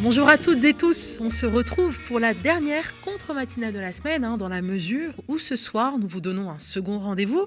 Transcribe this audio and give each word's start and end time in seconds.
Bonjour 0.00 0.28
à 0.28 0.38
toutes 0.38 0.62
et 0.62 0.74
tous, 0.74 1.18
on 1.20 1.28
se 1.28 1.44
retrouve 1.44 2.00
pour 2.02 2.20
la 2.20 2.32
dernière 2.32 3.00
contre-matinale 3.00 3.72
de 3.72 3.80
la 3.80 3.92
semaine, 3.92 4.24
hein, 4.24 4.36
dans 4.36 4.48
la 4.48 4.62
mesure 4.62 5.12
où 5.26 5.40
ce 5.40 5.56
soir 5.56 5.98
nous 5.98 6.06
vous 6.06 6.20
donnons 6.20 6.50
un 6.50 6.60
second 6.60 7.00
rendez-vous. 7.00 7.46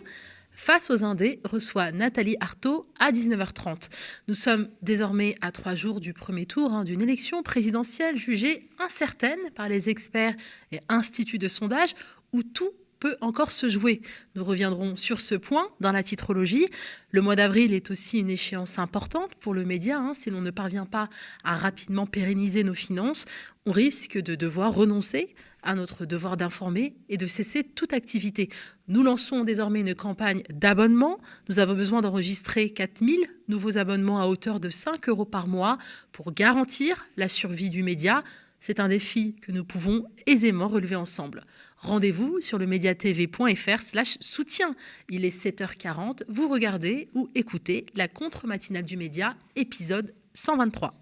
Face 0.51 0.91
aux 0.91 1.05
Indés 1.05 1.39
reçoit 1.45 1.93
Nathalie 1.93 2.35
Artaud 2.41 2.91
à 2.99 3.13
19h30. 3.13 3.89
Nous 4.27 4.33
sommes 4.33 4.67
désormais 4.81 5.37
à 5.39 5.53
trois 5.53 5.75
jours 5.75 6.01
du 6.01 6.11
premier 6.11 6.45
tour 6.45 6.73
hein, 6.73 6.83
d'une 6.83 7.01
élection 7.01 7.41
présidentielle 7.41 8.17
jugée 8.17 8.69
incertaine 8.79 9.39
par 9.55 9.69
les 9.69 9.89
experts 9.89 10.35
et 10.73 10.81
instituts 10.89 11.37
de 11.37 11.47
sondage 11.47 11.95
où 12.33 12.43
tout 12.43 12.71
peut 13.01 13.17
encore 13.19 13.51
se 13.51 13.67
jouer. 13.67 14.01
Nous 14.35 14.45
reviendrons 14.45 14.95
sur 14.95 15.19
ce 15.19 15.35
point 15.35 15.67
dans 15.81 15.91
la 15.91 16.03
titrologie. 16.03 16.67
Le 17.09 17.21
mois 17.21 17.35
d'avril 17.35 17.73
est 17.73 17.89
aussi 17.91 18.19
une 18.19 18.29
échéance 18.29 18.79
importante 18.79 19.31
pour 19.41 19.53
le 19.53 19.65
média. 19.65 19.97
Hein. 19.97 20.13
Si 20.13 20.29
l'on 20.29 20.39
ne 20.39 20.51
parvient 20.51 20.85
pas 20.85 21.09
à 21.43 21.57
rapidement 21.57 22.05
pérenniser 22.05 22.63
nos 22.63 22.75
finances, 22.75 23.25
on 23.65 23.71
risque 23.71 24.21
de 24.21 24.35
devoir 24.35 24.73
renoncer 24.73 25.35
à 25.63 25.75
notre 25.75 26.05
devoir 26.05 26.37
d'informer 26.37 26.95
et 27.09 27.17
de 27.17 27.27
cesser 27.27 27.63
toute 27.63 27.93
activité. 27.93 28.49
Nous 28.87 29.03
lançons 29.03 29.43
désormais 29.43 29.81
une 29.81 29.95
campagne 29.95 30.43
d'abonnement. 30.53 31.19
Nous 31.49 31.59
avons 31.59 31.73
besoin 31.73 32.01
d'enregistrer 32.01 32.69
4000 32.69 33.19
nouveaux 33.47 33.77
abonnements 33.77 34.21
à 34.21 34.27
hauteur 34.27 34.59
de 34.59 34.69
5 34.69 35.09
euros 35.09 35.25
par 35.25 35.47
mois 35.47 35.77
pour 36.11 36.31
garantir 36.33 37.07
la 37.17 37.27
survie 37.27 37.69
du 37.69 37.83
média. 37.83 38.23
C'est 38.61 38.79
un 38.79 38.87
défi 38.89 39.35
que 39.41 39.51
nous 39.51 39.65
pouvons 39.65 40.05
aisément 40.27 40.67
relever 40.67 40.95
ensemble. 40.95 41.43
Rendez-vous 41.77 42.39
sur 42.41 42.59
le 42.59 42.67
mediatv.fr 42.67 43.81
slash 43.81 44.17
soutien. 44.19 44.75
Il 45.09 45.25
est 45.25 45.35
7h40, 45.35 46.21
vous 46.29 46.47
regardez 46.47 47.09
ou 47.15 47.27
écoutez 47.33 47.87
la 47.95 48.07
contre-matinale 48.07 48.83
du 48.83 48.97
média, 48.97 49.35
épisode 49.55 50.13
123. 50.35 50.93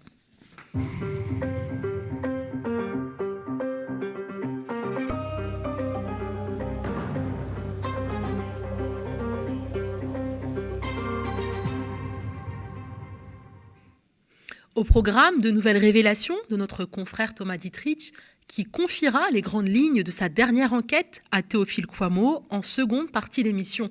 Au 14.76 14.84
programme, 14.84 15.40
de 15.40 15.50
nouvelles 15.50 15.78
révélations 15.78 16.36
de 16.48 16.56
notre 16.56 16.84
confrère 16.84 17.34
Thomas 17.34 17.56
Dietrich, 17.56 18.12
qui 18.46 18.64
confiera 18.64 19.28
les 19.32 19.40
grandes 19.40 19.68
lignes 19.68 20.04
de 20.04 20.10
sa 20.12 20.28
dernière 20.28 20.72
enquête 20.72 21.22
à 21.32 21.42
Théophile 21.42 21.88
Quamo 21.88 22.44
en 22.50 22.62
seconde 22.62 23.10
partie 23.10 23.42
d'émission. 23.42 23.88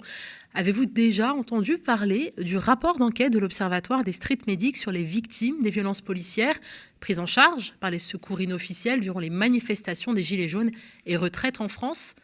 Avez-vous 0.53 0.85
déjà 0.85 1.33
entendu 1.33 1.79
parler 1.79 2.33
du 2.37 2.55
rapport 2.55 2.97
d'enquête 2.97 3.33
de 3.33 3.39
l'Observatoire 3.39 4.05
des 4.05 4.13
street 4.13 4.39
medics 4.47 4.77
sur 4.77 4.91
les 4.91 5.03
victimes 5.03 5.61
des 5.61 5.69
violences 5.69 6.01
policières 6.01 6.57
prises 7.01 7.19
en 7.19 7.25
charge 7.25 7.73
par 7.81 7.91
les 7.91 7.99
secours 7.99 8.39
inofficiels 8.39 9.01
durant 9.01 9.19
les 9.19 9.29
manifestations 9.29 10.13
des 10.13 10.23
Gilets 10.23 10.47
jaunes 10.47 10.71
et 11.05 11.17
retraites 11.17 11.59
en 11.59 11.67
France? 11.67 12.15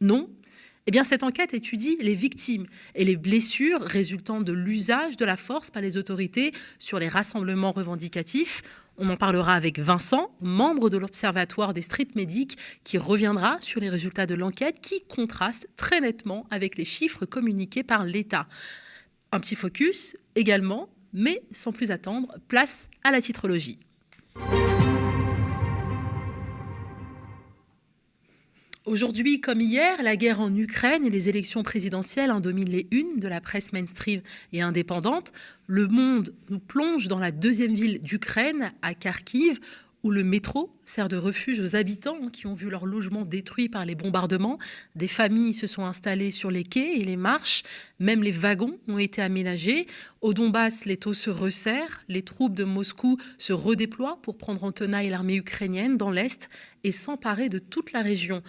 Non 0.00 0.30
eh 0.90 0.92
bien, 0.92 1.04
cette 1.04 1.22
enquête 1.22 1.54
étudie 1.54 1.96
les 2.00 2.16
victimes 2.16 2.66
et 2.96 3.04
les 3.04 3.14
blessures 3.16 3.80
résultant 3.80 4.40
de 4.40 4.52
l'usage 4.52 5.16
de 5.16 5.24
la 5.24 5.36
force 5.36 5.70
par 5.70 5.82
les 5.82 5.96
autorités 5.96 6.50
sur 6.80 6.98
les 6.98 7.08
rassemblements 7.08 7.70
revendicatifs. 7.70 8.62
On 8.98 9.08
en 9.08 9.16
parlera 9.16 9.54
avec 9.54 9.78
Vincent, 9.78 10.32
membre 10.40 10.90
de 10.90 10.98
l'Observatoire 10.98 11.74
des 11.74 11.82
street 11.82 12.08
medics, 12.16 12.58
qui 12.82 12.98
reviendra 12.98 13.60
sur 13.60 13.80
les 13.80 13.88
résultats 13.88 14.26
de 14.26 14.34
l'enquête 14.34 14.80
qui 14.80 15.04
contrastent 15.04 15.68
très 15.76 16.00
nettement 16.00 16.44
avec 16.50 16.76
les 16.76 16.84
chiffres 16.84 17.24
communiqués 17.24 17.84
par 17.84 18.04
l'État. 18.04 18.48
Un 19.30 19.38
petit 19.38 19.54
focus 19.54 20.16
également, 20.34 20.88
mais 21.12 21.40
sans 21.52 21.70
plus 21.70 21.92
attendre, 21.92 22.34
place 22.48 22.88
à 23.04 23.12
la 23.12 23.20
titrologie. 23.20 23.78
Aujourd'hui 28.86 29.42
comme 29.42 29.60
hier, 29.60 30.02
la 30.02 30.16
guerre 30.16 30.40
en 30.40 30.56
Ukraine 30.56 31.04
et 31.04 31.10
les 31.10 31.28
élections 31.28 31.62
présidentielles 31.62 32.30
en 32.30 32.40
dominent 32.40 32.70
les 32.70 32.86
unes 32.90 33.20
de 33.20 33.28
la 33.28 33.42
presse 33.42 33.74
mainstream 33.74 34.22
et 34.54 34.62
indépendante. 34.62 35.32
Le 35.66 35.86
monde 35.86 36.32
nous 36.48 36.60
plonge 36.60 37.06
dans 37.06 37.18
la 37.18 37.30
deuxième 37.30 37.74
ville 37.74 38.00
d'Ukraine, 38.00 38.72
à 38.80 38.94
Kharkiv, 38.94 39.60
où 40.02 40.10
le 40.10 40.24
métro 40.24 40.74
sert 40.86 41.10
de 41.10 41.18
refuge 41.18 41.60
aux 41.60 41.76
habitants 41.76 42.28
qui 42.28 42.46
ont 42.46 42.54
vu 42.54 42.70
leur 42.70 42.86
logement 42.86 43.26
détruit 43.26 43.68
par 43.68 43.84
les 43.84 43.94
bombardements. 43.94 44.58
Des 44.96 45.08
familles 45.08 45.52
se 45.52 45.66
sont 45.66 45.84
installées 45.84 46.30
sur 46.30 46.50
les 46.50 46.64
quais 46.64 46.98
et 46.98 47.04
les 47.04 47.18
marches. 47.18 47.64
Même 47.98 48.22
les 48.22 48.32
wagons 48.32 48.78
ont 48.88 48.98
été 48.98 49.20
aménagés. 49.20 49.86
Au 50.22 50.32
Donbass, 50.32 50.86
les 50.86 50.96
taux 50.96 51.12
se 51.12 51.28
resserrent. 51.28 52.00
Les 52.08 52.22
troupes 52.22 52.54
de 52.54 52.64
Moscou 52.64 53.18
se 53.36 53.52
redéploient 53.52 54.20
pour 54.22 54.38
prendre 54.38 54.64
en 54.64 54.72
tenaille 54.72 55.10
l'armée 55.10 55.36
ukrainienne 55.36 55.98
dans 55.98 56.10
l'Est 56.10 56.48
et 56.82 56.92
s'emparer 56.92 57.50
de 57.50 57.58
toute 57.58 57.92
la 57.92 58.00
région 58.00 58.42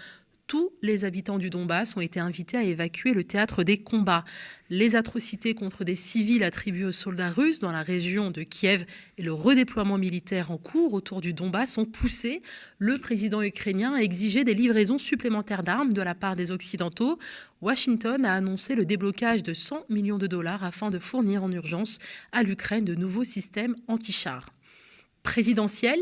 tous 0.51 0.73
les 0.81 1.05
habitants 1.05 1.37
du 1.37 1.49
Donbass 1.49 1.95
ont 1.95 2.01
été 2.01 2.19
invités 2.19 2.57
à 2.57 2.63
évacuer 2.63 3.13
le 3.13 3.23
théâtre 3.23 3.63
des 3.63 3.77
combats. 3.77 4.25
Les 4.69 4.97
atrocités 4.97 5.53
contre 5.53 5.85
des 5.85 5.95
civils 5.95 6.43
attribuées 6.43 6.83
aux 6.83 6.91
soldats 6.91 7.29
russes 7.29 7.59
dans 7.59 7.71
la 7.71 7.83
région 7.83 8.31
de 8.31 8.43
Kiev 8.43 8.83
et 9.17 9.21
le 9.21 9.31
redéploiement 9.31 9.97
militaire 9.97 10.51
en 10.51 10.57
cours 10.57 10.93
autour 10.93 11.21
du 11.21 11.31
Donbass 11.31 11.77
ont 11.77 11.85
poussé 11.85 12.41
le 12.79 12.97
président 12.97 13.41
ukrainien 13.41 13.93
à 13.93 14.01
exiger 14.01 14.43
des 14.43 14.53
livraisons 14.53 14.97
supplémentaires 14.97 15.63
d'armes 15.63 15.93
de 15.93 16.01
la 16.01 16.15
part 16.15 16.35
des 16.35 16.51
Occidentaux. 16.51 17.17
Washington 17.61 18.25
a 18.25 18.33
annoncé 18.33 18.75
le 18.75 18.83
déblocage 18.83 19.43
de 19.43 19.53
100 19.53 19.85
millions 19.87 20.17
de 20.17 20.27
dollars 20.27 20.65
afin 20.65 20.89
de 20.89 20.99
fournir 20.99 21.45
en 21.45 21.51
urgence 21.53 21.97
à 22.33 22.43
l'Ukraine 22.43 22.83
de 22.83 22.95
nouveaux 22.95 23.23
systèmes 23.23 23.77
anti-chars. 23.87 24.49
Présidentiel, 25.23 25.97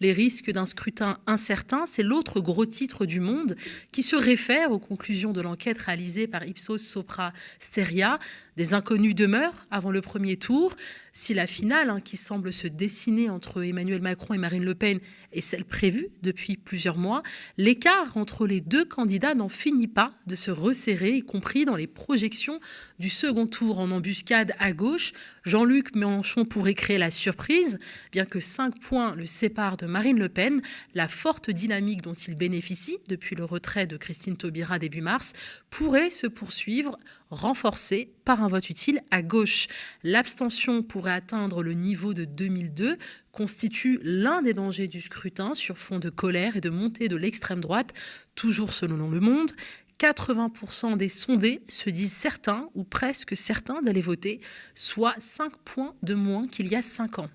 les 0.00 0.12
risques 0.12 0.50
d'un 0.50 0.66
scrutin 0.66 1.18
incertain, 1.26 1.84
c'est 1.86 2.02
l'autre 2.02 2.40
gros 2.40 2.66
titre 2.66 3.06
du 3.06 3.20
monde 3.20 3.56
qui 3.92 4.02
se 4.02 4.16
réfère 4.16 4.72
aux 4.72 4.78
conclusions 4.78 5.32
de 5.32 5.40
l'enquête 5.40 5.78
réalisée 5.78 6.26
par 6.26 6.44
Ipsos 6.44 6.78
Sopra 6.78 7.32
Steria. 7.58 8.18
Des 8.56 8.72
inconnus 8.72 9.14
demeurent 9.16 9.66
avant 9.70 9.90
le 9.90 10.00
premier 10.00 10.36
tour. 10.36 10.76
Si 11.12 11.34
la 11.34 11.46
finale, 11.46 11.90
hein, 11.90 12.00
qui 12.00 12.16
semble 12.16 12.52
se 12.52 12.68
dessiner 12.68 13.30
entre 13.30 13.64
Emmanuel 13.64 14.00
Macron 14.00 14.34
et 14.34 14.38
Marine 14.38 14.64
Le 14.64 14.74
Pen, 14.74 15.00
est 15.32 15.40
celle 15.40 15.64
prévue 15.64 16.08
depuis 16.22 16.56
plusieurs 16.56 16.96
mois, 16.96 17.22
l'écart 17.56 18.16
entre 18.16 18.46
les 18.46 18.60
deux 18.60 18.84
candidats 18.84 19.34
n'en 19.34 19.48
finit 19.48 19.88
pas 19.88 20.12
de 20.26 20.34
se 20.34 20.50
resserrer, 20.50 21.16
y 21.16 21.22
compris 21.22 21.64
dans 21.64 21.76
les 21.76 21.86
projections 21.86 22.60
du 22.98 23.08
second 23.08 23.46
tour 23.46 23.78
en 23.78 23.90
embuscade 23.90 24.54
à 24.58 24.72
gauche. 24.72 25.12
Jean-Luc 25.44 25.94
Mélenchon 25.96 26.44
pourrait 26.44 26.74
créer 26.74 26.98
la 26.98 27.10
surprise, 27.10 27.78
bien 28.12 28.24
que 28.24 28.40
cinq 28.40 28.80
points 28.80 29.14
le 29.16 29.26
séparent 29.26 29.76
de 29.76 29.86
Marine 29.86 30.18
Le 30.18 30.28
Pen. 30.28 30.62
La 30.94 31.08
forte 31.08 31.50
dynamique 31.50 32.02
dont 32.02 32.12
il 32.12 32.36
bénéficie 32.36 32.98
depuis 33.08 33.34
le 33.34 33.44
retrait 33.44 33.86
de 33.86 33.96
Christine 33.96 34.36
Taubira 34.36 34.78
début 34.78 35.00
mars 35.00 35.32
pourrait 35.70 36.10
se 36.10 36.26
poursuivre 36.26 36.96
renforcée 37.34 38.12
par 38.24 38.42
un 38.42 38.48
vote 38.48 38.70
utile 38.70 39.00
à 39.10 39.22
gauche. 39.22 39.68
L'abstention 40.02 40.82
pourrait 40.82 41.12
atteindre 41.12 41.62
le 41.62 41.74
niveau 41.74 42.14
de 42.14 42.24
2002, 42.24 42.96
constitue 43.32 44.00
l'un 44.02 44.42
des 44.42 44.54
dangers 44.54 44.88
du 44.88 45.00
scrutin 45.00 45.54
sur 45.54 45.76
fond 45.76 45.98
de 45.98 46.10
colère 46.10 46.56
et 46.56 46.60
de 46.60 46.70
montée 46.70 47.08
de 47.08 47.16
l'extrême 47.16 47.60
droite, 47.60 47.92
toujours 48.34 48.72
selon 48.72 49.10
Le 49.10 49.20
Monde. 49.20 49.50
80% 49.98 50.96
des 50.96 51.08
sondés 51.08 51.62
se 51.68 51.88
disent 51.88 52.12
certains 52.12 52.68
ou 52.74 52.84
presque 52.84 53.36
certains 53.36 53.80
d'aller 53.82 54.00
voter, 54.00 54.40
soit 54.74 55.14
5 55.18 55.56
points 55.64 55.94
de 56.02 56.14
moins 56.14 56.48
qu'il 56.48 56.68
y 56.68 56.74
a 56.74 56.82
5 56.82 57.20
ans. 57.20 57.30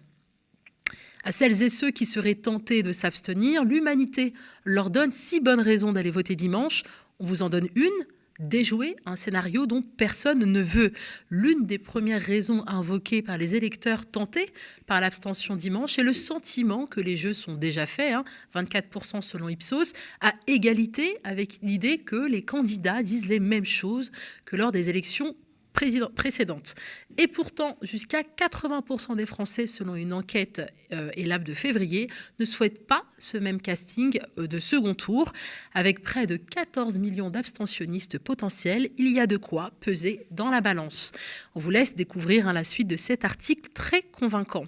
À 1.24 1.32
celles 1.32 1.64
et 1.64 1.70
ceux 1.70 1.92
qui 1.92 2.06
seraient 2.06 2.36
tentés 2.36 2.82
de 2.82 2.92
s'abstenir, 2.92 3.66
l'humanité 3.66 4.34
leur 4.64 4.90
donne 4.90 5.12
six 5.12 5.42
bonnes 5.42 5.60
raisons 5.60 5.92
d'aller 5.92 6.12
voter 6.12 6.36
dimanche. 6.36 6.84
On 7.20 7.26
vous 7.26 7.42
en 7.42 7.50
donne 7.50 7.68
une, 7.76 8.06
déjouer 8.40 8.96
un 9.06 9.16
scénario 9.16 9.66
dont 9.66 9.82
personne 9.82 10.40
ne 10.40 10.62
veut. 10.62 10.92
L'une 11.30 11.66
des 11.66 11.78
premières 11.78 12.22
raisons 12.22 12.64
invoquées 12.68 13.22
par 13.22 13.38
les 13.38 13.56
électeurs 13.56 14.06
tentés 14.06 14.50
par 14.88 15.02
l'abstention 15.02 15.56
dimanche 15.56 16.00
est 16.00 16.04
le 16.04 16.14
sentiment 16.14 16.86
que 16.86 17.02
les 17.02 17.18
jeux 17.18 17.34
sont 17.34 17.54
déjà 17.54 17.86
faits, 17.86 18.16
24% 18.56 19.18
hein, 19.18 19.22
selon 19.22 19.50
Ipsos, 19.50 19.94
à 20.22 20.34
égalité 20.48 21.18
avec 21.24 21.60
l'idée 21.62 22.00
que 22.00 22.28
les 22.28 22.42
candidats 22.42 23.04
disent 23.04 23.28
les 23.28 23.40
mêmes 23.40 23.66
choses 23.66 24.12
que 24.46 24.56
lors 24.56 24.72
des 24.72 24.90
élections 24.90 25.36
précédente. 26.16 26.76
Et 27.22 27.28
pourtant, 27.28 27.76
jusqu'à 27.82 28.22
80% 28.22 29.18
des 29.18 29.26
Français, 29.26 29.68
selon 29.68 29.96
une 29.96 30.14
enquête 30.14 30.62
euh, 30.94 31.12
ELAB 31.18 31.44
de 31.44 31.54
février, 31.54 32.10
ne 32.40 32.46
souhaitent 32.46 32.88
pas 32.88 33.04
ce 33.18 33.38
même 33.38 33.60
casting 33.60 34.18
euh, 34.38 34.48
de 34.48 34.58
second 34.58 34.94
tour. 34.94 35.34
Avec 35.74 36.02
près 36.02 36.28
de 36.28 36.38
14 36.38 36.98
millions 36.98 37.30
d'abstentionnistes 37.30 38.20
potentiels, 38.20 38.90
il 38.96 39.12
y 39.12 39.20
a 39.20 39.28
de 39.28 39.36
quoi 39.36 39.72
peser 39.82 40.28
dans 40.32 40.50
la 40.50 40.62
balance. 40.62 41.12
On 41.56 41.60
vous 41.60 41.72
laisse 41.72 41.94
découvrir 41.94 42.48
hein, 42.48 42.54
la 42.54 42.64
suite 42.64 42.88
de 42.88 42.96
cet 42.96 43.26
article 43.26 43.70
très 43.74 44.02
convaincant. 44.02 44.64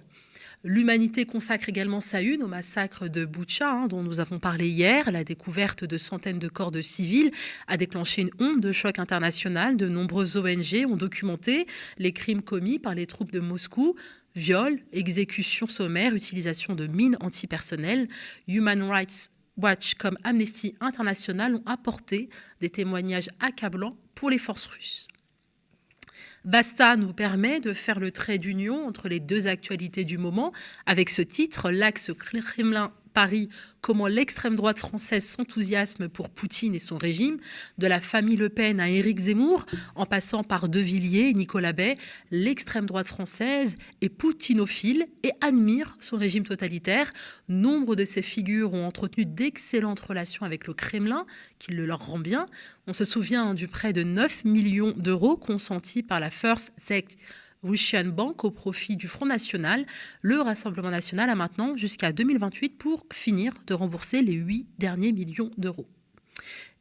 L'humanité 0.63 1.25
consacre 1.25 1.69
également 1.69 2.01
sa 2.01 2.21
une 2.21 2.43
au 2.43 2.47
massacre 2.47 3.07
de 3.07 3.25
Boucha, 3.25 3.71
hein, 3.71 3.87
dont 3.87 4.03
nous 4.03 4.19
avons 4.19 4.37
parlé 4.37 4.67
hier. 4.67 5.11
La 5.11 5.23
découverte 5.23 5.83
de 5.85 5.97
centaines 5.97 6.37
de 6.37 6.47
corps 6.47 6.69
de 6.69 6.81
civils 6.81 7.31
a 7.67 7.77
déclenché 7.77 8.21
une 8.21 8.29
onde 8.39 8.61
de 8.61 8.71
choc 8.71 8.99
international. 8.99 9.75
De 9.75 9.87
nombreuses 9.87 10.37
ONG 10.37 10.85
ont 10.87 10.97
documenté 10.97 11.65
les 11.97 12.13
crimes 12.13 12.43
commis 12.43 12.77
par 12.77 12.93
les 12.93 13.07
troupes 13.07 13.31
de 13.31 13.39
Moscou. 13.39 13.95
Viols, 14.35 14.79
exécutions 14.93 15.65
sommaires, 15.65 16.13
utilisation 16.13 16.75
de 16.75 16.85
mines 16.85 17.17
antipersonnelles. 17.21 18.07
Human 18.47 18.83
Rights 18.83 19.31
Watch 19.57 19.95
comme 19.95 20.17
Amnesty 20.23 20.75
International 20.79 21.55
ont 21.55 21.63
apporté 21.65 22.29
des 22.61 22.69
témoignages 22.69 23.29
accablants 23.39 23.97
pour 24.13 24.29
les 24.29 24.37
forces 24.37 24.67
russes. 24.67 25.07
Basta 26.43 26.95
nous 26.95 27.13
permet 27.13 27.59
de 27.59 27.71
faire 27.71 27.99
le 27.99 28.11
trait 28.11 28.39
d'union 28.39 28.87
entre 28.87 29.07
les 29.07 29.19
deux 29.19 29.47
actualités 29.47 30.05
du 30.05 30.17
moment 30.17 30.51
avec 30.87 31.11
ce 31.11 31.21
titre, 31.21 31.69
l'axe 31.69 32.11
Kremlin 32.17 32.91
Paris, 33.13 33.49
comment 33.81 34.07
l'extrême 34.07 34.55
droite 34.55 34.79
française 34.79 35.25
s'enthousiasme 35.25 36.07
pour 36.07 36.29
Poutine 36.29 36.75
et 36.75 36.79
son 36.79 36.97
régime, 36.97 37.37
de 37.77 37.87
la 37.87 38.01
famille 38.01 38.35
Le 38.35 38.49
Pen 38.49 38.79
à 38.79 38.89
Éric 38.89 39.19
Zemmour, 39.19 39.65
en 39.95 40.05
passant 40.05 40.43
par 40.43 40.69
De 40.69 40.79
Villiers 40.79 41.29
et 41.29 41.33
Nicolas 41.33 41.73
Bay, 41.73 41.97
l'extrême 42.31 42.85
droite 42.85 43.07
française 43.07 43.75
est 44.01 44.09
poutinophile 44.09 45.07
et 45.23 45.31
admire 45.41 45.95
son 45.99 46.17
régime 46.17 46.43
totalitaire. 46.43 47.11
Nombre 47.49 47.95
de 47.95 48.05
ces 48.05 48.21
figures 48.21 48.73
ont 48.73 48.85
entretenu 48.85 49.25
d'excellentes 49.25 49.99
relations 49.99 50.45
avec 50.45 50.67
le 50.67 50.73
Kremlin, 50.73 51.25
qui 51.59 51.71
le 51.71 51.85
leur 51.85 52.05
rend 52.05 52.19
bien. 52.19 52.47
On 52.87 52.93
se 52.93 53.05
souvient 53.05 53.53
du 53.53 53.67
prêt 53.67 53.93
de 53.93 54.03
9 54.03 54.45
millions 54.45 54.93
d'euros 54.95 55.37
consentis 55.37 56.03
par 56.03 56.19
la 56.19 56.29
First 56.29 56.73
Sect 56.77 57.17
Russian 57.63 58.05
Bank 58.05 58.43
au 58.43 58.51
profit 58.51 58.95
du 58.97 59.07
Front 59.07 59.25
National. 59.25 59.85
Le 60.21 60.41
Rassemblement 60.41 60.91
national 60.91 61.29
a 61.29 61.35
maintenant 61.35 61.75
jusqu'à 61.75 62.11
2028 62.11 62.77
pour 62.77 63.05
finir 63.13 63.53
de 63.67 63.73
rembourser 63.73 64.21
les 64.21 64.33
8 64.33 64.67
derniers 64.79 65.11
millions 65.11 65.51
d'euros. 65.57 65.87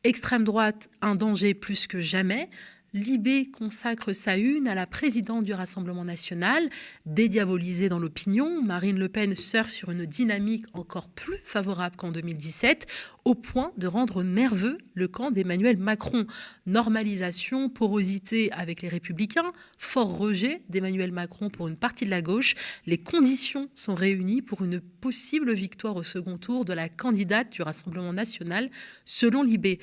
Extrême 0.03 0.45
droite, 0.45 0.89
un 1.03 1.15
danger 1.15 1.53
plus 1.53 1.87
que 1.87 2.01
jamais. 2.01 2.49
Libé 2.93 3.47
consacre 3.47 4.13
sa 4.13 4.37
une 4.37 4.67
à 4.67 4.75
la 4.75 4.85
présidente 4.85 5.45
du 5.45 5.53
Rassemblement 5.53 6.05
national, 6.05 6.69
dédiabolisée 7.07 7.89
dans 7.89 8.01
l'opinion. 8.01 8.65
Marine 8.65 8.99
Le 8.99 9.09
Pen 9.09 9.37
surfe 9.37 9.71
sur 9.71 9.93
une 9.93 10.07
dynamique 10.07 10.65
encore 10.73 11.09
plus 11.09 11.39
favorable 11.45 11.95
qu'en 11.95 12.11
2017, 12.11 12.87
au 13.25 13.37
point 13.37 13.71
de 13.79 13.87
rendre 13.87 14.25
nerveux 14.25 14.77
le 14.95 15.07
camp 15.07 15.31
d'Emmanuel 15.31 15.77
Macron. 15.77 16.27
Normalisation, 16.67 17.69
porosité 17.69 18.51
avec 18.51 18.83
les 18.83 18.89
républicains, 18.89 19.53
fort 19.79 20.19
rejet 20.19 20.61
d'Emmanuel 20.69 21.13
Macron 21.13 21.49
pour 21.49 21.69
une 21.69 21.77
partie 21.77 22.07
de 22.07 22.11
la 22.11 22.23
gauche. 22.23 22.57
Les 22.87 22.99
conditions 22.99 23.69
sont 23.77 23.95
réunies 23.95 24.43
pour 24.43 24.65
une 24.65 24.81
possible 24.81 25.53
victoire 25.53 25.95
au 25.95 26.03
second 26.03 26.39
tour 26.39 26.65
de 26.65 26.73
la 26.73 26.89
candidate 26.89 27.53
du 27.53 27.63
Rassemblement 27.63 28.13
national, 28.13 28.69
selon 29.05 29.45
Libé. 29.45 29.79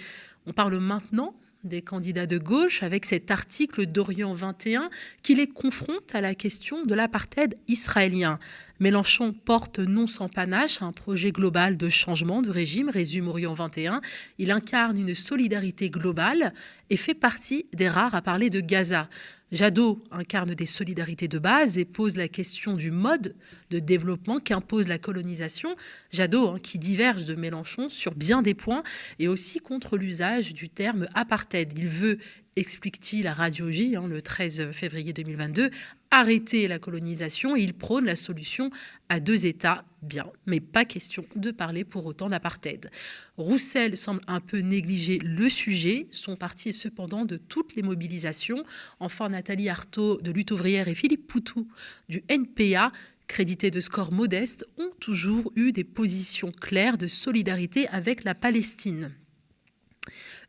On 0.46 0.52
parle 0.52 0.78
maintenant 0.80 1.34
des 1.68 1.82
candidats 1.82 2.26
de 2.26 2.38
gauche 2.38 2.82
avec 2.82 3.06
cet 3.06 3.30
article 3.30 3.86
d'Orient 3.86 4.34
21 4.34 4.90
qui 5.22 5.36
les 5.36 5.48
confronte 5.48 6.16
à 6.16 6.22
la 6.22 6.34
question 6.34 6.86
de 6.86 6.96
l'apartheid 6.96 7.56
israélien. 7.68 8.40
Mélenchon 8.80 9.34
porte 9.34 9.80
non 9.80 10.06
sans 10.06 10.30
panache 10.30 10.82
un 10.82 10.92
projet 10.92 11.32
global 11.32 11.78
de 11.78 11.90
changement 11.90 12.42
de 12.42 12.50
régime, 12.50 12.90
résume 12.90 13.28
Orient 13.28 13.54
21. 13.54 14.02
Il 14.38 14.52
incarne 14.52 14.98
une 14.98 15.16
solidarité 15.16 15.90
globale 15.90 16.54
et 16.90 16.98
fait 16.98 17.16
partie 17.16 17.66
des 17.74 17.90
rares 17.90 18.16
à 18.16 18.22
parler 18.22 18.50
de 18.50 18.60
Gaza. 18.60 19.10
Jadot 19.52 20.04
incarne 20.12 20.56
des 20.56 20.66
solidarités 20.66 21.28
de 21.28 21.40
base 21.40 21.78
et 21.78 21.86
pose 21.86 22.18
la 22.18 22.28
question 22.28 22.74
du 22.74 22.92
mode 22.92 23.34
de 23.70 23.80
développement 23.80 24.40
qu'impose 24.40 24.88
la 24.88 24.98
colonisation. 24.98 25.76
Jadot, 26.12 26.50
hein, 26.50 26.60
qui 26.62 26.78
diverge 26.78 27.26
de 27.26 27.36
Mélenchon 27.36 27.88
sur 27.88 28.14
bien 28.14 28.42
des 28.42 28.54
points, 28.54 28.84
et 29.20 29.28
aussi 29.28 29.60
contre 29.60 29.98
l'usage 29.98 30.54
du 30.54 30.68
terme 30.68 31.08
apartheid. 31.14 31.72
Il 31.78 31.88
veut 31.88 32.20
explique-t-il 32.58 33.28
à 33.28 33.34
Radio 33.34 33.70
J 33.70 33.96
hein, 33.96 34.08
le 34.08 34.22
13 34.22 34.72
février 34.72 35.14
2022, 35.14 35.70
arrêter 36.12 36.68
la 36.68 36.80
colonisation 36.80 37.56
et 37.56 37.62
il 37.62 37.74
prône 37.74 38.06
la 38.06 38.16
solution 38.16 38.70
à 39.10 39.20
deux 39.20 39.46
États. 39.46 39.86
Bien, 40.04 40.28
mais 40.46 40.60
pas 40.60 40.86
question 40.86 41.26
de 41.36 41.52
parler 41.52 41.84
pour 41.84 42.06
autant 42.06 42.30
d'apartheid. 42.30 42.90
Roussel 43.36 43.98
semble 43.98 44.22
un 44.28 44.40
peu 44.40 44.60
négliger 44.60 45.20
le 45.24 45.50
sujet. 45.50 46.08
Son 46.12 46.36
parti 46.36 46.70
est 46.70 46.74
cependant 46.74 47.26
de 47.26 47.38
toutes 47.38 47.76
les 47.76 47.82
mobilisations. 47.82 48.64
Enfin, 49.00 49.30
Nathalie 49.30 49.70
Arthaud 49.70 50.22
de 50.22 50.32
Lutte 50.32 50.52
ouvrière 50.52 50.88
et 50.88 50.96
Philippe 50.96 51.28
Poutou 51.28 51.68
du 52.10 52.24
NPA 52.30 52.92
crédités 53.28 53.72
de 53.72 53.82
scores 53.82 54.14
modestes, 54.14 54.66
ont 54.78 54.92
toujours 55.00 55.52
eu 55.56 55.72
des 55.72 55.84
positions 55.84 56.52
claires 56.52 56.98
de 56.98 57.08
solidarité 57.08 57.88
avec 57.90 58.24
la 58.24 58.34
Palestine 58.34 59.12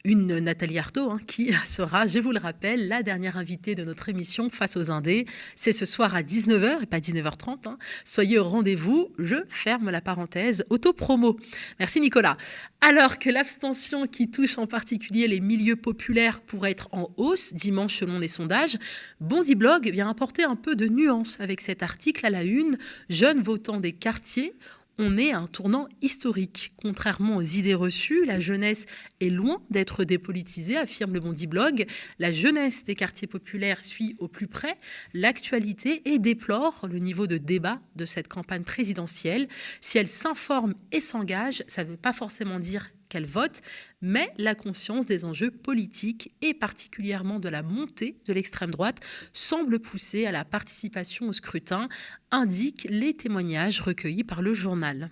une 0.05 0.39
Nathalie 0.39 0.79
Arthaud, 0.79 1.11
hein, 1.11 1.21
qui 1.27 1.53
sera, 1.67 2.07
je 2.07 2.19
vous 2.19 2.33
le 2.33 2.39
rappelle, 2.39 2.89
la 2.89 3.03
dernière 3.03 3.37
invitée 3.37 3.75
de 3.75 3.85
notre 3.85 4.09
émission 4.09 4.49
Face 4.51 4.77
aux 4.77 4.91
Indés. 4.91 5.27
C'est 5.55 5.73
ce 5.73 5.87
soir 5.87 6.15
à 6.15 6.23
19h 6.23 6.83
et 6.83 6.87
pas 6.87 6.99
19h30. 6.99 7.69
Hein. 7.69 7.79
Soyez 8.05 8.39
au 8.39 8.45
rendez-vous. 8.45 9.13
Je 9.19 9.37
ferme 9.49 9.91
la 9.91 10.01
parenthèse 10.01 10.65
auto-promo. 10.71 11.39
Merci 11.79 12.01
Nicolas. 12.01 12.37
Alors 12.81 13.19
que 13.19 13.29
l'abstention 13.29 14.07
qui 14.07 14.31
touche 14.31 14.57
en 14.59 14.67
particulier 14.67 15.27
les 15.27 15.41
milieux 15.41 15.77
populaires 15.77 16.41
pourrait 16.41 16.71
être 16.71 16.89
en 16.93 17.11
hausse 17.17 17.53
dimanche 17.55 17.97
selon 17.99 18.21
les 18.21 18.29
sondages, 18.29 18.79
Bondi 19.21 19.57
Blog 19.57 19.91
vient 19.91 20.09
apporter 20.09 20.45
un 20.45 20.57
peu 20.57 20.77
de 20.77 20.87
nuance 20.87 21.39
avec 21.41 21.61
cet 21.61 21.83
article 21.83 22.25
à 22.25 22.31
la 22.31 22.45
une. 22.45 22.79
Jeunes 23.09 23.43
votants 23.43 23.81
des 23.81 23.93
quartiers 23.93 24.55
on 24.99 25.17
est 25.17 25.33
à 25.33 25.39
un 25.39 25.47
tournant 25.47 25.89
historique. 26.03 26.73
Contrairement 26.77 27.37
aux 27.37 27.43
idées 27.43 27.75
reçues, 27.75 28.25
la 28.25 28.41
jeunesse 28.41 28.87
est 29.21 29.31
loin 29.31 29.63
d'être 29.71 30.05
dépolitisée, 30.05 30.77
affirme 30.77 31.15
le 31.15 31.21
Bondi 31.21 31.47
Blog. 31.47 31.87
La 32.19 32.33
jeunesse 32.33 32.85
des 32.85 32.95
quartiers 32.95 33.29
populaires 33.29 33.81
suit 33.81 34.17
au 34.19 34.29
plus 34.29 34.49
près 34.49 34.77
l'actualité 35.15 36.03
et 36.05 36.19
déplore 36.19 36.89
le 36.91 36.99
niveau 36.99 37.27
de 37.27 37.39
débat 37.39 37.81
de 37.97 38.07
cette 38.07 38.29
campagne 38.29 38.65
présidentielle. 38.65 39.49
Si 39.81 39.99
elle 39.99 40.09
s'informe 40.09 40.75
et 40.93 41.01
s'engage, 41.01 41.63
ça 41.69 41.85
ne 41.85 41.91
veut 41.91 41.97
pas 41.97 42.13
forcément 42.13 42.59
dire 42.59 42.91
qu'elle 43.09 43.27
vote, 43.27 43.61
mais 44.01 44.33
la 44.39 44.55
conscience 44.55 45.07
des 45.07 45.25
enjeux 45.25 45.51
politiques 45.51 46.33
et 46.43 46.55
particulièrement 46.55 47.41
de 47.41 47.49
la 47.49 47.63
montée 47.63 48.17
de 48.27 48.33
l'extrême 48.33 48.71
droite 48.71 49.01
semble 49.33 49.79
pousser 49.79 50.27
à 50.27 50.33
la 50.33 50.45
participation 50.45 51.29
au 51.29 51.33
scrutin, 51.33 51.89
indiquent 52.31 52.87
les 52.91 53.15
témoignages 53.15 53.81
recueillis 53.81 54.25
par 54.25 54.43
le 54.43 54.55
journal. 54.55 55.11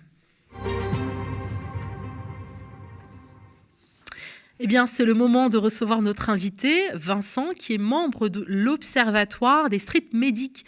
Eh 4.59 4.65
bien, 4.65 4.87
c'est 4.87 5.05
le 5.05 5.13
moment 5.13 5.49
de 5.49 5.57
recevoir 5.57 6.01
notre 6.01 6.31
invité, 6.31 6.89
Vincent, 6.93 7.53
qui 7.53 7.73
est 7.73 7.77
membre 7.77 8.27
de 8.27 8.43
l'Observatoire 8.47 9.69
des 9.69 9.77
street 9.77 10.07
medics. 10.13 10.65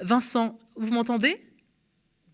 Vincent, 0.00 0.58
vous 0.74 0.92
m'entendez? 0.92 1.40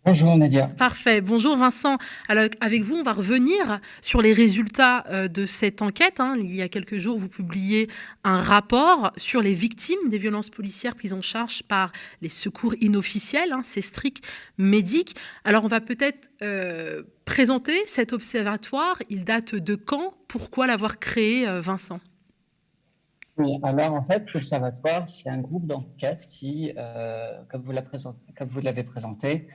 Bonjour 0.06 0.36
Nadia. 0.36 0.68
Parfait. 0.68 1.20
Bonjour 1.20 1.56
Vincent. 1.56 1.98
Alors 2.28 2.44
avec 2.60 2.84
vous, 2.84 2.94
on 2.94 3.02
va 3.02 3.12
revenir 3.12 3.80
sur 4.00 4.22
les 4.22 4.32
résultats 4.32 5.04
euh, 5.10 5.26
de 5.26 5.46
cette 5.46 5.82
enquête. 5.82 6.20
Hein. 6.20 6.36
Il 6.38 6.54
y 6.54 6.62
a 6.62 6.68
quelques 6.68 6.98
jours, 6.98 7.18
vous 7.18 7.28
publiez 7.28 7.90
un 8.22 8.40
rapport 8.40 9.12
sur 9.16 9.42
les 9.42 9.52
victimes 9.52 10.08
des 10.08 10.18
violences 10.18 10.48
policières 10.48 10.94
prises 10.94 11.12
en 11.12 11.22
charge 11.22 11.64
par 11.64 11.90
les 12.22 12.28
secours 12.28 12.76
inofficiels, 12.80 13.52
hein, 13.52 13.62
ces 13.64 13.80
stricts 13.80 14.25
médics. 14.58 15.16
Alors 15.44 15.64
on 15.64 15.68
va 15.68 15.80
peut-être 15.80 16.30
euh, 16.40 17.02
présenter 17.25 17.76
cet 17.88 18.12
observatoire. 18.12 19.02
Il 19.10 19.25
date 19.25 19.56
de 19.56 19.75
quand? 19.75 20.14
Pourquoi 20.28 20.68
l'avoir 20.68 21.00
créé, 21.00 21.48
euh, 21.48 21.60
Vincent? 21.60 21.98
Oui, 23.38 23.58
alors 23.64 23.94
en 23.94 24.04
fait, 24.04 24.32
l'Observatoire, 24.32 25.08
c'est 25.08 25.28
un 25.28 25.38
groupe 25.38 25.66
d'enquête 25.66 26.28
qui, 26.30 26.72
comme 27.50 27.60
vous 27.60 28.60
l'avez 28.62 28.82
présenté, 28.82 29.46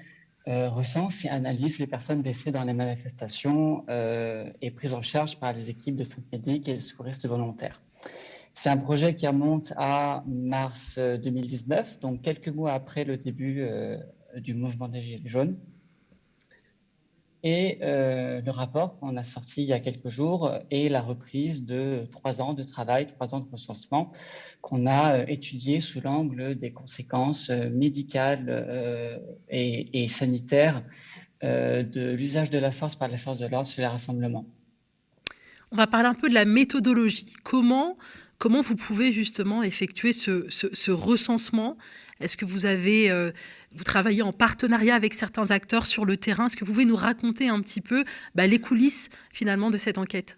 recense 0.47 1.25
et 1.25 1.29
analyse 1.29 1.79
les 1.79 1.87
personnes 1.87 2.21
blessées 2.21 2.51
dans 2.51 2.63
les 2.63 2.73
manifestations 2.73 3.85
euh, 3.89 4.49
et 4.61 4.71
prises 4.71 4.93
en 4.93 5.01
charge 5.01 5.39
par 5.39 5.53
les 5.53 5.69
équipes 5.69 5.95
de 5.95 6.03
santé 6.03 6.27
médique 6.33 6.67
et 6.67 6.73
les 6.73 6.79
secouristes 6.79 7.27
volontaires. 7.27 7.81
C'est 8.53 8.69
un 8.69 8.77
projet 8.77 9.15
qui 9.15 9.27
remonte 9.27 9.73
à 9.77 10.23
mars 10.27 10.97
2019, 10.97 11.97
euh, 11.97 12.01
donc 12.01 12.21
quelques 12.21 12.49
mois 12.49 12.73
après 12.73 13.03
le 13.03 13.17
début 13.17 13.65
du 14.37 14.53
mouvement 14.53 14.87
des 14.87 15.01
Gilets 15.01 15.29
jaunes. 15.29 15.57
Et 17.43 17.79
euh, 17.81 18.39
le 18.41 18.51
rapport 18.51 18.99
qu'on 18.99 19.17
a 19.17 19.23
sorti 19.23 19.63
il 19.63 19.67
y 19.67 19.73
a 19.73 19.79
quelques 19.79 20.09
jours 20.09 20.53
est 20.69 20.89
la 20.89 21.01
reprise 21.01 21.65
de 21.65 22.07
trois 22.11 22.39
ans 22.39 22.53
de 22.53 22.63
travail, 22.63 23.07
trois 23.07 23.33
ans 23.33 23.39
de 23.39 23.49
recensement 23.51 24.11
qu'on 24.61 24.85
a 24.85 25.17
euh, 25.17 25.25
étudié 25.27 25.79
sous 25.79 26.01
l'angle 26.01 26.55
des 26.55 26.71
conséquences 26.71 27.49
euh, 27.49 27.69
médicales 27.71 29.21
et, 29.49 30.07
sanitaires 30.09 30.83
de 31.41 32.11
l'usage 32.11 32.51
de 32.51 32.59
la 32.59 32.71
force 32.71 32.95
par 32.95 33.07
les 33.07 33.17
forces 33.17 33.39
de 33.39 33.47
l'ordre 33.47 33.67
sur 33.67 33.81
les 33.81 33.87
rassemblements. 33.87 34.45
On 35.71 35.75
va 35.75 35.87
parler 35.87 36.09
un 36.09 36.13
peu 36.13 36.29
de 36.29 36.33
la 36.33 36.45
méthodologie. 36.45 37.33
Comment, 37.43 37.97
comment 38.37 38.61
vous 38.61 38.75
pouvez 38.75 39.11
justement 39.11 39.63
effectuer 39.63 40.11
ce, 40.11 40.45
ce 40.49 40.91
recensement 40.91 41.77
Est-ce 42.21 42.37
que 42.37 42.45
vous 42.45 42.65
avez, 42.65 43.11
vous 43.73 43.83
travaillez 43.83 44.21
en 44.21 44.33
partenariat 44.33 44.95
avec 44.95 45.13
certains 45.13 45.51
acteurs 45.51 45.85
sur 45.85 46.05
le 46.05 46.17
terrain? 46.17 46.47
Est-ce 46.47 46.55
que 46.55 46.65
vous 46.65 46.71
pouvez 46.71 46.85
nous 46.85 46.95
raconter 46.95 47.49
un 47.49 47.59
petit 47.61 47.81
peu 47.81 48.03
bah, 48.35 48.47
les 48.47 48.59
coulisses 48.59 49.09
finalement 49.31 49.69
de 49.69 49.77
cette 49.77 49.97
enquête? 49.97 50.37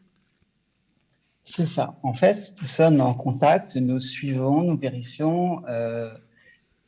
C'est 1.43 1.65
ça. 1.65 1.99
En 2.03 2.13
fait, 2.13 2.55
nous 2.61 2.67
sommes 2.67 3.01
en 3.01 3.13
contact, 3.13 3.75
nous 3.75 3.99
suivons, 3.99 4.63
nous 4.63 4.77
vérifions 4.77 5.63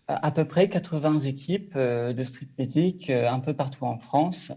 à 0.08 0.32
peu 0.32 0.46
près 0.46 0.70
80 0.70 1.20
équipes 1.20 1.78
de 1.78 2.24
street 2.24 2.48
medic 2.58 3.10
un 3.10 3.40
peu 3.40 3.54
partout 3.54 3.86
en 3.86 4.00
France 4.00 4.52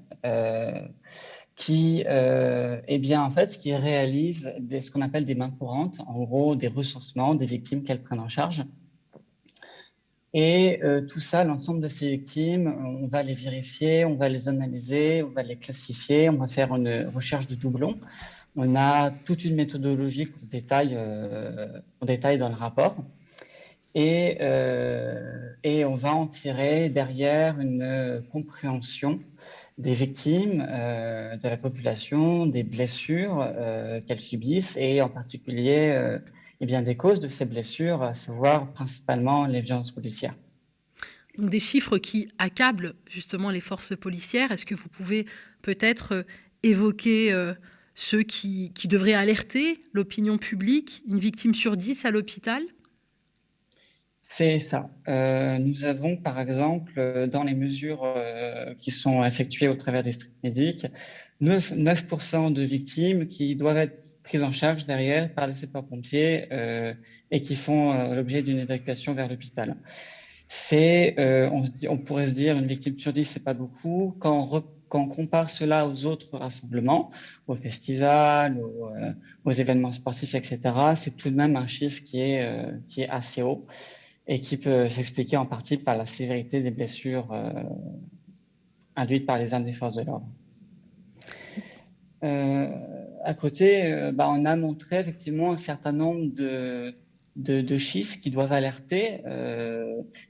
qui, 1.58 2.04
euh, 2.06 2.80
eh 2.86 2.98
bien, 2.98 3.20
en 3.20 3.30
fait, 3.30 3.58
qui 3.58 3.74
réalise 3.74 4.54
des, 4.60 4.80
ce 4.80 4.92
qu'on 4.92 5.02
appelle 5.02 5.24
des 5.24 5.34
mains 5.34 5.50
courantes, 5.50 5.98
en 6.06 6.22
gros, 6.22 6.54
des 6.54 6.68
recensements 6.68 7.34
des 7.34 7.46
victimes 7.46 7.82
qu'elles 7.82 8.02
prennent 8.02 8.20
en 8.20 8.28
charge. 8.28 8.64
Et 10.34 10.80
euh, 10.82 11.00
tout 11.00 11.20
ça, 11.20 11.42
l'ensemble 11.44 11.80
de 11.80 11.88
ces 11.88 12.10
victimes, 12.10 12.74
on 13.02 13.06
va 13.06 13.22
les 13.22 13.32
vérifier, 13.32 14.04
on 14.04 14.14
va 14.14 14.28
les 14.28 14.48
analyser, 14.48 15.22
on 15.22 15.30
va 15.30 15.42
les 15.42 15.56
classifier, 15.56 16.28
on 16.28 16.36
va 16.36 16.46
faire 16.46 16.74
une 16.74 17.08
recherche 17.14 17.48
de 17.48 17.54
doublons. 17.54 17.98
On 18.54 18.76
a 18.76 19.10
toute 19.10 19.44
une 19.44 19.54
méthodologie 19.54 20.26
qu'on 20.26 20.46
détaille, 20.50 20.94
euh, 20.94 21.80
dans 22.02 22.48
le 22.48 22.54
rapport. 22.54 22.96
Et, 23.94 24.36
euh, 24.42 25.50
et 25.64 25.84
on 25.86 25.94
va 25.94 26.12
en 26.14 26.26
tirer 26.26 26.90
derrière 26.90 27.58
une 27.58 28.22
compréhension 28.30 29.20
des 29.78 29.94
victimes 29.94 30.58
de 30.58 31.48
la 31.48 31.56
population, 31.56 32.46
des 32.46 32.64
blessures 32.64 33.48
qu'elles 34.06 34.20
subissent 34.20 34.76
et 34.76 35.00
en 35.00 35.08
particulier 35.08 36.18
eh 36.60 36.66
bien, 36.66 36.82
des 36.82 36.96
causes 36.96 37.20
de 37.20 37.28
ces 37.28 37.44
blessures, 37.44 38.02
à 38.02 38.14
savoir 38.14 38.72
principalement 38.72 39.46
les 39.46 39.60
violences 39.60 39.92
policières. 39.92 40.34
Donc 41.36 41.50
des 41.50 41.60
chiffres 41.60 41.98
qui 41.98 42.30
accablent 42.38 42.94
justement 43.08 43.50
les 43.50 43.60
forces 43.60 43.96
policières. 43.96 44.50
Est-ce 44.50 44.66
que 44.66 44.74
vous 44.74 44.88
pouvez 44.88 45.26
peut-être 45.62 46.26
évoquer 46.64 47.32
ceux 47.94 48.24
qui, 48.24 48.72
qui 48.74 48.88
devraient 48.88 49.14
alerter 49.14 49.78
l'opinion 49.92 50.36
publique 50.36 51.02
Une 51.06 51.20
victime 51.20 51.54
sur 51.54 51.76
dix 51.76 52.04
à 52.04 52.10
l'hôpital? 52.10 52.62
C'est 54.30 54.60
ça. 54.60 54.90
Euh, 55.08 55.56
nous 55.58 55.84
avons, 55.84 56.18
par 56.18 56.38
exemple, 56.38 56.92
euh, 56.98 57.26
dans 57.26 57.44
les 57.44 57.54
mesures 57.54 58.04
euh, 58.04 58.74
qui 58.78 58.90
sont 58.90 59.24
effectuées 59.24 59.68
au 59.68 59.74
travers 59.74 60.02
des 60.02 60.12
street 60.12 60.34
médics, 60.44 60.86
9%, 61.40 61.76
9 61.76 62.52
de 62.52 62.62
victimes 62.62 63.28
qui 63.28 63.54
doivent 63.56 63.76
être 63.76 64.16
prises 64.22 64.42
en 64.42 64.52
charge 64.52 64.86
derrière 64.86 65.32
par 65.34 65.46
les 65.46 65.54
sapeurs-pompiers 65.54 66.48
et 67.30 67.40
qui 67.40 67.54
font 67.54 68.14
l'objet 68.14 68.42
d'une 68.42 68.58
évacuation 68.58 69.14
vers 69.14 69.28
l'hôpital. 69.28 69.76
C'est, 70.48 71.14
on, 71.18 71.62
on, 71.88 71.98
pourrait 71.98 72.28
se 72.28 72.34
dire, 72.34 72.56
une 72.56 72.66
victime 72.66 72.96
sur 72.96 73.12
10, 73.12 73.24
c'est 73.24 73.44
pas 73.44 73.54
beaucoup. 73.54 74.16
Quand 74.18 74.48
on, 74.52 74.64
quand 74.88 75.02
on 75.02 75.08
compare 75.08 75.50
cela 75.50 75.86
aux 75.86 76.06
autres 76.06 76.36
rassemblements, 76.36 77.10
aux 77.46 77.54
festivals, 77.54 78.58
aux, 78.58 78.90
aux 79.44 79.52
événements 79.52 79.92
sportifs, 79.92 80.34
etc., 80.34 80.60
c'est 80.96 81.16
tout 81.16 81.30
de 81.30 81.36
même 81.36 81.54
un 81.56 81.68
chiffre 81.68 82.02
qui 82.02 82.20
est, 82.20 82.66
qui 82.88 83.02
est 83.02 83.08
assez 83.08 83.42
haut 83.42 83.66
et 84.28 84.40
qui 84.40 84.58
peut 84.58 84.88
s'expliquer 84.88 85.38
en 85.38 85.46
partie 85.46 85.78
par 85.78 85.96
la 85.96 86.06
sévérité 86.06 86.62
des 86.62 86.70
blessures 86.70 87.32
euh, 87.32 87.50
induites 88.94 89.26
par 89.26 89.38
les 89.38 89.54
armes 89.54 89.64
des 89.64 89.72
forces 89.72 89.96
de 89.96 90.02
l'ordre. 90.02 90.28
Euh, 92.24 92.68
à 93.24 93.34
côté, 93.34 93.92
euh, 93.92 94.12
bah, 94.12 94.28
on 94.30 94.44
a 94.44 94.56
montré 94.56 94.98
effectivement 94.98 95.52
un 95.52 95.56
certain 95.56 95.92
nombre 95.92 96.34
de, 96.34 96.94
chiffres 97.78 98.18
qui 98.20 98.30
doivent 98.30 98.52
alerter. 98.52 99.22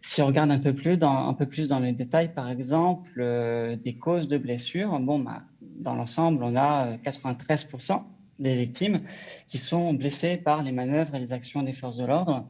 si 0.02 0.20
on 0.20 0.26
regarde 0.26 0.50
un 0.50 0.58
peu 0.58 0.74
plus 0.74 0.96
dans, 0.96 1.28
un 1.28 1.34
peu 1.34 1.46
les 1.80 1.92
détails, 1.92 2.34
par 2.34 2.50
exemple, 2.50 3.24
des 3.82 3.96
causes 3.96 4.28
de 4.28 4.38
blessures, 4.38 4.98
bon, 5.00 5.18
bah, 5.18 5.42
dans 5.62 5.94
l'ensemble, 5.94 6.42
on 6.42 6.56
a 6.56 6.96
93% 6.98 8.02
des 8.38 8.56
victimes 8.56 8.98
qui 9.48 9.58
sont 9.58 9.94
blessées 9.94 10.36
par 10.36 10.62
les 10.62 10.72
manœuvres 10.72 11.14
et 11.14 11.20
les 11.20 11.32
actions 11.32 11.62
des 11.62 11.72
forces 11.72 11.96
de 11.96 12.06
l'ordre. 12.06 12.46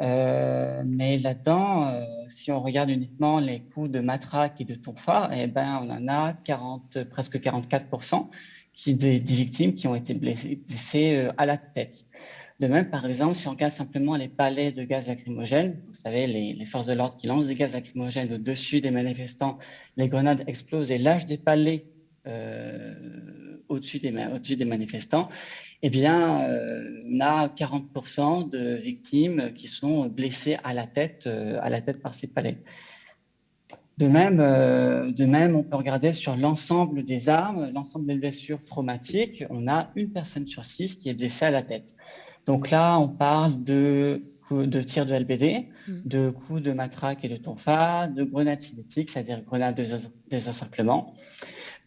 Euh, 0.00 0.82
mais 0.86 1.18
là-dedans, 1.18 1.88
euh, 1.88 2.04
si 2.28 2.50
on 2.52 2.60
regarde 2.62 2.90
uniquement 2.90 3.38
les 3.38 3.60
coups 3.60 3.90
de 3.90 4.00
matraque 4.00 4.60
et 4.60 4.64
de 4.64 4.74
tonfa, 4.74 5.30
eh 5.34 5.46
ben, 5.46 5.80
on 5.82 5.90
en 5.90 6.08
a 6.08 6.32
40, 6.44 7.04
presque 7.04 7.38
44% 7.38 8.30
qui, 8.72 8.94
des, 8.94 9.18
victimes 9.18 9.74
qui 9.74 9.88
ont 9.88 9.94
été 9.94 10.14
blessées, 10.14 11.16
euh, 11.16 11.32
à 11.36 11.44
la 11.44 11.58
tête. 11.58 12.06
De 12.60 12.66
même, 12.66 12.88
par 12.90 13.04
exemple, 13.06 13.34
si 13.34 13.48
on 13.48 13.52
regarde 13.52 13.72
simplement 13.72 14.16
les 14.16 14.28
palais 14.28 14.72
de 14.72 14.84
gaz 14.84 15.08
lacrymogène, 15.08 15.80
vous 15.88 15.94
savez, 15.94 16.26
les, 16.26 16.64
forces 16.66 16.86
de 16.86 16.94
l'ordre 16.94 17.16
qui 17.16 17.26
lancent 17.26 17.48
des 17.48 17.54
gaz 17.54 17.74
lacrymogènes 17.74 18.32
au-dessus 18.32 18.80
des 18.80 18.90
manifestants, 18.90 19.58
les 19.96 20.08
grenades 20.08 20.44
explosent 20.46 20.90
et 20.90 20.98
lâchent 20.98 21.26
des 21.26 21.38
palais 21.38 21.86
au-dessus 23.70 23.98
des, 23.98 24.10
au 24.10 24.38
des 24.38 24.64
manifestants 24.66 25.30
eh 25.82 25.90
bien, 25.90 26.42
euh, 26.42 27.02
on 27.10 27.20
a 27.20 27.48
40% 27.48 28.50
de 28.50 28.74
victimes 28.76 29.52
qui 29.54 29.68
sont 29.68 30.06
blessées 30.06 30.58
à 30.62 30.74
la 30.74 30.86
tête, 30.86 31.24
euh, 31.26 31.58
à 31.62 31.70
la 31.70 31.80
tête 31.80 32.02
par 32.02 32.14
ces 32.14 32.26
palais. 32.26 32.58
De 33.96 34.06
même, 34.06 34.40
euh, 34.40 35.10
de 35.10 35.24
même, 35.24 35.56
on 35.56 35.62
peut 35.62 35.76
regarder 35.76 36.12
sur 36.12 36.36
l'ensemble 36.36 37.04
des 37.04 37.28
armes, 37.28 37.70
l'ensemble 37.74 38.06
des 38.06 38.14
blessures 38.14 38.64
traumatiques. 38.64 39.44
On 39.50 39.68
a 39.68 39.90
une 39.94 40.10
personne 40.10 40.46
sur 40.46 40.64
six 40.64 40.96
qui 40.96 41.08
est 41.08 41.14
blessée 41.14 41.46
à 41.46 41.50
la 41.50 41.62
tête. 41.62 41.96
Donc 42.46 42.70
là, 42.70 42.98
on 42.98 43.08
parle 43.08 43.62
de, 43.62 44.22
de 44.50 44.82
tirs 44.82 45.06
de 45.06 45.14
LBD, 45.14 45.66
mmh. 45.86 45.92
de 46.06 46.30
coups 46.30 46.62
de 46.62 46.72
matraque 46.72 47.24
et 47.24 47.28
de 47.28 47.36
tonfa, 47.36 48.06
de 48.06 48.24
grenades 48.24 48.62
cinétiques, 48.62 49.10
c'est-à-dire 49.10 49.42
grenades 49.42 49.76
de 49.76 49.84
désencerclement. 50.30 51.14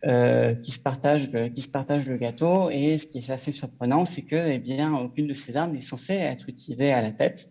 Euh, 0.05 0.53
qui, 0.55 0.73
se 0.73 0.81
partagent 0.81 1.31
le, 1.31 1.47
qui 1.47 1.61
se 1.61 1.69
partagent 1.69 2.09
le 2.09 2.17
gâteau. 2.17 2.69
Et 2.69 2.97
ce 2.97 3.05
qui 3.05 3.19
est 3.19 3.29
assez 3.29 3.53
surprenant, 3.53 4.05
c'est 4.05 4.23
que 4.23 4.35
eh 4.35 4.59
bien, 4.59 4.93
aucune 4.93 5.27
de 5.27 5.33
ces 5.33 5.55
armes 5.55 5.71
n'est 5.71 5.81
censée 5.81 6.15
être 6.15 6.49
utilisée 6.49 6.91
à 6.91 7.01
la 7.01 7.11
tête. 7.11 7.49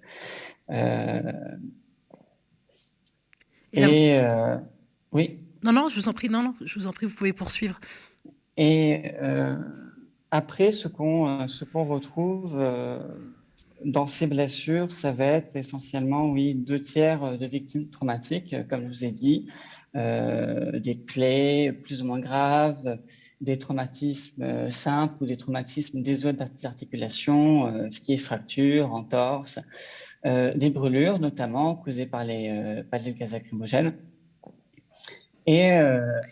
Euh, 0.68 1.32
et, 3.72 4.18
euh, 4.18 4.58
oui. 5.12 5.38
Non, 5.64 5.72
non, 5.72 5.88
je 5.88 5.96
vous 5.96 6.08
en 6.08 6.12
prie, 6.12 6.28
non, 6.28 6.42
non, 6.42 6.54
je 6.62 6.78
vous 6.78 6.86
en 6.86 6.92
prie, 6.92 7.06
vous 7.06 7.14
pouvez 7.14 7.32
poursuivre. 7.32 7.80
Et 8.58 9.12
après, 10.30 10.72
ce 10.72 10.88
qu'on 10.88 11.48
ce 11.48 11.64
qu'on 11.64 11.84
retrouve 11.84 12.62
dans 13.82 14.06
ces 14.06 14.26
blessures, 14.26 14.92
ça 14.92 15.10
va 15.10 15.24
être 15.24 15.56
essentiellement, 15.56 16.30
oui, 16.30 16.54
deux 16.54 16.82
tiers 16.82 17.38
de 17.38 17.46
victimes 17.46 17.88
traumatiques, 17.88 18.54
comme 18.68 18.82
je 18.82 18.88
vous 18.88 19.04
ai 19.04 19.10
dit, 19.10 19.48
des 19.94 20.94
plaies 20.94 21.72
plus 21.72 22.02
ou 22.02 22.06
moins 22.06 22.18
graves, 22.18 22.98
des 23.42 23.58
traumatismes 23.58 24.42
euh, 24.42 24.70
simples 24.70 25.24
ou 25.24 25.26
des 25.26 25.36
traumatismes 25.36 26.00
des 26.00 26.24
autres 26.24 26.44
articulations, 26.64 27.66
euh, 27.66 27.88
ce 27.90 28.00
qui 28.00 28.14
est 28.14 28.16
fracture, 28.16 28.94
entorse, 28.94 29.58
des 30.24 30.70
brûlures 30.70 31.18
notamment 31.18 31.74
causées 31.74 32.06
par 32.06 32.24
les, 32.24 32.84
gaz 33.18 33.32
lacrymogènes. 33.32 33.92
Et 35.48 35.72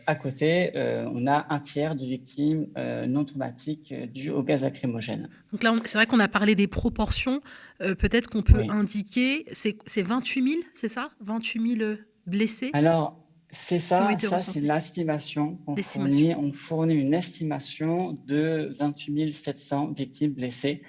à 0.06 0.14
côté, 0.14 0.70
on 1.12 1.26
a 1.26 1.46
un 1.52 1.58
tiers 1.58 1.96
de 1.96 2.04
victimes 2.04 2.68
non 3.08 3.24
traumatiques 3.24 3.92
dues 4.12 4.30
au 4.30 4.44
gaz 4.44 4.62
lacrymogène. 4.62 5.28
Donc 5.50 5.64
là, 5.64 5.74
c'est 5.86 5.98
vrai 5.98 6.06
qu'on 6.06 6.20
a 6.20 6.28
parlé 6.28 6.54
des 6.54 6.68
proportions. 6.68 7.40
Peut-être 7.80 8.30
qu'on 8.30 8.42
peut, 8.42 8.62
indiquer, 8.68 9.44
c'est 9.50 10.02
28 10.02 10.48
000, 10.48 10.62
c'est 10.72 10.86
ça? 10.86 11.10
28 11.22 11.78
000 11.78 11.94
blessés? 12.28 12.70
Alors, 12.72 13.19
c'est 13.52 13.80
ça, 13.80 14.08
ça 14.18 14.38
c'est 14.38 14.62
l'estimation. 14.62 15.58
On, 15.66 15.74
on, 15.74 16.52
fournit 16.52 16.94
une 16.94 17.14
estimation 17.14 18.18
de 18.26 18.72
28 18.78 19.32
700 19.32 19.92
victimes 19.92 20.32
blessées 20.32 20.82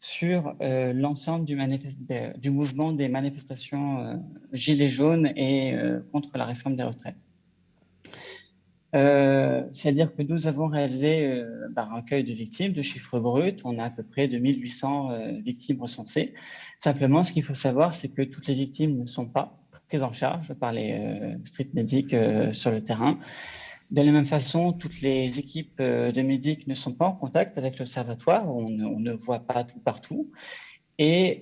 sur 0.00 0.54
euh, 0.60 0.92
l'ensemble 0.92 1.44
du, 1.44 1.56
du, 2.38 2.50
mouvement 2.50 2.92
des 2.92 3.08
manifestations 3.08 4.00
euh, 4.00 4.14
Gilets 4.52 4.88
jaunes 4.88 5.32
et 5.36 5.74
euh, 5.74 6.00
contre 6.12 6.36
la 6.36 6.44
réforme 6.44 6.76
des 6.76 6.84
retraites. 6.84 7.24
C'est-à-dire 9.70 10.14
que 10.14 10.22
nous 10.22 10.46
avons 10.46 10.66
réalisé 10.66 11.44
bah, 11.72 11.88
un 11.92 11.96
recueil 11.96 12.24
de 12.24 12.32
victimes, 12.32 12.72
de 12.72 12.80
chiffres 12.80 13.20
bruts. 13.20 13.52
On 13.62 13.78
a 13.78 13.84
à 13.84 13.90
peu 13.90 14.02
près 14.02 14.28
2800 14.28 15.40
victimes 15.42 15.82
recensées. 15.82 16.32
Simplement, 16.78 17.22
ce 17.22 17.34
qu'il 17.34 17.44
faut 17.44 17.54
savoir, 17.54 17.92
c'est 17.92 18.08
que 18.08 18.22
toutes 18.22 18.46
les 18.46 18.54
victimes 18.54 18.98
ne 18.98 19.04
sont 19.04 19.26
pas 19.26 19.57
prise 19.88 20.02
en 20.02 20.12
charge 20.12 20.52
par 20.54 20.72
les 20.72 20.92
euh, 20.92 21.36
street 21.44 21.70
medics 21.72 22.12
euh, 22.14 22.52
sur 22.52 22.70
le 22.70 22.82
terrain. 22.82 23.18
De 23.90 24.02
la 24.02 24.12
même 24.12 24.26
façon, 24.26 24.74
toutes 24.74 25.00
les 25.00 25.38
équipes 25.38 25.80
euh, 25.80 26.12
de 26.12 26.20
médics 26.20 26.66
ne 26.66 26.74
sont 26.74 26.94
pas 26.94 27.06
en 27.06 27.12
contact 27.12 27.56
avec 27.56 27.78
l'observatoire, 27.78 28.54
on, 28.54 28.68
ne 28.68 29.12
voit 29.12 29.40
pas 29.40 29.64
tout 29.64 29.80
partout. 29.80 30.30
Et, 30.98 31.40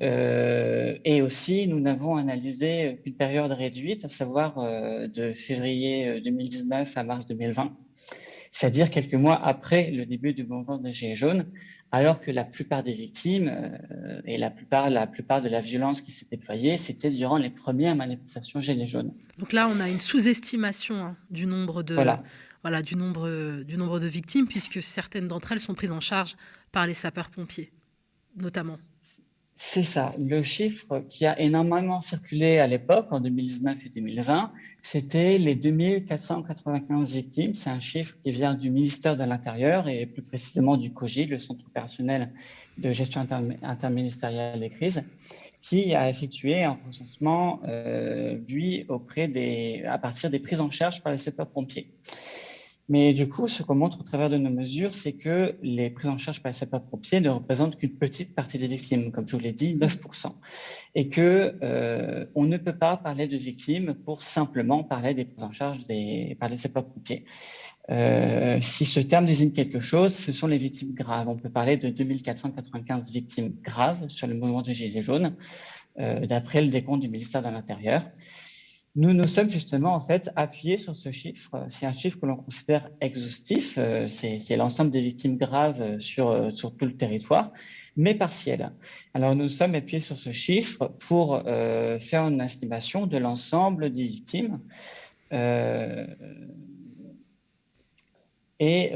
aussi, 1.23 1.67
nous 1.67 1.81
n'avons 1.81 2.17
analysé 2.17 3.01
qu'une 3.03 3.15
période 3.15 3.51
réduite, 3.51 4.05
à 4.05 4.09
savoir 4.09 4.61
de 5.09 5.33
février 5.33 6.21
2019 6.21 6.95
à 6.95 7.05
mars 7.05 7.27
2020, 7.27 7.75
c'est-à-dire 8.53 8.91
quelques 8.91 9.15
mois 9.15 9.41
après 9.43 9.91
le 9.91 10.05
début 10.05 10.35
du 10.35 10.45
mouvement 10.45 10.77
des 10.77 10.93
Gilets 10.93 11.17
jaunes, 11.17 11.47
alors 11.93 12.21
que 12.21 12.31
la 12.31 12.45
plupart 12.45 12.83
des 12.83 12.93
victimes 12.93 13.79
et 14.25 14.37
la 14.37 14.51
plupart, 14.51 14.91
la 14.91 15.07
plupart 15.07 15.41
de 15.43 15.49
la 15.49 15.61
violence 15.61 16.01
qui 16.01 16.11
s'est 16.11 16.27
déployée, 16.31 16.77
c'était 16.79 17.11
durant 17.11 17.39
les 17.39 17.51
premières 17.51 17.97
manifestations 17.97 18.61
Gilets 18.61 18.87
jaunes. 18.87 19.13
Donc 19.39 19.53
là, 19.53 19.69
on 19.69 19.81
a 19.81 19.89
une 19.89 20.01
sous-estimation 20.01 20.97
hein, 20.97 21.17
du 21.31 21.47
nombre 21.47 21.83
de... 21.83 21.95
Voilà. 21.95 22.23
Voilà, 22.63 22.83
du 22.83 22.97
nombre, 22.97 23.63
du 23.63 23.77
nombre 23.77 24.01
de 24.01 24.09
victimes, 24.09 24.49
puisque 24.49 24.83
certaines 24.83 25.29
d'entre 25.29 25.53
elles 25.53 25.61
sont 25.61 25.75
prises 25.75 25.93
en 25.93 26.01
charge 26.01 26.35
par 26.73 26.89
les 26.89 26.95
sapeurs-pompiers, 26.95 27.71
notamment. 28.35 28.77
C'est 29.59 29.83
ça. 29.83 30.13
Le 30.19 30.43
chiffre 30.43 31.03
qui 31.09 31.25
a 31.25 31.41
énormément 31.41 32.03
circulé 32.03 32.59
à 32.59 32.67
l'époque, 32.67 33.07
en 33.11 33.21
2019 33.21 33.79
et 33.87 33.89
2020, 33.89 34.53
c'était 34.83 35.39
les 35.39 35.55
2495 35.55 37.13
victimes. 37.15 37.55
C'est 37.55 37.71
un 37.71 37.81
chiffre 37.81 38.17
qui 38.23 38.33
vient 38.33 38.55
du 38.55 38.71
ministère 38.71 39.17
de 39.17 39.25
l'Intérieur 39.25 39.89
et 39.89 40.05
plus 40.05 40.21
précisément 40.21 40.77
du 40.77 40.93
COGI, 40.93 41.25
le 41.25 41.39
Centre 41.39 41.65
opérationnel 41.67 42.33
de 42.77 42.93
gestion 42.93 43.27
interministérielle 43.63 44.61
des 44.61 44.69
crises, 44.69 45.03
qui 45.63 45.95
a 45.95 46.11
effectué 46.11 46.63
un 46.63 46.79
recensement, 46.87 47.61
euh, 47.67 48.39
lui, 48.49 48.85
auprès 48.89 49.27
des, 49.27 49.85
à 49.87 49.97
partir 49.97 50.29
des 50.31 50.39
prises 50.39 50.61
en 50.61 50.71
charge 50.71 51.03
par 51.03 51.13
les 51.13 51.19
sapeurs-pompiers. 51.19 51.89
Mais 52.89 53.15
du 53.15 53.29
coup, 53.29 53.49
ce 53.49 53.65
qu'on 53.65 53.75
montre 53.75 54.01
au 54.01 54.05
travers 54.05 54.31
de 54.31 54.37
nos 54.37 54.51
mesures, 54.51 54.95
c'est 54.95 55.15
que 55.15 55.57
les 55.61 55.91
prises 55.91 56.09
en 56.09 56.19
charge 56.19 56.41
par 56.41 56.51
les 56.51 56.57
sapeurs-pompiers 56.57 57.21
ne 57.21 57.31
représentent 57.31 57.77
qu'une 57.77 57.95
petite 57.95 58.33
partie 58.33 58.59
des 58.59 58.69
victimes, 58.69 59.11
comme 59.11 59.27
je 59.27 59.35
vous 59.35 59.43
l'ai 59.43 59.53
dit, 59.53 59.77
9%. 59.77 60.33
Et 60.95 61.09
que 61.09 61.57
euh, 61.63 62.27
on 62.37 62.45
ne 62.45 62.57
peut 62.57 62.77
pas 62.77 62.97
parler 62.97 63.27
de 63.27 63.37
victimes 63.37 63.95
pour 64.05 64.23
simplement 64.23 64.85
parler 64.85 65.15
des 65.15 65.25
prises 65.25 65.43
en 65.43 65.53
charge 65.53 65.85
des, 65.87 66.37
par 66.39 66.49
les 66.49 66.59
sapeurs-pompiers. 66.59 67.25
Euh, 67.91 68.59
si 68.61 68.85
ce 68.85 69.01
terme 69.01 69.27
désigne 69.27 69.53
quelque 69.53 69.81
chose, 69.81 70.15
ce 70.15 70.33
sont 70.33 70.47
les 70.47 70.59
victimes 70.59 70.93
graves. 70.93 71.29
On 71.29 71.37
peut 71.37 71.51
parler 71.51 71.77
de 71.77 71.89
2495 71.89 73.11
victimes 73.11 73.53
graves 73.63 74.09
sur 74.09 74.29
le 74.29 74.35
mouvement 74.35 74.63
du 74.63 74.75
Gilet 74.75 75.03
jaune, 75.03 75.35
euh, 75.99 76.25
d'après 76.27 76.63
le 76.63 76.69
décompte 76.69 77.03
du 77.03 77.09
ministère 77.09 77.43
de 77.43 77.49
l'Intérieur. 77.49 78.03
Nous 78.99 79.13
nous 79.13 79.27
sommes 79.27 79.51
justement 79.51 79.95
en 79.95 80.01
fait 80.01 80.31
appuyés 80.37 80.79
sur 80.79 80.97
ce 80.97 81.13
chiffre. 81.13 81.67
C'est 81.69 81.85
un 81.85 81.93
chiffre 81.93 82.19
que 82.19 82.25
l'on 82.25 82.37
considère 82.37 82.89
exhaustif. 83.03 83.75
Euh, 83.77 84.09
c'est 84.09 84.57
l'ensemble 84.57 84.91
des 84.91 85.03
victimes 85.03 85.37
graves 85.37 85.83
euh, 85.83 86.01
sur, 86.01 86.29
euh, 86.29 86.51
sur 86.53 86.75
tout 86.75 86.87
le 86.87 86.97
territoire, 86.97 87.53
mais 87.99 88.15
partiel. 88.15 88.73
Alors 89.13 89.37
nous 89.37 89.49
sommes 89.49 89.75
appuyés 89.75 90.01
sur 90.01 90.17
ce 90.17 90.33
chiffre 90.33 90.95
pour 91.07 91.43
faire 91.45 92.27
une 92.27 92.41
estimation 92.41 93.07
de 93.07 93.19
l'ensemble 93.19 93.93
des 93.93 94.07
victimes. 94.07 94.61
et, 98.59 98.93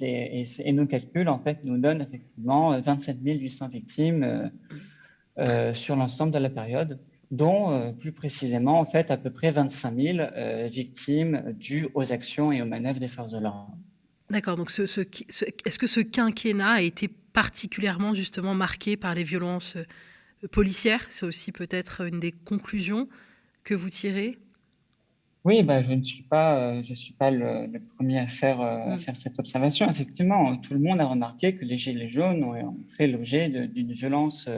et, 0.00 0.72
nos 0.72 0.86
calculs 0.86 1.28
en 1.28 1.38
fait 1.38 1.62
nous 1.62 1.78
donnent 1.78 2.02
effectivement 2.02 2.80
27 2.80 3.18
800 3.22 3.68
victimes 3.68 4.50
sur 5.72 5.94
l'ensemble 5.94 6.32
de 6.32 6.38
la 6.38 6.50
période 6.50 6.98
dont 7.34 7.72
euh, 7.72 7.92
plus 7.92 8.12
précisément 8.12 8.78
en 8.78 8.84
fait 8.84 9.10
à 9.10 9.16
peu 9.16 9.30
près 9.30 9.50
25 9.50 9.96
000 9.96 10.18
euh, 10.18 10.68
victimes 10.68 11.54
dues 11.58 11.88
aux 11.94 12.12
actions 12.12 12.52
et 12.52 12.62
aux 12.62 12.66
manœuvres 12.66 13.00
des 13.00 13.08
forces 13.08 13.32
de 13.32 13.38
l'ordre. 13.38 13.76
D'accord, 14.30 14.56
donc 14.56 14.70
ce, 14.70 14.82
est-ce 14.82 15.78
que 15.78 15.86
ce 15.86 16.00
quinquennat 16.00 16.70
a 16.70 16.80
été 16.80 17.08
particulièrement 17.08 18.14
justement 18.14 18.54
marqué 18.54 18.96
par 18.96 19.14
les 19.14 19.24
violences 19.24 19.76
euh, 19.76 20.48
policières? 20.48 21.04
C'est 21.10 21.26
aussi 21.26 21.52
peut-être 21.52 22.06
une 22.06 22.20
des 22.20 22.32
conclusions 22.32 23.08
que 23.64 23.74
vous 23.74 23.90
tirez? 23.90 24.38
Oui, 25.44 25.62
bah, 25.62 25.82
je 25.82 25.92
ne 25.92 26.02
suis 26.02 26.22
pas, 26.22 26.82
je 26.82 26.94
suis 26.94 27.12
pas 27.12 27.30
le, 27.30 27.68
premier 27.96 28.18
à 28.18 28.26
faire, 28.26 28.62
à 28.62 28.94
mm. 28.94 28.98
faire 28.98 29.16
cette 29.16 29.38
observation. 29.38 29.90
Effectivement, 29.90 30.56
tout 30.56 30.72
le 30.72 30.80
monde 30.80 31.00
a 31.02 31.06
remarqué 31.06 31.54
que 31.54 31.66
les 31.66 31.76
Gilets 31.76 32.08
jaunes 32.08 32.44
ont, 32.44 32.76
fait 32.96 33.08
l'objet 33.08 33.48
d'une 33.48 33.92
violence 33.92 34.48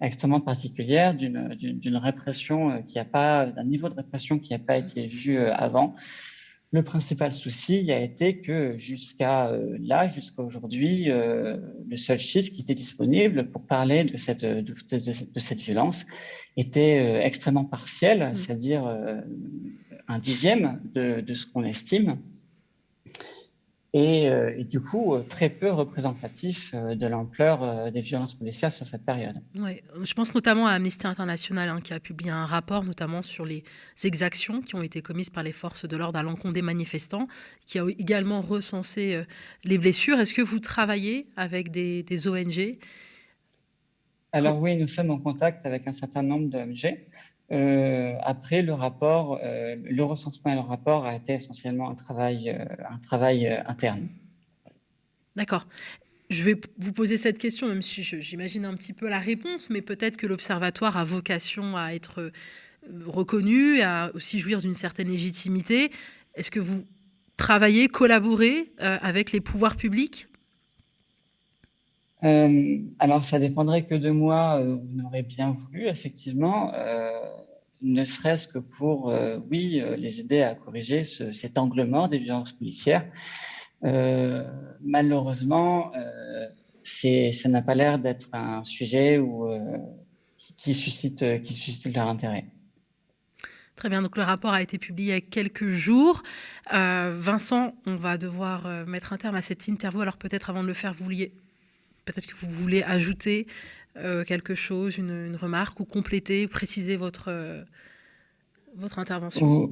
extrêmement 0.00 0.40
particulière, 0.40 1.14
d'une 1.14 1.96
répression 1.96 2.70
euh, 2.70 2.78
qui 2.80 2.98
n'a 2.98 3.04
pas, 3.04 3.46
d'un 3.46 3.64
niveau 3.64 3.88
de 3.88 3.94
répression 3.94 4.38
qui 4.38 4.52
n'a 4.52 4.58
pas 4.58 4.76
été 4.76 5.06
vu 5.06 5.38
euh, 5.38 5.54
avant. 5.54 5.94
Le 6.72 6.82
principal 6.82 7.32
souci 7.32 7.90
a 7.92 8.00
été 8.00 8.40
que 8.40 8.76
jusqu'à 8.76 9.48
euh, 9.48 9.78
là, 9.80 10.06
jusqu'à 10.08 10.42
aujourd'hui, 10.42 11.04
le 11.04 11.96
seul 11.96 12.18
chiffre 12.18 12.50
qui 12.50 12.60
était 12.60 12.74
disponible 12.74 13.50
pour 13.50 13.64
parler 13.64 14.04
de 14.04 14.16
cette, 14.16 14.44
de, 14.44 14.74
cette 15.38 15.58
violence 15.58 16.06
était 16.56 17.24
extrêmement 17.24 17.64
partiel, 17.64 18.30
mmh. 18.30 18.34
c'est-à-dire 18.34 18.84
un 20.08 20.18
dixième 20.18 20.80
de, 20.92 21.20
de 21.20 21.34
ce 21.34 21.46
qu'on 21.46 21.62
estime. 21.62 22.18
Euh, 23.96 24.52
et, 24.56 24.64
du 24.64 24.80
coup 24.80 25.14
euh, 25.14 25.22
très 25.22 25.48
peu 25.48 25.70
représentatif 25.70 26.72
euh, 26.74 26.94
de 26.94 27.06
l'ampleur 27.06 27.90
des 27.90 28.02
violences 28.02 28.34
policières 28.34 28.72
sur 28.72 28.86
cette 28.86 29.04
période. 29.04 29.36
Oui, 29.54 29.82
je 30.02 30.12
pense 30.12 30.34
notamment 30.34 30.66
à 30.66 30.72
Amnesty 30.72 31.06
International 31.06 31.68
hein, 31.68 31.80
qui 31.82 31.94
a 31.94 32.00
publié 32.00 32.30
un 32.30 32.44
rapport 32.44 32.84
notamment 32.84 33.22
sur 33.22 33.46
les 33.46 33.64
exactions 34.04 34.60
qui 34.60 34.74
ont 34.74 34.82
été 34.82 35.00
commises 35.00 35.30
par 35.30 35.42
les 35.42 35.52
forces 35.52 35.88
de 35.88 35.96
l'ordre 35.96 36.18
à 36.18 36.22
l'encontre 36.22 36.52
des 36.52 36.62
manifestants, 36.62 37.26
qui 37.64 37.78
a 37.78 37.86
également 37.98 38.42
recensé 38.42 39.22
les 39.64 39.78
blessures. 39.78 40.18
Est-ce 40.18 40.34
que 40.34 40.42
vous 40.42 40.58
travaillez 40.58 41.26
avec 41.36 41.70
des, 41.70 42.02
des 42.02 42.28
ONG 42.28 42.78
alors 44.32 44.60
oui, 44.60 44.76
nous 44.76 44.88
sommes 44.88 45.10
en 45.10 45.18
contact 45.18 45.64
avec 45.64 45.86
un 45.86 45.94
certain 45.94 46.22
nombre 46.22 46.50
d'ONG. 46.50 46.98
Euh, 47.52 48.14
après, 48.22 48.62
le 48.62 48.72
rapport, 48.72 49.38
euh, 49.42 49.76
le 49.82 50.04
recensement 50.04 50.52
et 50.52 50.56
le 50.56 50.60
rapport 50.60 51.06
a 51.06 51.14
été 51.14 51.34
essentiellement 51.34 51.88
un 51.90 51.94
travail, 51.94 52.50
euh, 52.50 52.64
un 52.90 52.98
travail 52.98 53.46
interne. 53.66 54.08
D'accord. 55.36 55.66
Je 56.28 56.42
vais 56.42 56.60
vous 56.78 56.92
poser 56.92 57.16
cette 57.16 57.38
question, 57.38 57.68
même 57.68 57.82
si 57.82 58.02
j'imagine 58.02 58.64
un 58.64 58.74
petit 58.74 58.92
peu 58.92 59.08
la 59.08 59.20
réponse, 59.20 59.70
mais 59.70 59.80
peut-être 59.80 60.16
que 60.16 60.26
l'Observatoire 60.26 60.96
a 60.96 61.04
vocation 61.04 61.76
à 61.76 61.94
être 61.94 62.32
reconnu, 63.04 63.80
à 63.80 64.10
aussi 64.14 64.40
jouir 64.40 64.60
d'une 64.60 64.74
certaine 64.74 65.08
légitimité. 65.08 65.92
Est-ce 66.34 66.50
que 66.50 66.58
vous 66.58 66.84
travaillez, 67.36 67.86
collaborez 67.86 68.72
avec 68.78 69.30
les 69.30 69.40
pouvoirs 69.40 69.76
publics? 69.76 70.26
Euh, 72.26 72.78
alors, 72.98 73.24
ça 73.24 73.38
dépendrait 73.38 73.86
que 73.86 73.94
de 73.94 74.10
moi. 74.10 74.60
Euh, 74.60 74.76
on 74.98 75.04
aurait 75.04 75.22
bien 75.22 75.52
voulu, 75.52 75.86
effectivement, 75.86 76.74
euh, 76.74 77.10
ne 77.82 78.04
serait-ce 78.04 78.48
que 78.48 78.58
pour, 78.58 79.14
oui, 79.50 79.82
les 79.98 80.20
aider 80.20 80.42
à 80.42 80.54
corriger 80.54 81.04
cet 81.04 81.58
angle 81.58 81.84
mort 81.84 82.08
des 82.08 82.18
violences 82.18 82.52
policières. 82.52 83.04
malheureusement, 83.82 85.92
ça 86.82 87.48
n'a 87.48 87.62
pas 87.62 87.74
l'air 87.74 87.98
d'être 87.98 88.28
un 88.32 88.64
sujet 88.64 89.18
où, 89.18 89.46
qui, 90.56 90.72
suscite, 90.72 91.42
qui 91.42 91.52
suscite 91.52 91.94
leur 91.94 92.08
intérêt. 92.08 92.46
Très 93.76 93.90
bien, 93.90 94.00
donc 94.00 94.16
le 94.16 94.22
rapport 94.22 94.54
a 94.54 94.62
été 94.62 94.78
publié 94.78 95.10
il 95.10 95.14
y 95.14 95.18
a 95.18 95.20
quelques 95.20 95.68
jours. 95.68 96.22
Vincent, 96.72 97.74
on 97.86 97.96
va 97.96 98.16
devoir 98.16 98.66
mettre 98.86 99.12
un 99.12 99.18
terme 99.18 99.36
à 99.36 99.42
cette 99.42 99.68
interview. 99.68 100.00
Alors 100.00 100.16
peut-être 100.16 100.48
avant 100.48 100.62
de 100.62 100.68
le 100.68 100.74
faire, 100.74 100.94
vous 100.94 101.04
vouliez 101.04 101.34
peut-être 102.06 102.26
que 102.26 102.34
vous 102.34 102.48
voulez 102.48 102.82
ajouter 102.82 103.46
euh, 103.98 104.24
quelque 104.24 104.54
chose, 104.54 104.96
une, 104.96 105.36
remarque, 105.36 105.80
ou 105.80 105.84
compléter, 105.84 106.46
préciser 106.48 106.96
votre, 106.96 107.28
euh, 107.28 107.62
votre 108.76 108.98
intervention? 108.98 109.70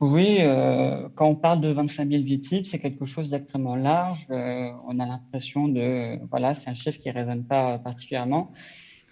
Oui, 0.00 0.38
euh, 0.40 1.08
quand 1.14 1.26
on 1.26 1.34
parle 1.34 1.60
de 1.60 1.68
25 1.68 2.08
000 2.08 2.22
victimes, 2.22 2.64
c'est 2.64 2.78
quelque 2.78 3.04
chose 3.04 3.30
d'extrêmement 3.30 3.76
large. 3.76 4.26
on 4.30 4.98
a 5.00 5.06
l'impression 5.06 5.68
de, 5.68 6.18
voilà, 6.30 6.54
c'est 6.54 6.70
un 6.70 6.74
chiffre 6.74 6.98
qui 6.98 7.08
ne 7.08 7.14
résonne 7.14 7.44
pas 7.44 7.78
particulièrement. 7.78 8.52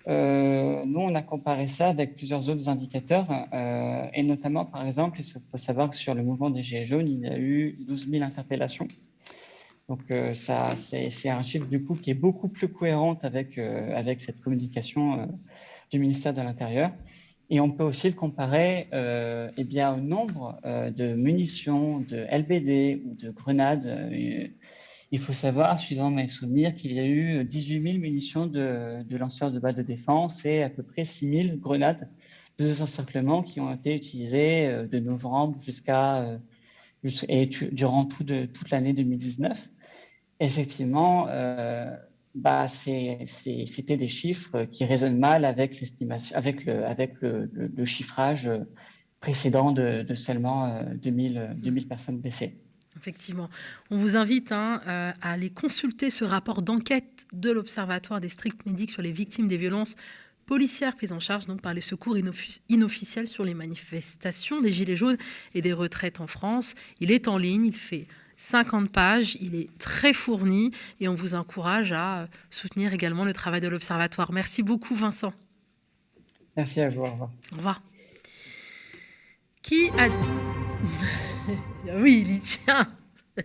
nous, 0.07 1.01
on 1.01 1.15
a 1.15 1.23
comparé 1.23 1.67
ça 1.67 1.89
avec 1.89 2.17
plusieurs 2.17 2.49
autres 2.51 2.69
indicateurs, 2.69 3.29
et 4.15 4.23
notamment, 4.23 4.67
par 4.67 4.87
exemple, 4.87 5.21
il 5.21 5.25
faut 5.51 5.59
savoir 5.59 5.89
que 5.91 5.97
sur 5.97 6.15
le 6.15 6.23
mouvement 6.23 6.51
des 6.51 6.63
Gilets 6.63 6.87
jaunes, 6.87 7.09
il 7.09 7.21
y 7.21 7.29
a 7.29 7.39
eu 7.39 7.79
12 7.89 8.11
000 8.11 8.23
interpellations. 8.23 8.89
Donc, 9.91 10.09
euh, 10.13 10.35
ça, 10.35 10.77
c'est 10.77 11.29
un 11.31 11.43
chiffre 11.43 11.67
du 11.67 11.83
coup 11.83 11.97
qui 11.97 12.13
est 12.13 12.15
beaucoup 12.15 12.49
plus 12.49 12.69
cohérent 12.69 13.19
avec, 13.23 13.59
euh, 13.59 13.93
avec 13.97 14.21
cette 14.21 14.41
communication 14.41 15.19
euh, 15.19 15.27
du 15.91 15.99
ministère 15.99 16.33
de 16.33 16.41
l'Intérieur. 16.41 16.93
Et 17.51 17.59
on 17.59 17.73
peut 17.73 17.83
aussi 17.83 18.07
le 18.09 18.15
comparer 18.15 18.87
eh 18.93 19.65
bien, 19.65 19.93
au 19.93 19.97
nombre 19.97 20.61
de 20.65 21.15
munitions, 21.17 21.99
de 21.99 22.25
LBD 22.31 23.03
ou 23.05 23.17
de 23.17 23.33
grenades. 23.33 24.09
il 25.11 25.19
faut 25.19 25.33
savoir, 25.33 25.81
suivant 25.81 26.11
mes 26.13 26.29
souvenirs, 26.29 26.77
qu'il 26.77 26.93
y 26.93 27.01
a 27.01 27.05
eu 27.05 27.45
18 27.45 27.83
000 27.83 27.99
munitions 27.99 28.47
de, 28.47 29.05
lanceurs 29.17 29.51
de 29.51 29.59
balles 29.59 29.75
de 29.75 29.83
défense 29.83 30.45
et 30.45 30.63
à 30.63 30.71
peu 30.71 30.85
près 30.85 31.05
6 31.05 31.43
000 31.43 31.57
grenades 31.57 32.09
de 32.61 32.67
désencerclement 32.67 33.43
qui 33.43 33.59
ont 33.59 33.75
été 33.75 33.97
utilisées 33.97 34.85
de 34.89 34.99
novembre 35.01 35.59
jusqu'à 35.61 36.39
et 37.29 37.47
durant 37.73 38.05
toute 38.05 38.71
l'année 38.71 38.93
2019 38.93 39.71
effectivement, 40.41 41.27
euh, 41.29 41.95
bah, 42.35 42.67
c'était 42.69 43.97
des 43.97 44.09
chiffres 44.09 44.65
qui 44.65 44.85
résonnent 44.85 45.19
mal 45.19 45.45
avec 45.45 45.81
le, 45.81 46.85
avec 46.85 47.15
le, 47.21 47.85
chiffrage 47.85 48.51
précédent 49.21 49.71
de, 49.71 50.07
seulement 50.15 50.83
2000, 50.95 51.39
euh, 51.39 51.55
2000 51.55 51.87
personnes 51.87 52.19
blessées. 52.19 52.57
Effectivement. 52.97 53.49
On 53.91 53.97
vous 53.97 54.17
invite 54.17 54.51
hein, 54.51 54.81
euh, 54.87 55.13
à 55.21 55.33
aller 55.33 55.51
consulter 55.51 56.11
ce 56.11 56.25
rapport 56.25 56.63
d'enquête 56.63 57.27
de 57.33 57.51
l'Observatoire 57.51 58.21
des 58.21 58.29
stricts 58.29 58.67
médics 58.67 58.91
sur 58.91 59.03
les 59.03 59.13
victimes 59.13 59.47
des 59.47 59.59
violences 59.59 59.97
policières 60.47 60.97
prises 60.97 61.13
en 61.13 61.21
charge 61.21 61.47
donc, 61.47 61.61
par 61.61 61.75
les 61.75 61.81
secours 61.81 62.17
inofficiels 62.69 63.29
sur 63.29 63.45
les 63.45 63.55
manifestations 63.55 64.61
des 64.61 64.73
Gilets 64.73 64.97
jaunes 64.97 65.19
et 65.55 65.63
des 65.63 65.73
retraites 65.73 66.21
en 66.21 66.27
France. 66.27 66.75
Il 66.99 67.13
est 67.13 67.29
en 67.29 67.39
ligne, 67.39 67.67
il 67.67 67.77
fait 67.77 68.09
50 68.41 68.91
pages, 68.91 69.37
il 69.43 69.55
est 69.55 69.69
très 69.77 70.15
fourni 70.15 70.71
et 70.99 71.09
on 71.09 71.15
vous 71.15 71.35
encourage 71.35 71.93
à 71.93 72.27
soutenir 72.49 72.95
également 72.95 73.27
le 73.27 73.35
travail 73.35 73.61
de 73.61 73.69
l'Observatoire. 73.69 74.33
Merci 74.33 74.63
beaucoup 74.63 74.95
Vincent. 74.95 75.35
Merci 76.57 76.81
à 76.81 76.89
vous. 76.89 77.03
Au 77.03 77.11
revoir. 77.11 77.31
Au 77.53 77.57
revoir. 77.57 77.83
Qui 79.61 79.91
a... 79.91 80.09
oui, 81.99 82.25
il 82.27 82.37
y 82.37 82.41
tient. 82.41 82.89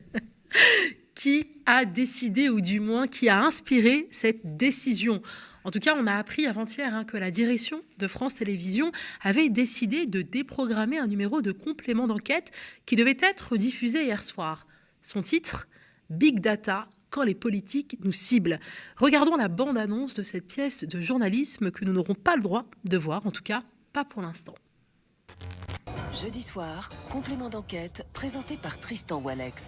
qui 1.14 1.46
a 1.66 1.84
décidé, 1.84 2.48
ou 2.48 2.62
du 2.62 2.80
moins 2.80 3.08
qui 3.08 3.28
a 3.28 3.44
inspiré 3.44 4.08
cette 4.12 4.56
décision? 4.56 5.22
En 5.66 5.72
tout 5.72 5.80
cas, 5.80 5.94
on 6.00 6.08
a 6.08 6.14
appris 6.14 6.48
avant-hier 6.48 6.96
hein, 6.96 7.04
que 7.04 7.18
la 7.18 7.32
direction 7.32 7.82
de 7.98 8.08
France 8.08 8.36
Télévisions 8.36 8.94
avait 9.22 9.50
décidé 9.50 10.06
de 10.06 10.22
déprogrammer 10.22 11.00
un 11.00 11.08
numéro 11.08 11.42
de 11.42 11.52
complément 11.52 12.08
d'enquête 12.08 12.54
qui 12.86 12.96
devait 12.96 13.18
être 13.20 13.58
diffusé 13.58 14.06
hier 14.06 14.24
soir. 14.24 14.66
Son 15.06 15.22
titre 15.22 15.68
Big 16.10 16.40
Data, 16.40 16.88
quand 17.12 17.22
les 17.22 17.36
politiques 17.36 18.00
nous 18.04 18.12
ciblent. 18.12 18.60
Regardons 18.98 19.36
la 19.36 19.50
bande-annonce 19.50 20.16
de 20.16 20.24
cette 20.24 20.48
pièce 20.48 20.84
de 20.84 21.00
journalisme 21.00 21.70
que 21.70 21.86
nous 21.86 21.94
n'aurons 21.94 22.16
pas 22.16 22.36
le 22.36 22.42
droit 22.42 22.66
de 22.86 22.98
voir, 22.98 23.24
en 23.28 23.30
tout 23.30 23.44
cas 23.44 23.62
pas 23.94 24.04
pour 24.04 24.24
l'instant. 24.24 24.56
Jeudi 26.22 26.42
soir, 26.42 26.90
complément 27.12 27.50
d'enquête 27.50 28.06
présenté 28.14 28.56
par 28.56 28.80
Tristan 28.80 29.20
Walex. 29.22 29.64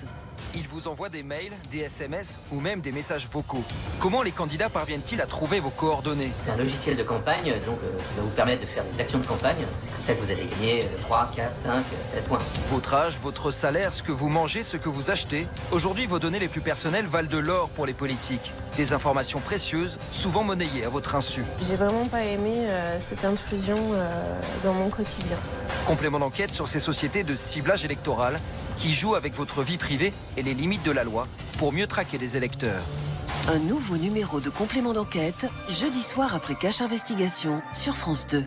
Ils 0.56 0.68
vous 0.68 0.88
envoient 0.88 1.10
des 1.10 1.22
mails, 1.22 1.52
des 1.72 1.80
SMS 1.80 2.40
ou 2.54 2.62
même 2.62 2.80
des 2.80 2.94
messages 2.94 3.28
vocaux. 3.28 3.64
Comment 4.00 4.22
les 4.22 4.32
candidats 4.32 4.70
parviennent-ils 4.70 5.22
à 5.22 5.26
trouver 5.26 5.60
vos 5.60 5.72
coordonnées? 5.72 6.32
C'est 6.36 6.52
un 6.52 6.58
logiciel 6.58 6.96
de 6.96 7.04
campagne, 7.04 7.54
donc 7.66 7.80
euh, 7.84 7.98
qui 7.98 8.16
va 8.16 8.22
vous 8.22 8.30
permettre 8.30 8.62
de 8.62 8.66
faire 8.66 8.86
des 8.86 9.02
actions 9.02 9.20
de 9.20 9.26
campagne. 9.26 9.58
C'est 9.78 9.92
comme 9.92 10.02
ça 10.02 10.14
que 10.14 10.22
vous 10.22 10.32
allez 10.32 10.46
gagner 10.46 10.86
3, 11.02 11.32
4, 11.36 11.56
5, 11.56 11.86
7 12.14 12.24
points. 12.26 12.38
Votre 12.72 12.94
âge, 12.94 13.20
votre 13.22 13.52
salaire, 13.52 13.94
ce 13.94 14.02
que 14.02 14.14
vous 14.14 14.30
mangez, 14.30 14.64
ce 14.64 14.78
que 14.78 14.90
vous 14.90 15.12
achetez. 15.12 15.48
Aujourd'hui, 15.72 16.06
vos 16.06 16.20
données 16.20 16.40
les 16.40 16.48
plus 16.48 16.62
personnelles 16.62 17.08
valent 17.08 17.30
de 17.30 17.40
l'or 17.40 17.70
pour 17.70 17.86
les 17.86 17.94
politiques. 17.94 18.54
Des 18.78 18.94
informations 18.94 19.42
précieuses, 19.42 19.98
souvent 20.14 20.44
monnayées 20.44 20.86
à 20.86 20.90
votre 20.90 21.16
insu. 21.16 21.44
J'ai 21.62 21.76
vraiment 21.76 22.08
pas 22.08 22.24
aimé 22.24 22.54
euh, 22.56 22.98
cette 23.00 23.26
intrusion 23.26 23.78
euh, 23.94 24.40
dans 24.64 24.74
mon 24.74 24.90
quotidien. 24.90 25.38
Complément 25.86 26.20
d'enquête 26.20 26.37
sur 26.46 26.68
ces 26.68 26.80
sociétés 26.80 27.24
de 27.24 27.36
ciblage 27.36 27.84
électoral 27.84 28.40
qui 28.78 28.94
jouent 28.94 29.16
avec 29.16 29.34
votre 29.34 29.64
vie 29.64 29.78
privée 29.78 30.14
et 30.38 30.44
les 30.44 30.54
limites 30.54 30.84
de 30.84 30.92
la 30.92 31.04
loi 31.04 31.28
pour 31.58 31.74
mieux 31.74 31.88
traquer 31.88 32.20
les 32.20 32.38
électeurs. 32.38 32.84
Un 33.48 33.58
nouveau 33.58 33.98
numéro 33.98 34.40
de 34.40 34.52
complément 34.52 34.94
d'enquête, 34.94 35.48
jeudi 35.68 36.04
soir 36.04 36.36
après 36.36 36.54
Cache 36.54 36.82
Investigation 36.82 37.62
sur 37.74 37.98
France 37.98 38.28
2. 38.28 38.46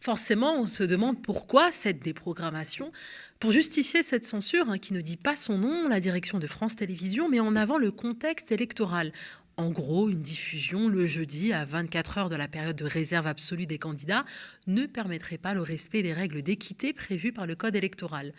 Forcément, 0.00 0.54
on 0.54 0.64
se 0.64 0.82
demande 0.82 1.20
pourquoi 1.20 1.70
cette 1.72 2.02
déprogrammation. 2.02 2.90
Pour 3.38 3.52
justifier 3.52 4.02
cette 4.02 4.24
censure, 4.24 4.70
hein, 4.70 4.78
qui 4.78 4.94
ne 4.94 5.02
dit 5.02 5.18
pas 5.18 5.36
son 5.36 5.58
nom, 5.58 5.88
la 5.88 6.00
direction 6.00 6.38
de 6.38 6.46
France 6.46 6.76
Télévisions 6.76 7.28
met 7.28 7.40
en 7.40 7.54
avant 7.54 7.76
le 7.76 7.90
contexte 7.90 8.50
électoral. 8.50 9.12
En 9.58 9.70
gros, 9.70 10.08
une 10.08 10.22
diffusion 10.22 10.88
le 10.88 11.04
jeudi 11.04 11.52
à 11.52 11.64
24 11.64 12.18
heures 12.18 12.28
de 12.28 12.36
la 12.36 12.46
période 12.46 12.76
de 12.76 12.84
réserve 12.84 13.26
absolue 13.26 13.66
des 13.66 13.78
candidats 13.78 14.24
ne 14.68 14.86
permettrait 14.86 15.36
pas 15.36 15.52
le 15.52 15.62
respect 15.62 16.04
des 16.04 16.12
règles 16.12 16.42
d'équité 16.42 16.92
prévues 16.92 17.32
par 17.32 17.44
le 17.44 17.56
Code 17.56 17.74
électoral. 17.74 18.32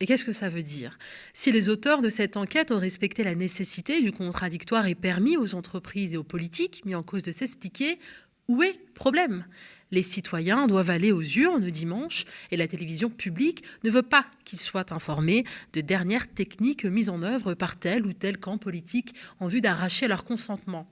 Et 0.00 0.06
qu'est-ce 0.06 0.24
que 0.24 0.32
ça 0.32 0.48
veut 0.48 0.64
dire? 0.64 0.98
Si 1.32 1.52
les 1.52 1.68
auteurs 1.68 2.02
de 2.02 2.08
cette 2.08 2.36
enquête 2.36 2.72
ont 2.72 2.80
respecté 2.80 3.22
la 3.22 3.36
nécessité 3.36 4.00
du 4.00 4.10
contradictoire 4.10 4.88
et 4.88 4.96
permis 4.96 5.36
aux 5.36 5.54
entreprises 5.54 6.14
et 6.14 6.16
aux 6.16 6.24
politiques 6.24 6.84
mis 6.84 6.96
en 6.96 7.04
cause 7.04 7.22
de 7.22 7.30
s'expliquer, 7.30 8.00
où 8.48 8.60
est 8.64 8.72
le 8.72 8.92
problème? 8.94 9.44
Les 9.90 10.02
citoyens 10.02 10.66
doivent 10.66 10.90
aller 10.90 11.12
aux 11.12 11.22
urnes 11.22 11.70
dimanche 11.70 12.24
et 12.50 12.56
la 12.56 12.68
télévision 12.68 13.08
publique 13.08 13.64
ne 13.84 13.90
veut 13.90 14.02
pas 14.02 14.26
qu'ils 14.44 14.58
soient 14.58 14.92
informés 14.92 15.44
de 15.72 15.80
dernières 15.80 16.28
techniques 16.28 16.84
mises 16.84 17.08
en 17.08 17.22
œuvre 17.22 17.54
par 17.54 17.78
tel 17.78 18.06
ou 18.06 18.12
tel 18.12 18.38
camp 18.38 18.58
politique 18.58 19.14
en 19.40 19.48
vue 19.48 19.60
d'arracher 19.60 20.08
leur 20.08 20.24
consentement. 20.24 20.86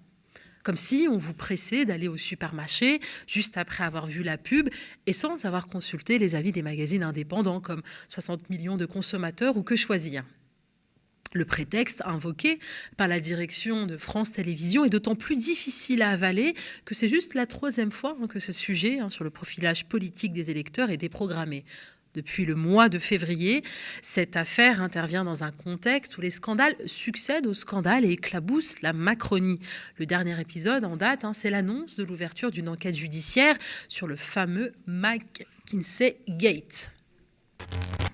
Comme 0.62 0.76
si 0.76 1.06
on 1.08 1.16
vous 1.16 1.34
pressait 1.34 1.84
d'aller 1.84 2.08
au 2.08 2.16
supermarché 2.16 3.00
juste 3.28 3.56
après 3.56 3.84
avoir 3.84 4.06
vu 4.06 4.22
la 4.22 4.36
pub 4.36 4.68
et 5.06 5.12
sans 5.12 5.44
avoir 5.44 5.68
consulté 5.68 6.18
les 6.18 6.34
avis 6.34 6.50
des 6.50 6.62
magazines 6.62 7.04
indépendants 7.04 7.60
comme 7.60 7.82
60 8.08 8.50
millions 8.50 8.76
de 8.76 8.86
consommateurs 8.86 9.56
ou 9.56 9.62
Que 9.62 9.76
choisir. 9.76 10.24
Le 11.36 11.44
prétexte 11.44 12.00
invoqué 12.06 12.58
par 12.96 13.08
la 13.08 13.20
direction 13.20 13.84
de 13.84 13.98
France 13.98 14.32
Télévisions 14.32 14.86
est 14.86 14.90
d'autant 14.90 15.16
plus 15.16 15.36
difficile 15.36 16.00
à 16.00 16.08
avaler 16.08 16.54
que 16.86 16.94
c'est 16.94 17.08
juste 17.08 17.34
la 17.34 17.44
troisième 17.44 17.90
fois 17.90 18.16
hein, 18.22 18.26
que 18.26 18.38
ce 18.38 18.52
sujet 18.52 19.00
hein, 19.00 19.10
sur 19.10 19.22
le 19.22 19.28
profilage 19.28 19.84
politique 19.84 20.32
des 20.32 20.50
électeurs 20.50 20.88
est 20.88 20.96
déprogrammé. 20.96 21.66
Depuis 22.14 22.46
le 22.46 22.54
mois 22.54 22.88
de 22.88 22.98
février, 22.98 23.62
cette 24.00 24.34
affaire 24.34 24.80
intervient 24.80 25.24
dans 25.24 25.44
un 25.44 25.50
contexte 25.50 26.16
où 26.16 26.22
les 26.22 26.30
scandales 26.30 26.74
succèdent 26.86 27.46
aux 27.46 27.52
scandales 27.52 28.06
et 28.06 28.12
éclaboussent 28.12 28.80
la 28.80 28.94
Macronie. 28.94 29.60
Le 29.98 30.06
dernier 30.06 30.40
épisode 30.40 30.86
en 30.86 30.96
date, 30.96 31.26
hein, 31.26 31.34
c'est 31.34 31.50
l'annonce 31.50 31.96
de 31.96 32.04
l'ouverture 32.04 32.50
d'une 32.50 32.70
enquête 32.70 32.94
judiciaire 32.94 33.58
sur 33.90 34.06
le 34.06 34.16
fameux 34.16 34.72
McKinsey 34.86 36.16
Gate. 36.26 36.90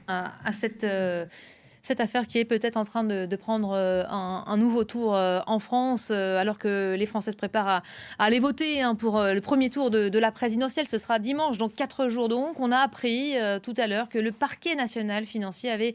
À, 0.08 0.52
cette. 0.52 0.84
Euh, 1.82 1.92
cette 1.92 2.00
affaire 2.00 2.26
qui 2.28 2.38
est 2.38 2.44
peut-être 2.44 2.76
en 2.76 2.84
train 2.84 3.04
de, 3.04 3.36
prendre 3.36 3.72
euh, 3.74 4.04
un, 4.08 4.56
nouveau 4.56 4.84
tour 4.84 5.16
euh, 5.16 5.40
en 5.46 5.58
France, 5.58 6.08
euh, 6.10 6.38
alors 6.38 6.58
que 6.58 6.94
les 6.96 7.06
Français 7.06 7.32
se 7.32 7.36
préparent 7.36 7.68
à, 7.68 7.82
aller 8.18 8.38
voter 8.38 8.82
hein, 8.82 8.94
pour 8.94 9.20
le 9.20 9.40
premier 9.40 9.68
tour 9.68 9.90
de, 9.90 10.18
la 10.18 10.30
présidentielle. 10.30 10.86
Ce 10.86 10.98
sera 10.98 11.18
dimanche, 11.18 11.58
donc 11.58 11.74
quatre 11.74 12.08
jours 12.08 12.28
donc. 12.28 12.60
On 12.60 12.70
a 12.70 12.78
appris 12.78 13.34
tout 13.62 13.74
à 13.76 13.88
l'heure 13.88 14.08
que 14.08 14.18
le 14.18 14.30
parquet 14.30 14.76
national 14.76 15.24
financier 15.24 15.70
avait 15.70 15.94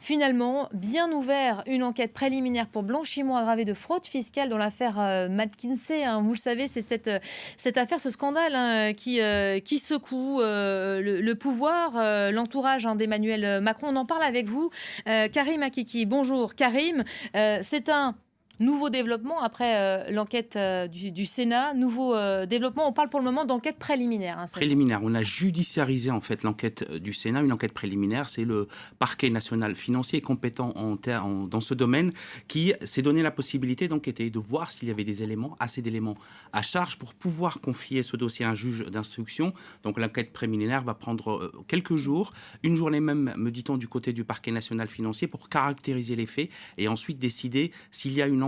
finalement 0.00 0.68
bien 0.72 1.10
ouvert 1.12 1.62
une 1.66 1.82
enquête 1.82 2.12
préliminaire 2.12 2.66
pour 2.66 2.82
blanchiment 2.82 3.36
aggravé 3.36 3.64
de 3.66 3.74
fraude 3.74 4.06
fiscale 4.06 4.48
dans 4.48 4.56
l'affaire 4.56 5.28
McKinsey. 5.28 6.04
Hein. 6.04 6.22
Vous 6.22 6.32
le 6.32 6.38
savez, 6.38 6.68
c'est 6.68 6.82
cette, 6.82 7.10
cette 7.56 7.76
affaire, 7.76 8.00
ce 8.00 8.08
scandale 8.10 8.54
hein, 8.54 8.92
qui, 8.94 9.20
qui 9.64 9.78
secoue 9.78 10.40
le, 10.40 11.32
pouvoir, 11.34 12.32
l'entourage 12.32 12.88
d'Emmanuel 12.96 13.60
Macron. 13.60 13.88
On 13.90 13.96
en 13.96 14.06
parle 14.06 14.22
avec 14.22 14.48
vous. 14.48 14.70
Euh, 15.18 15.28
Karim 15.28 15.62
Akiki. 15.62 16.06
Bonjour 16.06 16.54
Karim. 16.54 17.04
Euh, 17.34 17.60
c'est 17.62 17.88
un 17.88 18.14
Nouveau 18.60 18.90
développement 18.90 19.40
après 19.40 19.76
euh, 19.76 20.10
l'enquête 20.10 20.56
euh, 20.56 20.88
du, 20.88 21.26
Sénat, 21.26 21.74
nouveau 21.74 22.16
euh, 22.16 22.44
développement. 22.44 22.88
On 22.88 22.92
parle 22.92 23.08
pour 23.08 23.20
le 23.20 23.24
moment 23.24 23.44
d'enquête 23.44 23.78
préliminaire. 23.78 24.36
Hein, 24.40 24.46
préliminaire. 24.50 25.00
On 25.04 25.14
a 25.14 25.22
judiciarisé 25.22 26.10
en 26.10 26.20
fait 26.20 26.42
l'enquête 26.42 26.90
du 26.92 27.12
Sénat, 27.12 27.42
une 27.42 27.52
enquête 27.52 27.72
préliminaire. 27.72 28.28
C'est 28.28 28.44
le 28.44 28.66
parquet 28.98 29.30
national 29.30 29.76
financier 29.76 30.20
compétent 30.20 30.72
en, 30.74 30.96
en, 31.08 31.46
dans 31.46 31.60
ce 31.60 31.72
domaine 31.72 32.12
qui 32.48 32.72
s'est 32.82 33.02
donné 33.02 33.22
la 33.22 33.30
possibilité 33.30 33.88
était 34.06 34.30
de 34.30 34.38
voir 34.40 34.72
s'il 34.72 34.88
y 34.88 34.90
avait 34.90 35.04
des 35.04 35.22
éléments, 35.22 35.54
assez 35.60 35.80
d'éléments 35.80 36.16
à 36.52 36.62
charge 36.62 36.98
pour 36.98 37.14
pouvoir 37.14 37.60
confier 37.60 38.02
ce 38.02 38.16
dossier 38.16 38.44
à 38.44 38.50
un 38.50 38.54
juge 38.56 38.86
d'instruction. 38.86 39.52
Donc 39.84 40.00
l'enquête 40.00 40.32
préliminaire 40.32 40.82
va 40.82 40.94
prendre 40.94 41.52
quelques 41.68 41.96
jours, 41.96 42.32
une 42.64 42.74
journée 42.74 43.00
même, 43.00 43.34
me 43.36 43.50
dit-on, 43.50 43.76
du 43.76 43.86
côté 43.86 44.12
du 44.12 44.24
parquet 44.24 44.50
national 44.50 44.88
financier 44.88 45.28
pour 45.28 45.48
caractériser 45.48 46.16
les 46.16 46.26
faits 46.26 46.50
et 46.76 46.88
ensuite 46.88 47.18
décider 47.18 47.70
s'il 47.90 48.14
y 48.14 48.22
a 48.22 48.26
une 48.26 48.42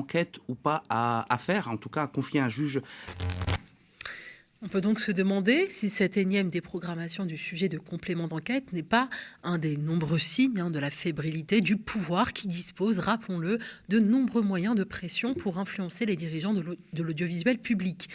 On 4.62 4.68
peut 4.68 4.82
donc 4.82 5.00
se 5.00 5.10
demander 5.10 5.66
si 5.70 5.88
cette 5.88 6.18
énième 6.18 6.50
déprogrammation 6.50 7.24
du 7.24 7.38
sujet 7.38 7.70
de 7.70 7.78
complément 7.78 8.28
d'enquête 8.28 8.74
n'est 8.74 8.82
pas 8.82 9.08
un 9.42 9.56
des 9.56 9.78
nombreux 9.78 10.18
signes 10.18 10.60
hein, 10.60 10.70
de 10.70 10.78
la 10.78 10.90
fébrilité 10.90 11.62
du 11.62 11.78
pouvoir 11.78 12.34
qui 12.34 12.46
dispose, 12.46 12.98
rappelons-le, 12.98 13.58
de 13.88 13.98
nombreux 14.00 14.42
moyens 14.42 14.74
de 14.74 14.84
pression 14.84 15.32
pour 15.32 15.56
influencer 15.56 16.04
les 16.04 16.14
dirigeants 16.14 16.52
de 16.52 17.02
l'audiovisuel 17.02 17.56
public 17.56 18.10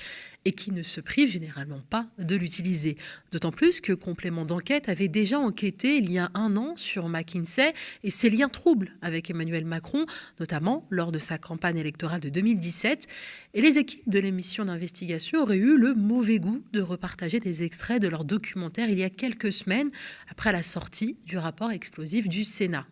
et 0.46 0.52
qui 0.52 0.72
ne 0.72 0.84
se 0.84 1.02
prive 1.02 1.30
généralement 1.30 1.82
pas 1.90 2.08
de 2.20 2.36
l'utiliser. 2.36 2.98
D'autant 3.32 3.52
plus 3.52 3.82
que 3.82 3.94
Complément 3.94 4.46
d'enquête 4.46 4.90
avait 4.90 5.08
déjà 5.08 5.40
enquêté 5.40 5.98
il 5.98 6.12
y 6.12 6.20
a 6.20 6.30
un 6.36 6.56
an 6.56 6.78
sur 6.78 7.10
McKinsey 7.10 7.74
et 8.04 8.12
ses 8.12 8.30
liens 8.30 8.50
troubles 8.50 8.92
avec 9.02 9.30
Emmanuel 9.30 9.66
Macron, 9.66 10.06
notamment 10.40 10.86
lors 10.92 11.12
de 11.12 11.20
sa 11.20 11.40
campagne 11.40 11.78
électorale 11.78 12.20
de 12.20 12.30
2017. 12.30 13.08
Et 13.56 13.62
les 13.62 13.80
équipes 13.80 14.08
de 14.08 14.20
l'émission 14.20 14.66
d'investigation 14.66 15.42
auraient 15.42 15.58
eu 15.58 15.78
le 15.78 15.96
mauvais 15.96 16.40
goût 16.40 16.64
de 16.74 16.82
repartager 16.82 17.40
des 17.40 17.64
extraits 17.64 18.02
de 18.02 18.08
leur 18.08 18.24
documentaire 18.24 18.90
il 18.90 19.00
y 19.00 19.04
a 19.04 19.10
quelques 19.10 19.52
semaines 19.52 19.90
après 20.30 20.52
la 20.52 20.62
sortie 20.62 21.18
du 21.26 21.38
rapport 21.38 21.72
explosif 21.72 22.30
du 22.30 22.46
Sénat. 22.46 22.86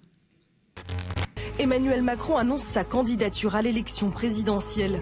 Emmanuel 1.59 2.01
Macron 2.01 2.37
annonce 2.37 2.63
sa 2.63 2.83
candidature 2.83 3.55
à 3.55 3.61
l'élection 3.61 4.09
présidentielle. 4.09 4.99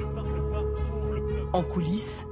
En 1.53 1.63
coulisses, 1.63 2.25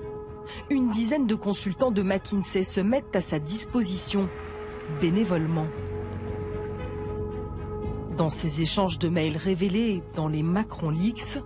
une 0.70 0.92
dizaine 0.92 1.28
de 1.28 1.36
consultants 1.36 1.92
de 1.92 2.04
McKinsey 2.04 2.64
se 2.64 2.82
mettent 2.82 3.16
à 3.16 3.22
sa 3.22 3.40
disposition 3.40 4.30
bénévolement. 5.02 5.68
Dans 8.18 8.30
ces 8.30 8.62
échanges 8.62 9.00
de 9.00 9.08
mails 9.08 9.38
révélés 9.38 10.04
dans 10.16 10.28
les 10.28 10.44
Macron 10.44 10.90
Leaks, 10.90 11.40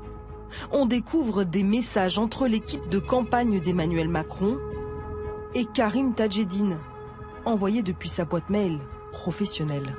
on 0.72 0.86
découvre 0.86 1.44
des 1.44 1.63
messages 1.63 2.18
entre 2.18 2.48
l'équipe 2.48 2.89
de 2.89 3.00
campagne 3.00 3.60
d'Emmanuel 3.60 4.08
Macron 4.08 4.58
et 5.56 5.66
Karim 5.66 6.13
Tadjedine, 6.16 6.80
envoyés 7.46 7.84
depuis 7.84 8.10
sa 8.10 8.26
boîte 8.26 8.50
mail 8.50 8.80
professionnelle. 9.12 9.96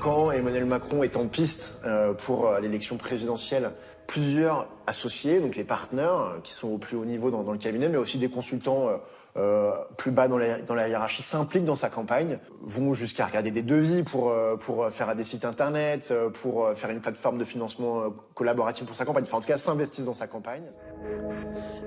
Quand 0.00 0.30
Emmanuel 0.30 0.66
Macron 0.66 1.02
est 1.02 1.16
en 1.16 1.26
piste 1.26 1.78
euh, 1.84 2.12
pour 2.12 2.46
euh, 2.46 2.60
l'élection 2.60 2.96
présidentielle, 2.96 3.72
plusieurs 4.06 4.68
associés, 4.86 5.40
donc 5.40 5.56
les 5.56 5.64
partenaires 5.64 6.18
euh, 6.18 6.40
qui 6.42 6.52
sont 6.52 6.68
au 6.68 6.78
plus 6.78 6.96
haut 6.96 7.04
niveau 7.04 7.30
dans, 7.30 7.50
le 7.50 7.58
cabinet, 7.58 7.88
mais 7.88 7.98
aussi 7.98 8.18
des 8.18 8.28
consultants 8.28 8.88
plus 9.98 10.12
bas 10.12 10.28
dans 10.28 10.38
la, 10.38 10.62
dans 10.62 10.74
la 10.74 10.88
hiérarchie 10.88 11.20
s'impliquent 11.20 11.66
dans 11.66 11.76
sa 11.76 11.90
campagne, 11.90 12.38
vont 12.62 12.94
jusqu'à 12.94 13.26
regarder 13.26 13.50
des 13.50 13.60
devis 13.60 14.02
pour, 14.02 14.32
pour 14.60 14.88
faire 14.88 15.14
des 15.14 15.24
sites 15.24 15.44
internet, 15.44 16.10
pour 16.40 16.70
faire 16.74 16.88
une 16.88 17.02
plateforme 17.02 17.36
de 17.36 17.44
financement 17.44 18.04
collaboratif 18.32 18.86
pour 18.86 18.96
sa 18.96 19.04
campagne, 19.04 19.24
enfin 19.24 19.36
en 19.36 19.40
tout 19.42 19.46
cas 19.46 19.58
s'investissent 19.58 20.06
dans 20.06 20.14
sa 20.14 20.26
campagne. 20.26 20.64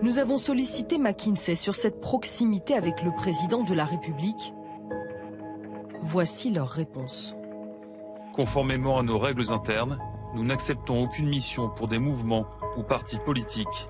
Nous 0.01 0.19
avons 0.19 0.38
sollicité 0.38 0.99
McKinsey 0.99 1.55
sur 1.55 1.75
cette 1.75 1.99
proximité 2.01 2.75
avec 2.75 3.03
le 3.03 3.12
président 3.12 3.63
de 3.63 3.73
la 3.73 3.83
République. 3.83 4.53
Voici 6.01 6.49
leur 6.49 6.69
réponse. 6.69 7.35
Conformément 8.33 8.97
à 8.97 9.03
nos 9.03 9.17
règles 9.17 9.51
internes, 9.51 9.99
nous 10.36 10.44
n'acceptons 10.44 11.04
aucune 11.04 11.28
mission 11.28 11.70
pour 11.70 11.88
des 11.88 12.00
mouvements 12.00 12.48
ou 12.78 12.84
partis 12.84 13.20
politiques. 13.26 13.88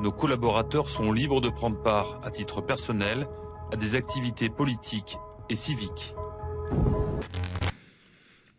Nos 0.00 0.12
collaborateurs 0.12 0.88
sont 0.88 1.12
libres 1.12 1.40
de 1.40 1.50
prendre 1.50 1.82
part, 1.82 2.20
à 2.24 2.30
titre 2.30 2.60
personnel, 2.60 3.26
à 3.72 3.76
des 3.76 3.94
activités 3.94 4.48
politiques 4.48 5.18
et 5.48 5.56
civiques. 5.56 6.14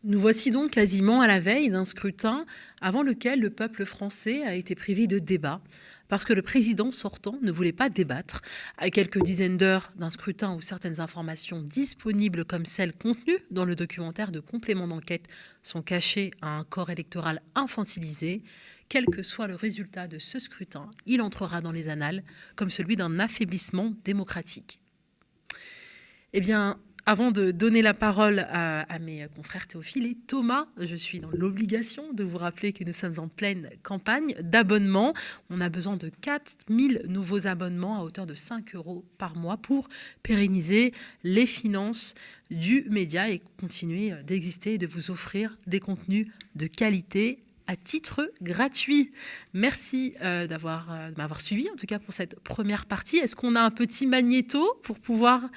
Nous 0.04 0.20
voici 0.20 0.50
donc 0.50 0.72
quasiment 0.72 1.22
à 1.22 1.28
la 1.28 1.40
veille 1.40 1.70
d'un 1.70 1.86
scrutin 1.86 2.46
avant 2.82 3.04
lequel 3.04 3.40
le 3.40 3.52
peuple 3.52 3.86
français 3.86 4.44
a 4.44 4.56
été 4.56 4.74
privé 4.74 5.06
de 5.06 5.20
débat, 5.20 5.62
parce 6.12 6.26
que 6.26 6.34
le 6.34 6.42
président 6.42 6.92
sortant 6.92 7.40
ne 7.42 7.54
voulait 7.54 7.72
pas 7.72 7.90
débattre. 7.90 8.42
À 8.78 8.90
quelques 8.90 9.24
dizaines 9.24 9.56
d'heures 9.56 9.94
d'un 9.96 10.10
scrutin 10.10 10.54
où 10.54 10.60
certaines 10.60 11.00
informations 11.00 11.62
disponibles 11.62 12.44
comme 12.44 12.66
celles 12.66 12.92
contenues 12.92 13.40
dans 13.50 13.64
le 13.64 13.78
documentaire 13.78 14.34
de 14.34 14.42
complément 14.42 14.90
d'enquête 14.90 15.30
sont 15.64 15.82
cachées 15.82 16.32
à 16.42 16.58
un 16.58 16.66
corps 16.66 16.90
électoral 16.90 17.42
infantilisé, 17.56 18.44
quel 18.90 19.06
que 19.06 19.24
soit 19.24 19.48
le 19.48 19.56
résultat 19.56 20.10
de 20.10 20.20
ce 20.20 20.38
scrutin, 20.38 20.92
il 21.06 21.22
entrera 21.22 21.62
dans 21.62 21.72
les 21.72 21.88
annales 21.88 22.26
comme 22.58 22.70
celui 22.70 22.98
d'un 22.98 23.18
affaiblissement 23.18 23.94
démocratique. 24.04 24.82
Eh 26.34 26.42
bien, 26.42 26.78
avant 27.06 27.32
de 27.32 27.52
donner 27.52 27.82
la 27.82 27.94
parole 27.94 28.46
à, 28.50 28.86
mes 29.00 29.28
confrères 29.36 29.68
Théophile 29.68 30.06
et 30.06 30.16
Thomas, 30.28 30.66
je 30.78 30.96
suis 30.96 31.20
dans 31.20 31.32
l'obligation 31.32 32.14
de 32.14 32.24
vous 32.24 32.38
rappeler 32.38 32.74
que 32.74 32.84
nous 32.84 32.94
sommes 32.94 33.18
en 33.18 33.28
pleine 33.28 33.70
campagne 33.82 34.36
d'abonnement. 34.42 35.14
On 35.50 35.62
a 35.62 35.70
besoin 35.70 35.98
de 35.98 36.10
4000 36.22 37.06
nouveaux 37.08 37.48
abonnements 37.48 38.00
à 38.00 38.04
hauteur 38.04 38.28
de 38.28 38.36
5 38.36 38.76
euros 38.76 39.04
par 39.18 39.36
mois 39.36 39.58
pour 39.58 39.90
pérenniser 40.22 40.94
les 41.24 41.46
finances 41.46 42.14
du 42.52 42.86
média 42.90 43.30
et 43.30 43.42
continuer 43.60 44.14
d'exister 44.24 44.76
et 44.76 44.78
de 44.78 44.88
vous 44.88 45.10
offrir 45.10 45.58
des 45.68 45.80
contenus 45.80 46.28
de 46.56 46.68
qualité 46.68 47.40
à 47.68 47.76
titre 47.78 48.30
gratuit. 48.42 49.12
Merci 49.54 50.14
euh, 50.22 50.46
euh, 50.52 51.12
m'avoir 51.18 51.42
suivi, 51.42 51.70
en 51.70 51.76
tout 51.78 51.86
cas 51.86 52.00
pour 52.00 52.14
cette 52.14 52.40
première 52.42 52.86
partie. 52.86 53.18
Est-ce 53.18 53.36
qu'on 53.36 53.56
a 53.56 53.62
un 53.62 53.72
petit 53.72 54.08
magnéto 54.08 54.62
pour 54.84 55.00
pouvoir 55.00 55.50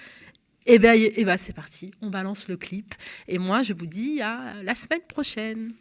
et 0.66 0.74
eh 0.74 0.78
bien, 0.78 0.94
eh 0.94 1.24
ben, 1.24 1.36
c'est 1.36 1.52
parti, 1.52 1.92
on 2.00 2.08
balance 2.08 2.48
le 2.48 2.56
clip. 2.56 2.94
Et 3.28 3.38
moi, 3.38 3.62
je 3.62 3.74
vous 3.74 3.84
dis 3.84 4.22
à 4.22 4.54
la 4.62 4.74
semaine 4.74 5.02
prochaine. 5.06 5.72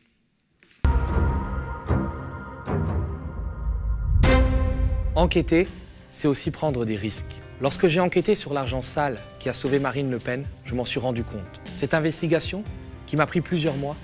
Enquêter, 5.16 5.70
c'est 6.10 6.28
aussi 6.28 6.52
prendre 6.52 6.84
des 6.84 6.98
risques. 6.98 7.42
Lorsque 7.62 7.88
j'ai 7.88 8.02
enquêté 8.02 8.36
sur 8.36 8.54
l'argent 8.54 8.82
sale 8.82 9.20
qui 9.40 9.48
a 9.48 9.54
sauvé 9.54 9.80
Marine 9.80 10.12
Le 10.12 10.20
Pen, 10.20 10.46
je 10.66 10.76
m'en 10.76 10.84
suis 10.84 11.00
rendu 11.00 11.24
compte. 11.24 11.62
Cette 11.76 11.94
investigation, 11.94 12.66
qui 13.06 13.16
m'a 13.16 13.26
pris 13.26 13.40
plusieurs 13.40 13.78
mois, 13.78 13.96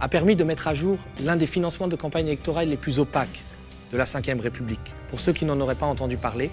a 0.00 0.08
permis 0.08 0.34
de 0.34 0.42
mettre 0.42 0.66
à 0.66 0.74
jour 0.74 0.98
l'un 1.22 1.36
des 1.36 1.46
financements 1.46 1.86
de 1.86 1.94
campagne 1.94 2.26
électorale 2.26 2.68
les 2.68 2.76
plus 2.76 2.98
opaques 2.98 3.44
de 3.92 3.98
la 3.98 4.04
Ve 4.04 4.40
République. 4.40 4.94
Pour 5.06 5.20
ceux 5.20 5.32
qui 5.32 5.44
n'en 5.44 5.60
auraient 5.60 5.76
pas 5.76 5.86
entendu 5.86 6.16
parler, 6.16 6.50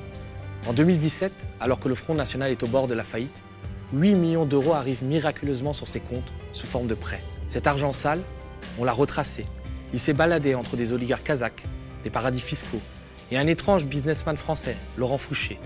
en 0.68 0.74
2017, 0.74 1.48
alors 1.60 1.80
que 1.80 1.90
le 1.90 1.96
Front 1.96 2.14
National 2.14 2.52
est 2.52 2.62
au 2.62 2.68
bord 2.68 2.88
de 2.88 2.94
la 2.94 3.04
faillite, 3.04 3.42
8 3.94 4.16
millions 4.16 4.46
d'euros 4.46 4.74
arrivent 4.74 5.04
miraculeusement 5.04 5.74
sur 5.74 5.88
ses 5.88 6.00
comptes 6.00 6.34
sous 6.54 6.68
forme 6.68 6.88
de 6.88 6.96
prêts. 6.96 7.24
Cet 7.48 7.68
argent 7.68 7.92
sale, 7.92 8.22
on 8.80 8.86
l'a 8.86 8.94
retracé. 8.94 9.46
Il 9.94 10.00
s'est 10.00 10.14
baladé 10.14 10.56
entre 10.56 10.78
des 10.78 10.94
oligarques 10.94 11.26
kazakhs, 11.26 11.66
des 12.04 12.10
paradis 12.10 12.40
fiscaux 12.40 12.82
et 13.32 13.38
un 13.38 13.48
étrange 13.48 13.86
businessman 13.86 14.38
français, 14.38 14.78
Laurent 14.98 15.18
Fouché, 15.18 15.60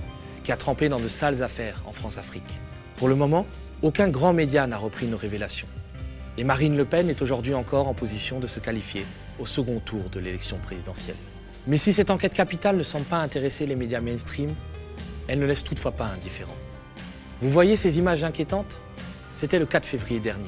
qui 0.44 0.52
a 0.52 0.58
trempé 0.58 0.90
dans 0.90 1.00
de 1.00 1.08
sales 1.08 1.44
affaires 1.44 1.84
en 1.88 1.92
France-Afrique. 1.92 2.60
Pour 2.96 3.08
le 3.08 3.16
moment, 3.16 3.46
aucun 3.82 4.08
grand 4.08 4.34
média 4.34 4.66
n'a 4.68 4.78
repris 4.78 5.08
nos 5.08 5.18
révélations. 5.18 5.68
Et 6.38 6.44
Marine 6.44 6.76
Le 6.76 6.86
Pen 6.86 7.10
est 7.10 7.22
aujourd'hui 7.22 7.54
encore 7.54 7.88
en 7.88 7.94
position 7.94 8.40
de 8.40 8.48
se 8.48 8.60
qualifier 8.60 9.06
au 9.40 9.46
second 9.46 9.80
tour 9.80 10.10
de 10.10 10.20
l'élection 10.20 10.58
présidentielle. 10.58 11.16
Mais 11.68 11.78
si 11.78 11.94
cette 11.94 12.12
enquête 12.12 12.34
capitale 12.34 12.78
ne 12.78 12.84
semble 12.84 13.06
pas 13.06 13.18
intéresser 13.18 13.66
les 13.66 13.76
médias 13.76 14.02
mainstream, 14.02 14.54
elle 15.28 15.40
ne 15.40 15.46
laisse 15.46 15.64
toutefois 15.64 15.92
pas 15.92 16.06
indifférent. 16.06 16.56
Vous 17.42 17.50
voyez 17.50 17.76
ces 17.76 18.00
images 18.00 18.24
inquiétantes? 18.24 18.80
C'était 19.34 19.60
le 19.60 19.66
4 19.66 19.86
février 19.86 20.22
dernier. 20.22 20.48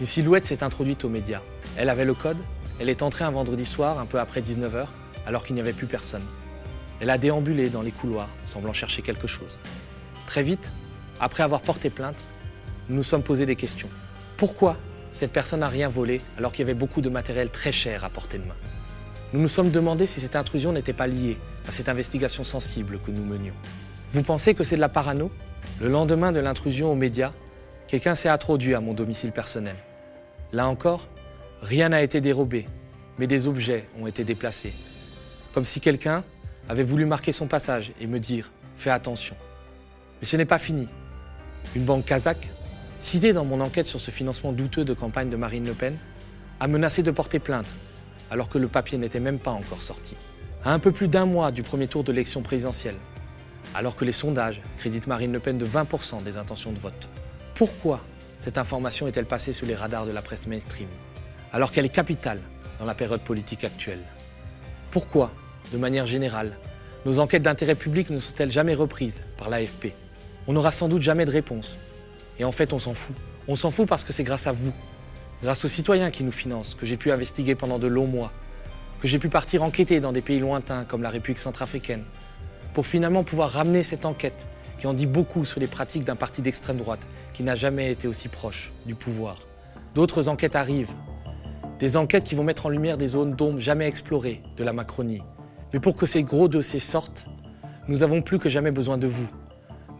Une 0.00 0.06
silhouette 0.06 0.44
s'est 0.44 0.64
introduite 0.64 1.04
aux 1.04 1.08
médias. 1.08 1.42
Elle 1.76 1.88
avait 1.88 2.04
le 2.04 2.14
code, 2.14 2.40
elle 2.80 2.88
est 2.88 3.02
entrée 3.02 3.24
un 3.24 3.30
vendredi 3.30 3.64
soir, 3.64 4.00
un 4.00 4.06
peu 4.06 4.18
après 4.18 4.40
19h, 4.40 4.86
alors 5.26 5.44
qu'il 5.44 5.54
n'y 5.54 5.60
avait 5.60 5.72
plus 5.72 5.86
personne. 5.86 6.24
Elle 7.00 7.08
a 7.08 7.18
déambulé 7.18 7.70
dans 7.70 7.82
les 7.82 7.92
couloirs, 7.92 8.28
semblant 8.44 8.72
chercher 8.72 9.02
quelque 9.02 9.28
chose. 9.28 9.60
Très 10.26 10.42
vite, 10.42 10.72
après 11.20 11.44
avoir 11.44 11.62
porté 11.62 11.88
plainte, 11.88 12.24
nous 12.88 12.96
nous 12.96 13.02
sommes 13.04 13.22
posé 13.22 13.46
des 13.46 13.54
questions. 13.54 13.88
Pourquoi 14.36 14.76
cette 15.12 15.32
personne 15.32 15.60
n'a 15.60 15.68
rien 15.68 15.88
volé 15.88 16.20
alors 16.36 16.50
qu'il 16.50 16.60
y 16.60 16.68
avait 16.68 16.74
beaucoup 16.74 17.00
de 17.00 17.10
matériel 17.10 17.50
très 17.50 17.70
cher 17.70 18.04
à 18.04 18.10
portée 18.10 18.38
de 18.38 18.44
main? 18.44 18.56
Nous 19.32 19.40
nous 19.40 19.48
sommes 19.48 19.70
demandé 19.70 20.06
si 20.06 20.18
cette 20.18 20.34
intrusion 20.34 20.72
n'était 20.72 20.92
pas 20.92 21.06
liée 21.06 21.38
à 21.68 21.70
cette 21.70 21.88
investigation 21.88 22.42
sensible 22.42 22.98
que 22.98 23.12
nous 23.12 23.24
menions. 23.24 23.54
Vous 24.10 24.22
pensez 24.22 24.54
que 24.54 24.64
c'est 24.64 24.76
de 24.76 24.80
la 24.80 24.88
parano? 24.88 25.30
Le 25.80 25.88
lendemain 25.88 26.32
de 26.32 26.40
l'intrusion 26.40 26.92
aux 26.92 26.94
médias, 26.94 27.32
quelqu'un 27.88 28.14
s'est 28.14 28.28
introduit 28.28 28.74
à 28.74 28.80
mon 28.80 28.94
domicile 28.94 29.32
personnel. 29.32 29.76
Là 30.52 30.68
encore, 30.68 31.08
rien 31.60 31.88
n'a 31.90 32.02
été 32.02 32.20
dérobé, 32.20 32.66
mais 33.18 33.26
des 33.26 33.46
objets 33.46 33.88
ont 34.00 34.06
été 34.06 34.24
déplacés. 34.24 34.72
Comme 35.52 35.64
si 35.64 35.80
quelqu'un 35.80 36.24
avait 36.68 36.82
voulu 36.82 37.04
marquer 37.04 37.32
son 37.32 37.46
passage 37.46 37.92
et 38.00 38.06
me 38.06 38.18
dire 38.18 38.50
Fais 38.76 38.90
attention. 38.90 39.36
Mais 40.20 40.26
ce 40.26 40.36
n'est 40.36 40.44
pas 40.44 40.58
fini. 40.58 40.88
Une 41.74 41.84
banque 41.84 42.04
kazakh, 42.04 42.50
citée 42.98 43.32
dans 43.32 43.44
mon 43.44 43.60
enquête 43.60 43.86
sur 43.86 44.00
ce 44.00 44.10
financement 44.10 44.52
douteux 44.52 44.84
de 44.84 44.94
campagne 44.94 45.28
de 45.28 45.36
Marine 45.36 45.66
Le 45.66 45.74
Pen, 45.74 45.96
a 46.60 46.68
menacé 46.68 47.02
de 47.02 47.10
porter 47.10 47.38
plainte, 47.38 47.76
alors 48.30 48.48
que 48.48 48.58
le 48.58 48.68
papier 48.68 48.98
n'était 48.98 49.20
même 49.20 49.38
pas 49.38 49.50
encore 49.50 49.82
sorti. 49.82 50.16
À 50.64 50.72
un 50.72 50.78
peu 50.78 50.92
plus 50.92 51.08
d'un 51.08 51.26
mois 51.26 51.50
du 51.50 51.62
premier 51.62 51.88
tour 51.88 52.04
de 52.04 52.12
l'élection 52.12 52.42
présidentielle, 52.42 52.96
alors 53.74 53.96
que 53.96 54.04
les 54.04 54.12
sondages 54.12 54.60
créditent 54.76 55.06
Marine 55.06 55.32
Le 55.32 55.40
Pen 55.40 55.58
de 55.58 55.66
20% 55.66 56.22
des 56.22 56.36
intentions 56.36 56.72
de 56.72 56.78
vote. 56.78 57.08
Pourquoi 57.54 58.00
cette 58.36 58.58
information 58.58 59.06
est-elle 59.06 59.26
passée 59.26 59.52
sous 59.52 59.66
les 59.66 59.74
radars 59.74 60.06
de 60.06 60.10
la 60.10 60.22
presse 60.22 60.46
mainstream, 60.46 60.88
alors 61.52 61.70
qu'elle 61.72 61.84
est 61.84 61.94
capitale 61.94 62.40
dans 62.78 62.86
la 62.86 62.94
période 62.94 63.20
politique 63.20 63.64
actuelle? 63.64 64.02
Pourquoi, 64.90 65.30
de 65.70 65.78
manière 65.78 66.06
générale, 66.06 66.56
nos 67.06 67.18
enquêtes 67.18 67.42
d'intérêt 67.42 67.74
public 67.74 68.10
ne 68.10 68.18
sont-elles 68.18 68.50
jamais 68.50 68.74
reprises 68.74 69.22
par 69.36 69.48
l'AFP 69.48 69.88
On 70.46 70.52
n'aura 70.52 70.70
sans 70.70 70.88
doute 70.88 71.02
jamais 71.02 71.24
de 71.24 71.30
réponse. 71.30 71.76
Et 72.38 72.44
en 72.44 72.52
fait, 72.52 72.72
on 72.72 72.78
s'en 72.78 72.94
fout. 72.94 73.16
On 73.48 73.56
s'en 73.56 73.70
fout 73.70 73.88
parce 73.88 74.04
que 74.04 74.12
c'est 74.12 74.24
grâce 74.24 74.46
à 74.46 74.52
vous, 74.52 74.72
grâce 75.42 75.64
aux 75.64 75.68
citoyens 75.68 76.10
qui 76.10 76.22
nous 76.22 76.32
financent, 76.32 76.74
que 76.74 76.86
j'ai 76.86 76.96
pu 76.96 77.10
investiguer 77.10 77.54
pendant 77.54 77.78
de 77.78 77.88
longs 77.88 78.06
mois, 78.06 78.32
que 79.00 79.08
j'ai 79.08 79.18
pu 79.18 79.28
partir 79.28 79.64
enquêter 79.64 79.98
dans 79.98 80.12
des 80.12 80.20
pays 80.20 80.38
lointains 80.38 80.84
comme 80.84 81.02
la 81.02 81.10
République 81.10 81.38
centrafricaine, 81.38 82.04
pour 82.72 82.86
finalement 82.86 83.24
pouvoir 83.24 83.50
ramener 83.50 83.82
cette 83.82 84.04
enquête 84.04 84.46
qui 84.78 84.86
en 84.86 84.94
dit 84.94 85.06
beaucoup 85.06 85.44
sur 85.44 85.60
les 85.60 85.66
pratiques 85.66 86.04
d'un 86.04 86.16
parti 86.16 86.42
d'extrême 86.42 86.76
droite 86.76 87.06
qui 87.32 87.42
n'a 87.42 87.54
jamais 87.54 87.92
été 87.92 88.08
aussi 88.08 88.28
proche 88.28 88.72
du 88.86 88.94
pouvoir. 88.94 89.36
D'autres 89.94 90.28
enquêtes 90.28 90.56
arrivent, 90.56 90.94
des 91.78 91.96
enquêtes 91.96 92.24
qui 92.24 92.34
vont 92.34 92.44
mettre 92.44 92.66
en 92.66 92.68
lumière 92.68 92.96
des 92.96 93.06
zones 93.06 93.34
d'ombre 93.34 93.58
jamais 93.58 93.86
explorées 93.86 94.42
de 94.56 94.64
la 94.64 94.72
Macronie. 94.72 95.22
Mais 95.72 95.80
pour 95.80 95.96
que 95.96 96.06
ces 96.06 96.22
gros 96.22 96.48
dossiers 96.48 96.80
sortent, 96.80 97.26
nous 97.88 98.02
avons 98.02 98.22
plus 98.22 98.38
que 98.38 98.48
jamais 98.48 98.70
besoin 98.70 98.98
de 98.98 99.06
vous. 99.06 99.28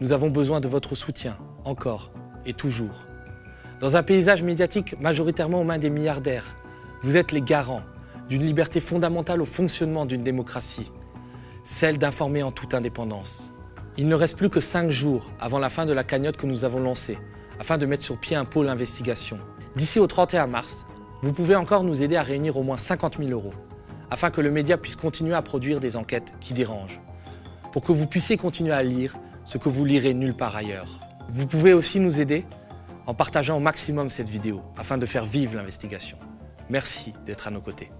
Nous 0.01 0.11
avons 0.11 0.29
besoin 0.29 0.59
de 0.59 0.67
votre 0.67 0.95
soutien, 0.95 1.37
encore 1.65 2.11
et 2.45 2.53
toujours. 2.53 3.05
Dans 3.79 3.95
un 3.95 4.03
paysage 4.03 4.43
médiatique 4.43 4.99
majoritairement 4.99 5.61
aux 5.61 5.65
mains 5.65 5.77
des 5.77 5.89
milliardaires, 5.89 6.57
vous 7.01 7.17
êtes 7.17 7.31
les 7.31 7.41
garants 7.41 7.83
d'une 8.29 8.45
liberté 8.45 8.79
fondamentale 8.79 9.41
au 9.41 9.45
fonctionnement 9.45 10.05
d'une 10.05 10.23
démocratie 10.23 10.91
celle 11.63 11.97
d'informer 11.97 12.43
en 12.43 12.51
toute 12.51 12.73
indépendance. 12.73 13.53
Il 13.97 14.07
ne 14.07 14.15
reste 14.15 14.37
plus 14.37 14.49
que 14.49 14.59
cinq 14.59 14.89
jours 14.89 15.29
avant 15.39 15.59
la 15.59 15.69
fin 15.69 15.85
de 15.85 15.93
la 15.93 16.03
cagnotte 16.03 16.37
que 16.37 16.45
nous 16.45 16.65
avons 16.65 16.79
lancée 16.79 17.17
afin 17.59 17.77
de 17.77 17.85
mettre 17.85 18.03
sur 18.03 18.17
pied 18.17 18.35
un 18.35 18.45
pôle 18.45 18.67
investigation. 18.67 19.39
D'ici 19.75 19.99
au 19.99 20.07
31 20.07 20.47
mars, 20.47 20.85
vous 21.21 21.31
pouvez 21.31 21.55
encore 21.55 21.83
nous 21.83 22.03
aider 22.03 22.15
à 22.15 22.23
réunir 22.23 22.57
au 22.57 22.63
moins 22.63 22.77
50 22.77 23.17
000 23.17 23.29
euros, 23.29 23.53
afin 24.11 24.29
que 24.29 24.41
le 24.41 24.51
média 24.51 24.77
puisse 24.77 24.95
continuer 24.95 25.35
à 25.35 25.41
produire 25.41 25.79
des 25.79 25.95
enquêtes 25.95 26.33
qui 26.39 26.53
dérangent, 26.53 26.99
pour 27.71 27.83
que 27.83 27.91
vous 27.91 28.07
puissiez 28.07 28.35
continuer 28.35 28.73
à 28.73 28.83
lire 28.83 29.15
ce 29.45 29.57
que 29.57 29.69
vous 29.69 29.85
lirez 29.85 30.13
nulle 30.13 30.35
part 30.35 30.55
ailleurs. 30.55 30.99
Vous 31.29 31.47
pouvez 31.47 31.73
aussi 31.73 31.99
nous 31.99 32.19
aider 32.19 32.45
en 33.05 33.13
partageant 33.13 33.57
au 33.57 33.61
maximum 33.61 34.09
cette 34.09 34.29
vidéo, 34.29 34.61
afin 34.77 34.97
de 34.97 35.05
faire 35.05 35.25
vivre 35.25 35.55
l'investigation. 35.55 36.17
Merci 36.69 37.13
d'être 37.25 37.47
à 37.47 37.51
nos 37.51 37.61
côtés. 37.61 37.91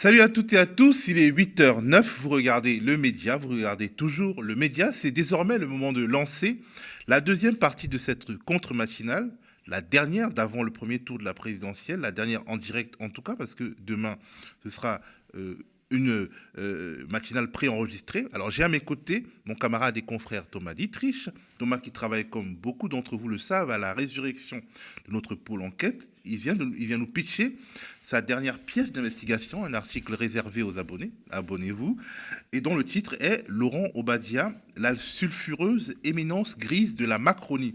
Salut 0.00 0.20
à 0.20 0.28
toutes 0.28 0.52
et 0.52 0.58
à 0.58 0.64
tous, 0.64 1.08
il 1.08 1.18
est 1.18 1.32
8h09, 1.32 2.04
vous 2.20 2.28
regardez 2.28 2.78
le 2.78 2.96
média, 2.96 3.36
vous 3.36 3.48
regardez 3.48 3.88
toujours 3.88 4.44
le 4.44 4.54
média, 4.54 4.92
c'est 4.92 5.10
désormais 5.10 5.58
le 5.58 5.66
moment 5.66 5.92
de 5.92 6.04
lancer 6.04 6.60
la 7.08 7.20
deuxième 7.20 7.56
partie 7.56 7.88
de 7.88 7.98
cette 7.98 8.38
contre-matinale, 8.44 9.28
la 9.66 9.80
dernière 9.80 10.30
d'avant 10.30 10.62
le 10.62 10.70
premier 10.70 11.00
tour 11.00 11.18
de 11.18 11.24
la 11.24 11.34
présidentielle, 11.34 11.98
la 11.98 12.12
dernière 12.12 12.48
en 12.48 12.58
direct 12.58 12.94
en 13.00 13.10
tout 13.10 13.22
cas, 13.22 13.34
parce 13.34 13.56
que 13.56 13.74
demain 13.80 14.18
ce 14.62 14.70
sera 14.70 15.00
euh, 15.34 15.56
une 15.90 16.28
euh, 16.58 17.04
matinale 17.08 17.50
préenregistrée. 17.50 18.26
Alors 18.32 18.52
j'ai 18.52 18.62
à 18.62 18.68
mes 18.68 18.78
côtés 18.78 19.26
mon 19.46 19.56
camarade 19.56 19.96
et 19.96 20.02
confrère 20.02 20.46
Thomas 20.46 20.74
Dietrich, 20.74 21.28
Thomas 21.58 21.78
qui 21.78 21.90
travaille 21.90 22.28
comme 22.28 22.54
beaucoup 22.54 22.88
d'entre 22.88 23.16
vous 23.16 23.26
le 23.26 23.38
savent 23.38 23.72
à 23.72 23.78
la 23.78 23.94
résurrection 23.94 24.58
de 25.08 25.12
notre 25.12 25.34
pôle 25.34 25.62
enquête. 25.62 26.08
Il 26.28 26.38
vient, 26.38 26.56
il 26.56 26.86
vient 26.86 26.98
nous 26.98 27.06
pitcher 27.06 27.56
sa 28.02 28.20
dernière 28.20 28.58
pièce 28.58 28.92
d'investigation, 28.92 29.64
un 29.64 29.74
article 29.74 30.14
réservé 30.14 30.62
aux 30.62 30.78
abonnés, 30.78 31.12
abonnez-vous, 31.30 31.96
et 32.52 32.60
dont 32.60 32.74
le 32.74 32.84
titre 32.84 33.16
est 33.20 33.44
Laurent 33.48 33.88
Obadia, 33.94 34.54
la 34.76 34.96
sulfureuse 34.96 35.94
éminence 36.04 36.56
grise 36.58 36.96
de 36.96 37.06
la 37.06 37.18
Macronie. 37.18 37.74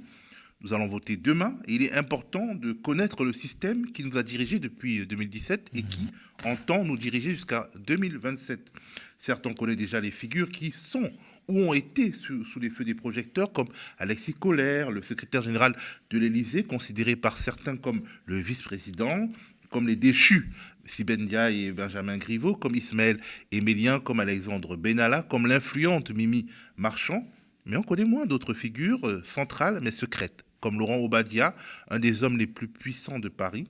Nous 0.61 0.73
allons 0.73 0.87
voter 0.87 1.17
demain 1.17 1.59
et 1.67 1.73
il 1.73 1.83
est 1.83 1.93
important 1.93 2.55
de 2.55 2.71
connaître 2.71 3.25
le 3.25 3.33
système 3.33 3.91
qui 3.91 4.03
nous 4.03 4.17
a 4.17 4.23
dirigés 4.23 4.59
depuis 4.59 5.05
2017 5.05 5.71
et 5.73 5.83
qui 5.83 6.09
entend 6.45 6.85
nous 6.85 6.97
diriger 6.97 7.31
jusqu'à 7.31 7.69
2027. 7.85 8.71
Certes, 9.19 9.45
on 9.45 9.53
connaît 9.53 9.75
déjà 9.75 9.99
les 9.99 10.11
figures 10.11 10.49
qui 10.49 10.73
sont 10.77 11.11
ou 11.47 11.59
ont 11.59 11.73
été 11.73 12.13
sous, 12.13 12.59
les 12.59 12.69
feux 12.69 12.85
des 12.85 12.93
projecteurs, 12.93 13.51
comme 13.51 13.67
Alexis 13.97 14.33
Collère, 14.33 14.91
le 14.91 15.01
secrétaire 15.01 15.41
général 15.41 15.75
de 16.09 16.17
l'Élysée, 16.17 16.63
considéré 16.63 17.15
par 17.15 17.37
certains 17.37 17.75
comme 17.75 18.03
le 18.25 18.37
vice-président, 18.37 19.29
comme 19.69 19.87
les 19.87 19.95
déchus, 19.95 20.49
Siben 20.85 21.27
et 21.51 21.71
Benjamin 21.71 22.17
Griveaux, 22.17 22.55
comme 22.55 22.75
Ismaël 22.75 23.19
Emélien, 23.51 23.99
comme 23.99 24.19
Alexandre 24.19 24.75
Benalla, 24.75 25.23
comme 25.23 25.47
l'influente 25.47 26.11
Mimi 26.11 26.45
Marchand. 26.77 27.27
Mais 27.65 27.77
on 27.77 27.83
connaît 27.83 28.05
moins 28.05 28.25
d'autres 28.25 28.53
figures 28.53 29.07
euh, 29.07 29.21
centrales 29.23 29.79
mais 29.81 29.91
secrètes 29.91 30.43
comme 30.63 30.79
Laurent 30.79 30.99
Obadia, 30.99 31.53
un 31.89 31.99
des 31.99 32.23
hommes 32.23 32.37
les 32.37 32.47
plus 32.47 32.69
puissants 32.69 33.19
de 33.19 33.27
Paris, 33.27 33.67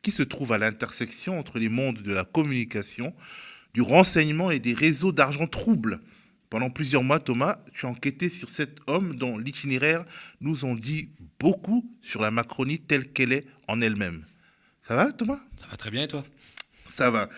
qui 0.00 0.12
se 0.12 0.22
trouve 0.22 0.52
à 0.52 0.58
l'intersection 0.58 1.40
entre 1.40 1.58
les 1.58 1.68
mondes 1.68 2.02
de 2.02 2.14
la 2.14 2.24
communication, 2.24 3.12
du 3.74 3.82
renseignement 3.82 4.52
et 4.52 4.60
des 4.60 4.72
réseaux 4.72 5.10
d'argent 5.10 5.48
trouble. 5.48 6.00
Pendant 6.56 6.70
plusieurs 6.70 7.02
mois, 7.02 7.20
Thomas, 7.20 7.58
tu 7.74 7.84
as 7.84 7.90
enquêté 7.90 8.30
sur 8.30 8.48
cet 8.48 8.78
homme 8.86 9.16
dont 9.16 9.36
l'itinéraire 9.36 10.06
nous 10.40 10.64
en 10.64 10.74
dit 10.74 11.10
beaucoup 11.38 11.86
sur 12.00 12.22
la 12.22 12.30
Macronie 12.30 12.78
telle 12.78 13.12
qu'elle 13.12 13.34
est 13.34 13.44
en 13.68 13.82
elle-même. 13.82 14.24
Ça 14.88 14.96
va, 14.96 15.12
Thomas? 15.12 15.38
Ça 15.60 15.66
va 15.70 15.76
très 15.76 15.90
bien, 15.90 16.04
et 16.04 16.08
toi? 16.08 16.24
Ça 16.88 17.10
va. 17.10 17.28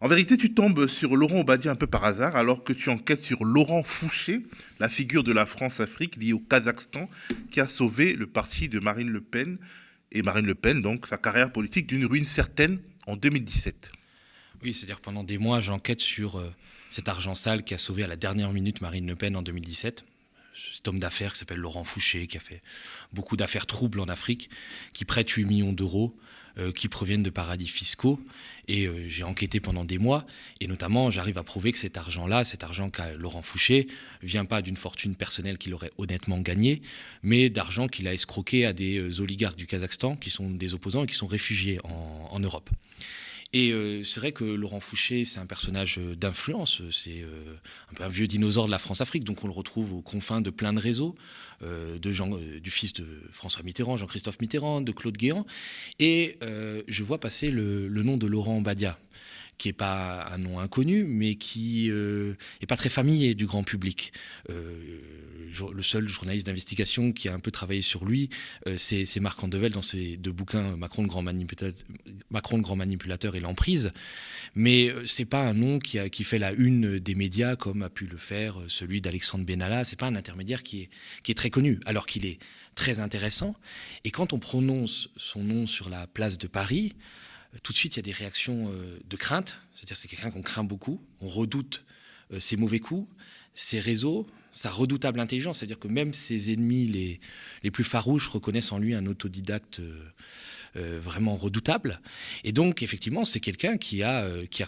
En 0.00 0.08
vérité, 0.08 0.36
tu 0.36 0.54
tombes 0.54 0.88
sur 0.88 1.14
Laurent 1.14 1.42
Obadia 1.42 1.70
un 1.70 1.76
peu 1.76 1.86
par 1.86 2.04
hasard, 2.04 2.34
alors 2.34 2.64
que 2.64 2.72
tu 2.72 2.90
enquêtes 2.90 3.22
sur 3.22 3.44
Laurent 3.44 3.84
Fouché, 3.84 4.44
la 4.80 4.88
figure 4.88 5.22
de 5.22 5.32
la 5.32 5.46
France-Afrique 5.46 6.16
liée 6.16 6.32
au 6.32 6.40
Kazakhstan, 6.40 7.08
qui 7.52 7.60
a 7.60 7.68
sauvé 7.68 8.14
le 8.14 8.26
parti 8.26 8.68
de 8.68 8.80
Marine 8.80 9.10
Le 9.10 9.20
Pen, 9.20 9.58
et 10.10 10.22
Marine 10.22 10.46
Le 10.46 10.56
Pen, 10.56 10.82
donc 10.82 11.06
sa 11.06 11.16
carrière 11.16 11.52
politique, 11.52 11.86
d'une 11.86 12.06
ruine 12.06 12.24
certaine 12.24 12.80
en 13.06 13.14
2017. 13.14 13.92
Oui, 14.64 14.74
c'est-à-dire 14.74 15.00
pendant 15.00 15.22
des 15.22 15.38
mois, 15.38 15.60
j'enquête 15.60 16.00
sur 16.00 16.40
euh, 16.40 16.50
cet 16.94 17.08
argent 17.08 17.34
sale 17.34 17.64
qui 17.64 17.74
a 17.74 17.78
sauvé 17.78 18.04
à 18.04 18.06
la 18.06 18.14
dernière 18.14 18.52
minute 18.52 18.80
Marine 18.80 19.08
Le 19.08 19.16
Pen 19.16 19.34
en 19.34 19.42
2017 19.42 20.04
cet 20.76 20.86
homme 20.86 21.00
d'affaires 21.00 21.32
qui 21.32 21.40
s'appelle 21.40 21.58
Laurent 21.58 21.82
Fouché, 21.82 22.28
qui 22.28 22.36
a 22.36 22.40
fait 22.40 22.62
beaucoup 23.12 23.36
d'affaires 23.36 23.66
troubles 23.66 23.98
en 23.98 24.06
Afrique, 24.06 24.48
qui 24.92 25.04
prête 25.04 25.28
8 25.28 25.44
millions 25.46 25.72
d'euros 25.72 26.16
euh, 26.58 26.70
qui 26.70 26.86
proviennent 26.86 27.24
de 27.24 27.30
paradis 27.30 27.66
fiscaux. 27.66 28.20
Et 28.68 28.86
euh, 28.86 29.08
j'ai 29.08 29.24
enquêté 29.24 29.58
pendant 29.58 29.84
des 29.84 29.98
mois, 29.98 30.24
et 30.60 30.68
notamment 30.68 31.10
j'arrive 31.10 31.38
à 31.38 31.42
prouver 31.42 31.72
que 31.72 31.78
cet 31.78 31.96
argent-là, 31.96 32.44
cet 32.44 32.62
argent 32.62 32.88
qu'a 32.88 33.14
Laurent 33.14 33.42
Fouché, 33.42 33.88
vient 34.22 34.44
pas 34.44 34.62
d'une 34.62 34.76
fortune 34.76 35.16
personnelle 35.16 35.58
qu'il 35.58 35.74
aurait 35.74 35.90
honnêtement 35.98 36.38
gagnée, 36.38 36.80
mais 37.24 37.50
d'argent 37.50 37.88
qu'il 37.88 38.06
a 38.06 38.14
escroqué 38.14 38.64
à 38.64 38.72
des 38.72 38.98
euh, 38.98 39.20
oligarques 39.20 39.56
du 39.56 39.66
Kazakhstan 39.66 40.14
qui 40.14 40.30
sont 40.30 40.48
des 40.48 40.74
opposants 40.74 41.02
et 41.02 41.08
qui 41.08 41.16
sont 41.16 41.26
réfugiés 41.26 41.80
en 41.82 42.38
Europe. 42.38 42.70
Et 43.54 43.70
euh, 43.70 44.02
c'est 44.02 44.18
vrai 44.18 44.32
que 44.32 44.42
Laurent 44.42 44.80
Fouché, 44.80 45.24
c'est 45.24 45.38
un 45.38 45.46
personnage 45.46 45.98
euh, 45.98 46.16
d'influence, 46.16 46.82
c'est 46.90 47.22
euh, 47.22 47.54
un 47.88 47.94
peu 47.94 48.02
un 48.02 48.08
vieux 48.08 48.26
dinosaure 48.26 48.66
de 48.66 48.72
la 48.72 48.78
France-Afrique, 48.78 49.22
donc 49.22 49.44
on 49.44 49.46
le 49.46 49.52
retrouve 49.52 49.94
aux 49.94 50.02
confins 50.02 50.40
de 50.40 50.50
plein 50.50 50.72
de 50.74 50.80
réseaux, 50.80 51.14
de 51.62 52.12
Jean, 52.12 52.28
du 52.28 52.70
fils 52.70 52.92
de 52.92 53.06
François 53.30 53.62
Mitterrand, 53.62 53.96
Jean-Christophe 53.96 54.40
Mitterrand, 54.40 54.82
de 54.82 54.92
Claude 54.92 55.16
Guéant, 55.16 55.46
et 55.98 56.36
je 56.88 57.02
vois 57.04 57.20
passer 57.20 57.50
le, 57.50 57.88
le 57.88 58.02
nom 58.02 58.16
de 58.18 58.26
Laurent 58.26 58.60
Badia 58.60 58.98
qui 59.58 59.68
n'est 59.68 59.72
pas 59.72 60.26
un 60.32 60.38
nom 60.38 60.58
inconnu, 60.58 61.04
mais 61.04 61.36
qui 61.36 61.84
n'est 61.84 61.92
euh, 61.92 62.36
pas 62.68 62.76
très 62.76 62.88
familier 62.88 63.34
du 63.34 63.46
grand 63.46 63.64
public. 63.64 64.12
Euh, 64.50 65.00
le 65.72 65.82
seul 65.82 66.08
journaliste 66.08 66.46
d'investigation 66.46 67.12
qui 67.12 67.28
a 67.28 67.34
un 67.34 67.38
peu 67.38 67.52
travaillé 67.52 67.82
sur 67.82 68.04
lui, 68.04 68.28
euh, 68.66 68.76
c'est 68.76 69.20
Marc 69.20 69.42
Andevel 69.42 69.72
dans 69.72 69.82
ses 69.82 70.16
deux 70.16 70.32
bouquins 70.32 70.76
Macron 70.76 71.02
le 71.02 71.08
grand 71.08 72.76
manipulateur, 72.76 73.36
et 73.36 73.40
l'emprise. 73.40 73.92
Mais 74.54 74.92
c'est 75.06 75.24
pas 75.24 75.42
un 75.42 75.54
nom 75.54 75.78
qui, 75.78 76.24
fait 76.24 76.38
la 76.38 76.52
une 76.52 76.98
des 76.98 77.14
médias 77.14 77.56
comme 77.56 77.82
a 77.82 77.90
pu 77.90 78.06
le 78.06 78.16
faire 78.16 78.56
celui 78.68 79.00
d'Alexandre 79.00 79.44
Benalla. 79.44 79.84
C'est 79.84 79.98
pas 79.98 80.06
un 80.06 80.16
intermédiaire 80.16 80.62
qui 80.62 80.88
est 81.28 81.34
très 81.34 81.50
connu, 81.50 81.78
alors 81.86 82.06
qu'il 82.06 82.26
est 82.26 82.38
très 82.74 83.00
intéressant. 83.00 83.54
Et 84.04 84.10
quand 84.10 84.32
on 84.32 84.38
prononce 84.38 85.08
son 85.16 85.42
nom 85.42 85.66
sur 85.66 85.88
la 85.88 86.06
place 86.06 86.38
de 86.38 86.46
Paris, 86.46 86.94
tout 87.62 87.72
de 87.72 87.76
suite, 87.76 87.94
il 87.94 87.98
y 87.98 88.00
a 88.00 88.02
des 88.02 88.12
réactions 88.12 88.70
euh, 88.70 88.98
de 89.08 89.16
crainte. 89.16 89.58
C'est-à-dire 89.74 89.96
c'est 89.96 90.08
quelqu'un 90.08 90.30
qu'on 90.30 90.42
craint 90.42 90.64
beaucoup. 90.64 91.00
On 91.20 91.28
redoute 91.28 91.84
euh, 92.32 92.40
ses 92.40 92.56
mauvais 92.56 92.80
coups, 92.80 93.08
ses 93.54 93.78
réseaux, 93.78 94.26
sa 94.52 94.70
redoutable 94.70 95.20
intelligence. 95.20 95.58
C'est-à-dire 95.58 95.78
que 95.78 95.88
même 95.88 96.12
ses 96.12 96.52
ennemis 96.52 96.86
les, 96.86 97.20
les 97.62 97.70
plus 97.70 97.84
farouches 97.84 98.28
reconnaissent 98.28 98.72
en 98.72 98.78
lui 98.78 98.94
un 98.94 99.06
autodidacte 99.06 99.80
euh, 100.76 100.98
vraiment 101.00 101.36
redoutable. 101.36 102.00
Et 102.42 102.52
donc, 102.52 102.82
effectivement, 102.82 103.24
c'est 103.24 103.40
quelqu'un 103.40 103.76
qui, 103.76 104.02
qui, 104.50 104.62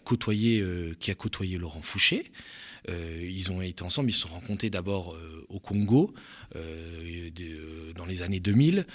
qui 0.98 1.10
a 1.10 1.14
côtoyé 1.14 1.58
Laurent 1.58 1.82
Fouché. 1.82 2.30
Euh, 2.88 3.20
ils 3.22 3.50
ont 3.50 3.62
été 3.62 3.82
ensemble, 3.82 4.10
ils 4.10 4.14
se 4.14 4.20
sont 4.20 4.28
rencontrés 4.28 4.70
d'abord 4.70 5.14
euh, 5.14 5.44
au 5.48 5.58
Congo 5.58 6.14
euh, 6.54 7.30
dans 7.94 8.06
les 8.06 8.22
années 8.22 8.40
2000. 8.40 8.86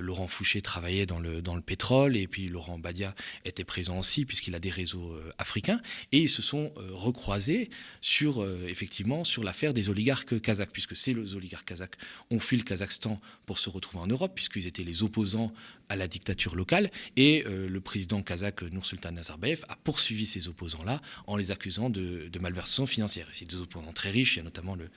Laurent 0.00 0.26
Fouché 0.26 0.60
travaillait 0.62 1.06
dans 1.06 1.18
le, 1.18 1.60
pétrole 1.60 2.16
et 2.16 2.26
puis 2.26 2.48
Laurent 2.48 2.78
Badia 2.78 3.14
était 3.44 3.64
présent 3.64 3.98
aussi 3.98 4.24
puisqu'il 4.24 4.54
a 4.54 4.58
des 4.58 4.70
réseaux 4.70 5.18
africains. 5.38 5.80
Et 6.12 6.20
ils 6.20 6.28
se 6.28 6.42
sont 6.42 6.72
recroisés 6.92 7.70
sur 8.00 8.46
effectivement 8.68 9.24
sur 9.24 9.42
l'affaire 9.42 9.72
des 9.72 9.88
oligarques 9.88 10.40
kazakhs 10.40 10.70
puisque 10.72 10.96
ces 10.96 11.14
oligarques 11.34 11.66
kazakhs 11.66 11.96
ont 12.30 12.40
fui 12.40 12.56
le 12.56 12.62
Kazakhstan 12.62 13.20
pour 13.46 13.58
se 13.58 13.68
retrouver 13.70 14.02
en 14.02 14.06
Europe 14.06 14.32
puisqu'ils 14.34 14.66
étaient 14.66 14.84
les 14.84 15.02
opposants 15.02 15.52
à 15.88 15.96
la 15.96 16.08
dictature 16.08 16.54
locale. 16.54 16.90
Et 17.16 17.44
le 17.46 17.80
président 17.80 18.22
kazakh 18.22 18.62
Nursultan 18.62 19.12
Nazarbayev 19.12 19.64
a 19.68 19.76
poursuivi 19.76 20.26
ces 20.26 20.48
opposants-là 20.48 21.00
en 21.26 21.36
les 21.36 21.50
accusant 21.50 21.90
de, 21.90 22.28
de 22.28 22.38
malversation 22.38 22.86
financière 22.86 23.28
c'est 23.36 23.44
deux 23.44 23.60
opposants 23.60 23.92
très 23.92 24.10
riches. 24.10 24.34
Il 24.34 24.38
y 24.38 24.40
a 24.40 24.44
notamment 24.44 24.74
le 24.74 24.88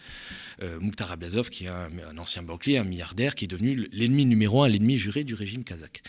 euh, 0.63 0.79
Mukhtar 0.79 1.11
Ablazov, 1.11 1.49
qui 1.49 1.65
est 1.65 1.67
un, 1.67 2.17
ancien 2.17 2.43
banquier, 2.43 2.77
un 2.77 2.83
milliardaire, 2.83 3.35
qui 3.35 3.45
est 3.45 3.47
devenu 3.47 3.87
l'ennemi 3.91 4.25
numéro 4.25 4.63
un, 4.63 4.67
l'ennemi 4.67 4.97
juré 4.97 5.23
du 5.23 5.33
régime 5.33 5.63
kazakh. 5.63 6.01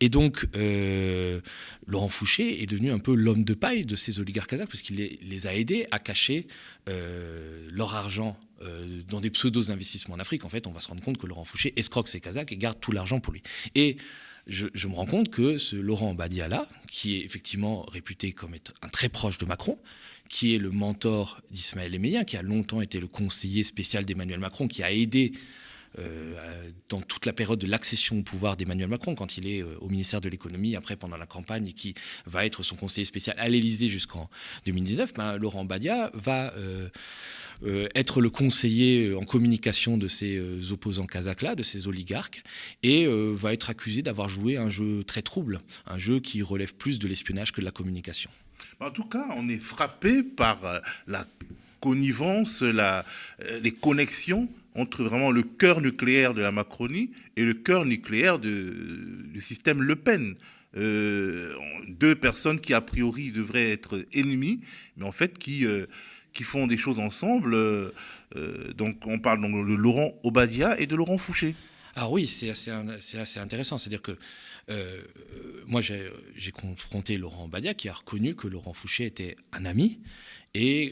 Et 0.00 0.08
donc, 0.08 0.46
euh, 0.56 1.40
Laurent 1.86 2.08
Fouché 2.08 2.62
est 2.62 2.66
devenu 2.66 2.90
un 2.90 2.98
peu 2.98 3.14
l'homme 3.14 3.44
de 3.44 3.54
paille 3.54 3.84
de 3.84 3.96
ces 3.96 4.20
oligarques 4.20 4.50
kazakhs, 4.50 4.68
parce 4.68 4.82
qu'il 4.82 4.96
les, 4.96 5.46
a 5.46 5.54
aidés 5.54 5.86
à 5.90 5.98
cacher 5.98 6.46
euh, 6.88 7.68
leur 7.70 7.94
argent 7.94 8.38
dans 9.08 9.20
des 9.20 9.30
pseudos 9.30 9.70
investissements 9.70 10.16
en 10.16 10.18
Afrique. 10.18 10.44
En 10.44 10.48
fait, 10.48 10.66
on 10.66 10.72
va 10.72 10.80
se 10.80 10.88
rendre 10.88 11.00
compte 11.00 11.16
que 11.16 11.28
Laurent 11.28 11.44
Fouché 11.44 11.72
escroque 11.76 12.08
ses 12.08 12.18
Kazakhs 12.18 12.50
et 12.50 12.56
garde 12.56 12.80
tout 12.80 12.90
l'argent 12.90 13.20
pour 13.20 13.32
lui. 13.32 13.40
Et 13.76 13.98
je, 14.48 14.88
me 14.88 14.94
rends 14.94 15.06
compte 15.06 15.30
que 15.30 15.58
ce 15.58 15.76
Laurent 15.76 16.14
Badiala, 16.14 16.66
qui 16.88 17.16
est 17.16 17.24
effectivement 17.24 17.82
réputé 17.82 18.32
comme 18.32 18.54
être 18.54 18.72
un 18.82 18.88
très 18.88 19.08
proche 19.08 19.38
de 19.38 19.44
Macron, 19.44 19.78
qui 20.28 20.54
est 20.54 20.58
le 20.58 20.70
mentor 20.70 21.40
d'Ismaël 21.50 21.94
Emeyen, 21.94 22.24
qui 22.24 22.36
a 22.36 22.42
longtemps 22.42 22.80
été 22.80 23.00
le 23.00 23.06
conseiller 23.06 23.64
spécial 23.64 24.04
d'Emmanuel 24.04 24.40
Macron, 24.40 24.68
qui 24.68 24.82
a 24.82 24.92
aidé 24.92 25.32
euh, 25.98 26.70
dans 26.90 27.00
toute 27.00 27.26
la 27.26 27.32
période 27.32 27.58
de 27.58 27.66
l'accession 27.66 28.18
au 28.18 28.22
pouvoir 28.22 28.56
d'Emmanuel 28.56 28.88
Macron, 28.88 29.14
quand 29.14 29.36
il 29.36 29.48
est 29.48 29.62
euh, 29.62 29.76
au 29.80 29.88
ministère 29.88 30.20
de 30.20 30.28
l'économie, 30.28 30.76
après 30.76 30.96
pendant 30.96 31.16
la 31.16 31.26
campagne, 31.26 31.66
et 31.66 31.72
qui 31.72 31.94
va 32.26 32.44
être 32.44 32.62
son 32.62 32.76
conseiller 32.76 33.04
spécial 33.04 33.34
à 33.38 33.48
l'Élysée 33.48 33.88
jusqu'en 33.88 34.28
2019, 34.66 35.14
ben, 35.14 35.36
Laurent 35.36 35.64
Badia 35.64 36.10
va 36.14 36.52
euh, 36.56 36.88
être 37.94 38.20
le 38.20 38.30
conseiller 38.30 39.14
en 39.14 39.24
communication 39.24 39.96
de 39.98 40.08
ces 40.08 40.40
opposants 40.70 41.06
kazakhs-là, 41.06 41.54
de 41.54 41.62
ces 41.62 41.88
oligarques, 41.88 42.42
et 42.82 43.06
va 43.08 43.52
être 43.52 43.70
accusé 43.70 44.02
d'avoir 44.02 44.28
joué 44.28 44.56
un 44.56 44.70
jeu 44.70 45.02
très 45.04 45.22
trouble, 45.22 45.60
un 45.86 45.98
jeu 45.98 46.20
qui 46.20 46.42
relève 46.42 46.74
plus 46.74 46.98
de 46.98 47.08
l'espionnage 47.08 47.52
que 47.52 47.60
de 47.60 47.64
la 47.64 47.72
communication. 47.72 48.30
En 48.80 48.90
tout 48.90 49.04
cas, 49.04 49.26
on 49.36 49.48
est 49.48 49.60
frappé 49.60 50.22
par 50.22 50.60
la 51.06 51.24
connivence, 51.80 52.62
la, 52.62 53.04
les 53.62 53.72
connexions 53.72 54.48
entre 54.74 55.04
vraiment 55.04 55.30
le 55.30 55.42
cœur 55.42 55.80
nucléaire 55.80 56.34
de 56.34 56.40
la 56.40 56.52
Macronie 56.52 57.10
et 57.36 57.44
le 57.44 57.54
cœur 57.54 57.84
nucléaire 57.84 58.38
du 58.38 59.40
système 59.40 59.82
Le 59.82 59.96
Pen. 59.96 60.36
Euh, 60.76 61.54
deux 61.88 62.14
personnes 62.14 62.60
qui 62.60 62.74
a 62.74 62.80
priori 62.80 63.30
devraient 63.30 63.70
être 63.70 64.04
ennemies, 64.12 64.60
mais 64.96 65.04
en 65.04 65.12
fait 65.12 65.38
qui, 65.38 65.64
euh, 65.64 65.86
qui 66.32 66.44
font 66.44 66.66
des 66.66 66.76
choses 66.76 66.98
ensemble. 66.98 67.54
Euh, 67.54 67.90
donc 68.76 69.06
on 69.06 69.18
parle 69.18 69.40
donc 69.40 69.66
de 69.66 69.74
Laurent 69.74 70.12
Obadia 70.24 70.78
et 70.78 70.86
de 70.86 70.94
Laurent 70.94 71.18
Fouché. 71.18 71.54
Ah 71.96 72.08
oui, 72.10 72.28
c'est 72.28 72.50
assez, 72.50 72.70
assez, 72.70 73.40
intéressant. 73.40 73.76
C'est-à-dire 73.76 74.02
que 74.02 74.12
moi, 75.66 75.80
j'ai 75.80 76.52
confronté 76.52 77.16
Laurent 77.16 77.44
Obadia 77.44 77.74
qui 77.74 77.88
a 77.88 77.94
reconnu 77.94 78.34
que 78.34 78.48
Laurent 78.48 78.72
Fouché 78.72 79.06
était 79.06 79.36
un 79.52 79.64
ami 79.64 79.98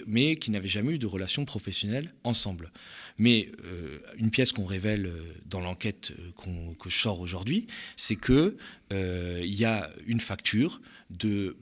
mais 0.06 0.36
qui 0.36 0.50
n'avaient 0.50 0.68
jamais 0.68 0.92
eu 0.92 0.98
de 0.98 1.06
relation 1.06 1.44
professionnelle 1.44 2.12
ensemble. 2.24 2.72
Mais 3.18 3.50
euh, 3.64 3.98
une 4.18 4.30
pièce 4.30 4.52
qu'on 4.52 4.64
révèle 4.64 5.06
euh, 5.06 5.20
dans 5.46 5.60
l'enquête 5.60 6.12
euh, 6.18 6.72
que 6.78 6.90
je 6.90 6.98
sors 6.98 7.20
aujourd'hui, 7.20 7.66
c'est 7.96 8.16
qu'il 8.16 8.54
il 8.90 9.54
y 9.54 9.64
a 9.64 9.90
une 10.06 10.20
facture 10.20 10.80
de 11.10 11.56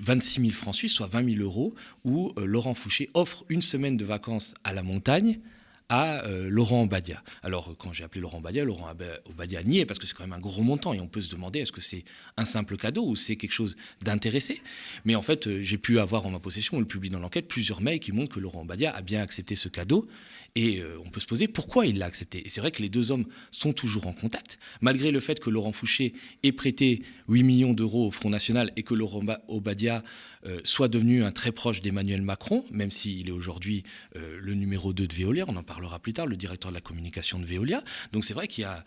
26 0.00 0.40
000 0.40 0.52
francs 0.52 0.74
suisses, 0.74 0.92
soit 0.92 1.06
20 1.06 1.34
000 1.34 1.42
euros, 1.42 1.74
où 2.04 2.32
Laurent 2.38 2.74
Fouché 2.74 3.10
offre 3.14 3.44
une 3.48 3.62
semaine 3.62 3.96
de 3.96 4.04
vacances 4.04 4.54
à 4.64 4.72
la 4.72 4.82
montagne 4.82 5.40
à 5.88 6.24
euh, 6.24 6.48
Laurent 6.48 6.82
Obadia. 6.84 7.22
Alors, 7.42 7.74
quand 7.78 7.92
j'ai 7.92 8.04
appelé 8.04 8.20
Laurent 8.20 8.38
Obadia, 8.38 8.64
Laurent 8.64 8.90
Obadia 9.30 9.62
nié 9.62 9.84
parce 9.84 9.98
que 9.98 10.06
c'est 10.06 10.14
quand 10.14 10.24
même 10.24 10.32
un 10.32 10.40
gros 10.40 10.62
montant 10.62 10.94
et 10.94 11.00
on 11.00 11.08
peut 11.08 11.20
se 11.20 11.30
demander 11.30 11.60
est-ce 11.60 11.72
que 11.72 11.80
c'est 11.80 12.04
un 12.36 12.44
simple 12.44 12.76
cadeau 12.76 13.06
ou 13.06 13.16
c'est 13.16 13.36
quelque 13.36 13.52
chose 13.52 13.76
d'intéressé? 14.02 14.62
Mais 15.04 15.14
en 15.14 15.22
fait, 15.22 15.46
euh, 15.46 15.62
j'ai 15.62 15.78
pu 15.78 15.98
avoir 15.98 16.26
en 16.26 16.30
ma 16.30 16.38
possession, 16.38 16.78
on 16.78 16.80
le 16.80 16.86
publie 16.86 17.10
dans 17.10 17.20
l'enquête, 17.20 17.48
plusieurs 17.48 17.80
mails 17.80 18.00
qui 18.00 18.12
montrent 18.12 18.34
que 18.34 18.40
Laurent 18.40 18.62
Obadia 18.62 18.94
a 18.94 19.02
bien 19.02 19.20
accepté 19.20 19.56
ce 19.56 19.68
cadeau 19.68 20.08
et 20.56 20.78
euh, 20.78 20.98
on 21.04 21.10
peut 21.10 21.20
se 21.20 21.26
poser 21.26 21.48
pourquoi 21.48 21.86
il 21.86 21.98
l'a 21.98 22.06
accepté. 22.06 22.44
Et 22.46 22.48
c'est 22.48 22.60
vrai 22.60 22.70
que 22.70 22.80
les 22.80 22.88
deux 22.88 23.10
hommes 23.10 23.26
sont 23.50 23.72
toujours 23.72 24.06
en 24.06 24.12
contact, 24.12 24.58
malgré 24.80 25.10
le 25.10 25.20
fait 25.20 25.40
que 25.40 25.50
Laurent 25.50 25.72
Fouché 25.72 26.14
ait 26.42 26.52
prêté 26.52 27.02
8 27.28 27.42
millions 27.42 27.72
d'euros 27.72 28.06
au 28.06 28.10
Front 28.10 28.30
National 28.30 28.72
et 28.76 28.84
que 28.84 28.94
Laurent 28.94 29.24
Obadia 29.48 30.02
euh, 30.46 30.60
soit 30.62 30.88
devenu 30.88 31.24
un 31.24 31.32
très 31.32 31.50
proche 31.50 31.82
d'Emmanuel 31.82 32.22
Macron, 32.22 32.64
même 32.70 32.90
s'il 32.90 33.28
est 33.28 33.32
aujourd'hui 33.32 33.82
euh, 34.16 34.38
le 34.40 34.54
numéro 34.54 34.92
2 34.92 35.06
de 35.06 35.14
Veolia, 35.14 35.44
on 35.48 35.56
en 35.56 35.62
parlera 35.64 35.98
plus 35.98 36.12
tard, 36.12 36.26
le 36.26 36.36
directeur 36.36 36.70
de 36.70 36.74
la 36.76 36.80
communication 36.80 37.40
de 37.40 37.46
Veolia. 37.46 37.82
Donc 38.12 38.24
c'est 38.24 38.34
vrai 38.34 38.46
qu'il 38.46 38.62
y 38.62 38.66
a 38.66 38.84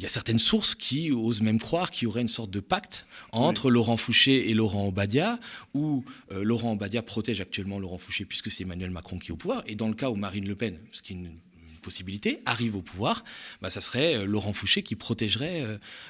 il 0.00 0.04
y 0.04 0.06
a 0.06 0.08
certaines 0.08 0.38
sources 0.38 0.74
qui 0.74 1.12
osent 1.12 1.42
même 1.42 1.60
croire 1.60 1.90
qu'il 1.90 2.04
y 2.04 2.06
aurait 2.06 2.22
une 2.22 2.28
sorte 2.28 2.50
de 2.50 2.60
pacte 2.60 3.06
entre 3.32 3.70
Laurent 3.70 3.98
Fouché 3.98 4.48
et 4.48 4.54
Laurent 4.54 4.88
Obadia, 4.88 5.38
où 5.74 6.06
euh, 6.32 6.42
Laurent 6.42 6.72
Obadia 6.72 7.02
protège 7.02 7.42
actuellement 7.42 7.78
Laurent 7.78 7.98
Fouché 7.98 8.24
puisque 8.24 8.50
c'est 8.50 8.62
Emmanuel 8.62 8.88
Macron 8.92 9.18
qui 9.18 9.28
est 9.28 9.32
au 9.32 9.36
pouvoir. 9.36 9.62
Et 9.66 9.74
dans 9.74 9.88
le 9.88 9.94
cas 9.94 10.08
où 10.08 10.14
Marine 10.14 10.48
Le 10.48 10.54
Pen, 10.54 10.78
ce 10.92 11.02
qui 11.02 11.12
est 11.12 11.16
une, 11.16 11.36
possibilité, 11.82 12.40
arrive 12.44 12.76
au 12.76 12.82
pouvoir, 12.82 13.24
bah, 13.62 13.70
ça 13.70 13.80
serait 13.80 14.16
euh, 14.16 14.24
Laurent 14.26 14.52
Fouché 14.52 14.82
qui 14.82 14.96
protégerait 14.96 15.64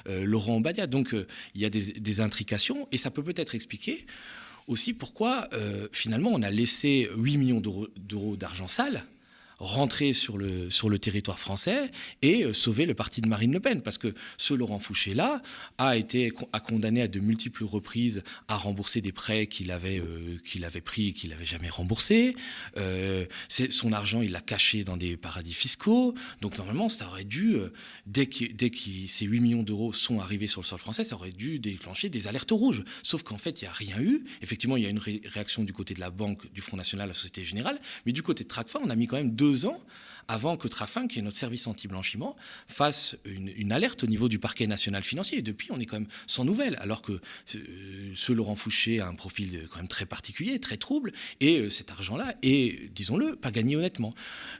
euh, 0.07 0.25
Laurent 0.25 0.57
Obadia. 0.57 0.87
Donc 0.87 1.13
il 1.55 1.61
y 1.61 1.65
a 1.65 1.69
des, 1.69 1.93
des, 1.93 2.19
intrications 2.21 2.87
et 2.93 2.97
ça 2.97 3.09
peut 3.09 3.23
peut-être 3.23 3.55
expliquer 3.55 4.05
aussi 4.67 4.93
pourquoi 4.93 5.49
finalement 5.91 6.29
on 6.31 6.41
a 6.43 6.49
laissé 6.49 7.09
8 7.15 7.37
millions 7.37 7.61
d'euros 7.61 8.37
d'argent 8.37 8.67
sale 8.67 9.05
rentrer 9.61 10.11
sur 10.11 10.37
le, 10.37 10.69
sur 10.71 10.89
le 10.89 10.97
territoire 10.97 11.39
français 11.39 11.91
et 12.23 12.43
euh, 12.43 12.53
sauver 12.53 12.87
le 12.87 12.95
parti 12.95 13.21
de 13.21 13.29
Marine 13.29 13.53
Le 13.53 13.59
Pen. 13.59 13.81
Parce 13.81 13.99
que 13.99 14.13
ce 14.37 14.53
Laurent 14.55 14.79
Fouché-là 14.79 15.41
a 15.77 15.95
été 15.95 16.33
a 16.51 16.59
condamné 16.59 17.03
à 17.03 17.07
de 17.07 17.19
multiples 17.19 17.63
reprises 17.63 18.23
à 18.47 18.57
rembourser 18.57 19.01
des 19.01 19.11
prêts 19.11 19.45
qu'il 19.45 19.71
avait, 19.71 19.99
euh, 19.99 20.39
qu'il 20.45 20.65
avait 20.65 20.81
pris 20.81 21.09
et 21.09 21.13
qu'il 21.13 21.29
n'avait 21.29 21.45
jamais 21.45 21.69
remboursés. 21.69 22.35
Euh, 22.77 23.25
son 23.47 23.93
argent, 23.93 24.21
il 24.21 24.31
l'a 24.31 24.41
caché 24.41 24.83
dans 24.83 24.97
des 24.97 25.15
paradis 25.15 25.53
fiscaux. 25.53 26.15
Donc 26.41 26.57
normalement, 26.57 26.89
ça 26.89 27.07
aurait 27.07 27.23
dû, 27.23 27.57
dès 28.07 28.25
que, 28.25 28.45
ces 29.07 29.25
8 29.25 29.39
millions 29.39 29.63
d'euros 29.63 29.93
sont 29.93 30.19
arrivés 30.19 30.47
sur 30.47 30.61
le 30.61 30.65
sol 30.65 30.79
français, 30.79 31.03
ça 31.03 31.15
aurait 31.15 31.31
dû 31.31 31.59
déclencher 31.59 32.09
des 32.09 32.27
alertes 32.27 32.51
rouges. 32.51 32.83
Sauf 33.03 33.21
qu'en 33.21 33.37
fait, 33.37 33.61
il 33.61 33.65
n'y 33.65 33.69
a 33.69 33.73
rien 33.73 33.99
eu. 33.99 34.23
Effectivement, 34.41 34.77
il 34.77 34.83
y 34.83 34.87
a 34.87 34.89
une 34.89 34.99
réaction 34.99 35.63
du 35.63 35.73
côté 35.73 35.93
de 35.93 35.99
la 35.99 36.09
banque, 36.09 36.51
du 36.51 36.61
Front 36.61 36.77
National, 36.77 37.09
la 37.09 37.13
Société 37.13 37.43
Générale. 37.43 37.79
Mais 38.05 38.11
du 38.11 38.23
côté 38.23 38.43
de 38.43 38.49
Tracfa, 38.49 38.79
on 38.81 38.89
a 38.89 38.95
mis 38.95 39.05
quand 39.05 39.17
même 39.17 39.35
deux 39.35 39.50
ans 39.65 39.79
avant 40.27 40.55
que 40.55 40.67
Trafin, 40.67 41.07
qui 41.07 41.19
est 41.19 41.21
notre 41.21 41.37
service 41.37 41.67
anti-blanchiment, 41.67 42.35
fasse 42.67 43.17
une, 43.25 43.71
alerte 43.71 44.03
au 44.03 44.07
niveau 44.07 44.29
du 44.29 44.39
parquet 44.39 44.67
national 44.67 45.03
financier. 45.03 45.39
Et 45.39 45.41
depuis, 45.41 45.69
on 45.71 45.79
est 45.79 45.85
quand 45.85 45.99
même 45.99 46.09
sans 46.27 46.45
nouvelles, 46.45 46.77
alors 46.79 47.01
que 47.01 47.13
euh, 47.55 48.11
ce 48.15 48.31
Laurent 48.31 48.55
Fouché 48.55 48.99
a 49.01 49.07
un 49.07 49.15
profil 49.15 49.67
quand 49.69 49.77
même 49.77 49.87
très 49.87 50.05
particulier, 50.05 50.59
très 50.59 50.77
trouble, 50.77 51.11
et 51.39 51.59
euh, 51.59 51.69
cet 51.69 51.91
argent-là 51.91 52.35
est, 52.43 52.93
disons-le, 52.93 53.35
pas 53.35 53.51
gagné 53.51 53.75
honnêtement. 53.75 54.13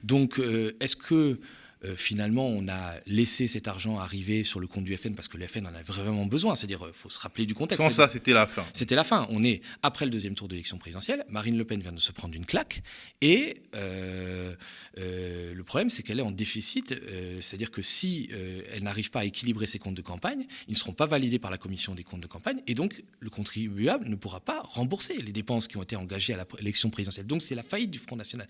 Donc, 0.03 0.39
euh, 0.39 0.75
est-ce 0.79 0.95
que 0.95 1.39
euh, 1.83 1.95
finalement, 1.95 2.47
on 2.47 2.67
a 2.67 2.95
laissé 3.07 3.47
cet 3.47 3.67
argent 3.67 3.99
arriver 3.99 4.43
sur 4.43 4.59
le 4.59 4.67
compte 4.67 4.83
du 4.83 4.95
FN 4.95 5.15
parce 5.15 5.27
que 5.27 5.37
le 5.37 5.47
FN 5.47 5.65
en 5.65 5.73
avait 5.73 5.83
vraiment 5.83 6.25
besoin. 6.25 6.55
C'est-à-dire, 6.55 6.83
il 6.87 6.93
faut 6.93 7.09
se 7.09 7.19
rappeler 7.19 7.45
du 7.45 7.55
contexte. 7.55 7.83
Sans 7.83 7.91
ça, 7.91 8.07
c'était 8.07 8.33
la 8.33 8.45
fin. 8.45 8.65
C'était 8.73 8.95
la 8.95 9.03
fin. 9.03 9.27
On 9.29 9.43
est 9.43 9.61
après 9.81 10.05
le 10.05 10.11
deuxième 10.11 10.35
tour 10.35 10.47
de 10.47 10.53
l'élection 10.53 10.77
présidentielle. 10.77 11.25
Marine 11.29 11.57
Le 11.57 11.65
Pen 11.65 11.81
vient 11.81 11.91
de 11.91 11.99
se 11.99 12.11
prendre 12.11 12.35
une 12.35 12.45
claque. 12.45 12.83
Et 13.21 13.61
euh, 13.75 14.53
euh, 14.99 15.53
le 15.53 15.63
problème, 15.63 15.89
c'est 15.89 16.03
qu'elle 16.03 16.19
est 16.19 16.23
en 16.23 16.31
déficit. 16.31 16.95
C'est-à-dire 17.41 17.71
que 17.71 17.81
si 17.81 18.29
elle 18.71 18.83
n'arrive 18.83 19.09
pas 19.09 19.21
à 19.21 19.25
équilibrer 19.25 19.65
ses 19.65 19.79
comptes 19.79 19.95
de 19.95 20.01
campagne, 20.01 20.45
ils 20.67 20.73
ne 20.73 20.77
seront 20.77 20.93
pas 20.93 21.05
validés 21.05 21.39
par 21.39 21.51
la 21.51 21.57
commission 21.57 21.95
des 21.95 22.03
comptes 22.03 22.21
de 22.21 22.27
campagne. 22.27 22.59
Et 22.67 22.75
donc, 22.75 23.03
le 23.19 23.29
contribuable 23.29 24.07
ne 24.07 24.15
pourra 24.15 24.39
pas 24.39 24.61
rembourser 24.61 25.17
les 25.17 25.31
dépenses 25.31 25.67
qui 25.67 25.77
ont 25.77 25.83
été 25.83 25.95
engagées 25.95 26.33
à 26.33 26.45
l'élection 26.59 26.89
présidentielle. 26.89 27.27
Donc, 27.27 27.41
c'est 27.41 27.55
la 27.55 27.63
faillite 27.63 27.91
du 27.91 27.99
Front 27.99 28.15
National. 28.15 28.47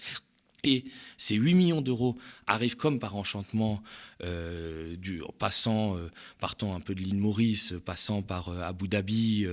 Et 0.64 0.84
ces 1.18 1.36
8 1.36 1.54
millions 1.56 1.82
d'euros 1.82 2.18
arrivent 2.46 2.78
comme 2.78 3.00
par 3.00 3.16
enchantement, 3.16 3.82
euh, 4.24 4.96
du, 4.98 5.24
passant, 5.40 5.98
euh, 5.98 6.12
partant 6.40 6.76
un 6.76 6.80
peu 6.80 6.94
de 6.94 7.00
l'île 7.00 7.18
Maurice, 7.18 7.74
passant 7.84 8.22
par 8.22 8.50
euh, 8.50 8.62
Abu 8.62 8.88
Dhabi, 8.88 9.48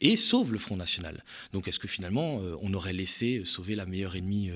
et 0.00 0.16
sauvent 0.16 0.52
le 0.52 0.58
Front 0.58 0.76
National. 0.76 1.24
Donc 1.52 1.66
est-ce 1.66 1.78
que 1.78 1.88
finalement 1.88 2.40
on 2.60 2.72
aurait 2.74 2.92
laissé 2.92 3.42
sauver 3.44 3.74
la 3.74 3.86
meilleure 3.86 4.16
ennemie 4.16 4.50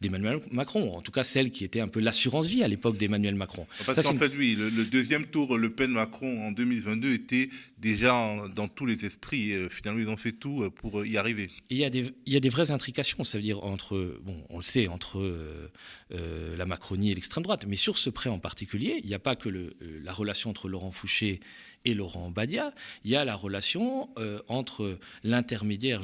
d'Emmanuel 0.00 0.40
Macron 0.50 0.96
En 0.96 1.02
tout 1.02 1.12
cas 1.12 1.22
celle 1.22 1.50
qui 1.50 1.64
était 1.64 1.80
un 1.80 1.88
peu 1.88 2.00
l'assurance 2.00 2.46
vie 2.46 2.62
à 2.62 2.68
l'époque 2.68 2.96
d'Emmanuel 2.96 3.34
Macron? 3.34 3.66
Parce 3.86 4.02
qu'en 4.02 4.16
fait, 4.16 4.32
oui, 4.36 4.56
le, 4.58 4.84
deuxième 4.84 5.26
tour 5.26 5.56
Le 5.56 5.70
Pen-Macron 5.72 6.46
en 6.46 6.52
2022 6.52 7.12
était 7.12 7.50
déjà 7.78 8.36
dans 8.54 8.68
tous 8.68 8.86
les 8.86 9.04
esprits. 9.04 9.52
finalement, 9.70 10.00
ils 10.00 10.08
ont 10.08 10.16
fait 10.16 10.32
tout 10.32 10.68
pour 10.74 11.04
y 11.04 11.16
arriver. 11.16 11.50
il 11.70 11.76
y, 11.76 11.84
a 11.84 11.90
des, 11.90 12.12
il 12.26 12.32
y 12.32 12.36
a 12.36 12.40
des 12.40 12.48
vraies 12.48 12.70
intrications, 12.70 13.24
ça 13.24 13.38
veut 13.38 13.42
dire 13.42 13.62
entre, 13.64 14.18
bon, 14.22 14.44
on 14.50 14.56
le 14.58 14.62
sait, 14.62 14.88
entre 14.88 15.20
euh, 15.44 15.68
euh, 16.12 16.56
la 16.56 16.66
Macronie 16.66 17.10
et 17.10 17.14
l'extrême 17.14 17.44
droite. 17.44 17.64
Mais 17.68 17.76
sur 17.76 17.98
ce 17.98 18.10
prêt 18.10 18.30
en 18.30 18.38
particulier, 18.38 19.00
il 19.02 19.08
n'y 19.08 19.14
a 19.14 19.18
pas 19.18 19.36
que 19.36 19.48
euh, 19.48 19.72
la 20.02 20.12
relation 20.12 20.50
entre 20.50 20.68
Laurent 20.68 20.90
Fouché 20.90 21.40
et 21.84 21.94
Laurent 21.94 22.30
Badia, 22.30 22.72
il 23.04 23.10
y 23.10 23.16
a 23.16 23.24
la 23.24 23.34
relation 23.34 24.08
entre 24.48 24.98
l'intermédiaire 25.22 26.02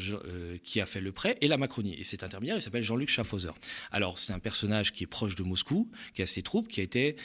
qui 0.63 0.81
a 0.81 0.87
fait 0.87 1.01
le 1.01 1.13
prêt 1.13 1.39
et 1.41 1.49
la 1.49 1.57
Macronie. 1.57 1.95
Et 1.99 2.05
cet 2.05 2.23
intermédiaire, 2.23 2.57
il 2.57 2.63
s'appelle 2.63 2.83
Jean-Luc 2.83 3.09
Schaffhauser. 3.09 3.51
Alors, 3.91 4.19
c'est 4.19 4.33
un 4.33 4.39
personnage 4.39 4.93
qui 4.93 5.05
est 5.05 5.07
proche 5.07 5.35
de 5.35 5.43
Moscou, 5.43 5.91
qui 6.15 6.23
a 6.23 6.27
ses 6.27 6.43
troupes, 6.43 6.69
qui 6.69 6.81
a 6.81 6.83
été 6.83 7.17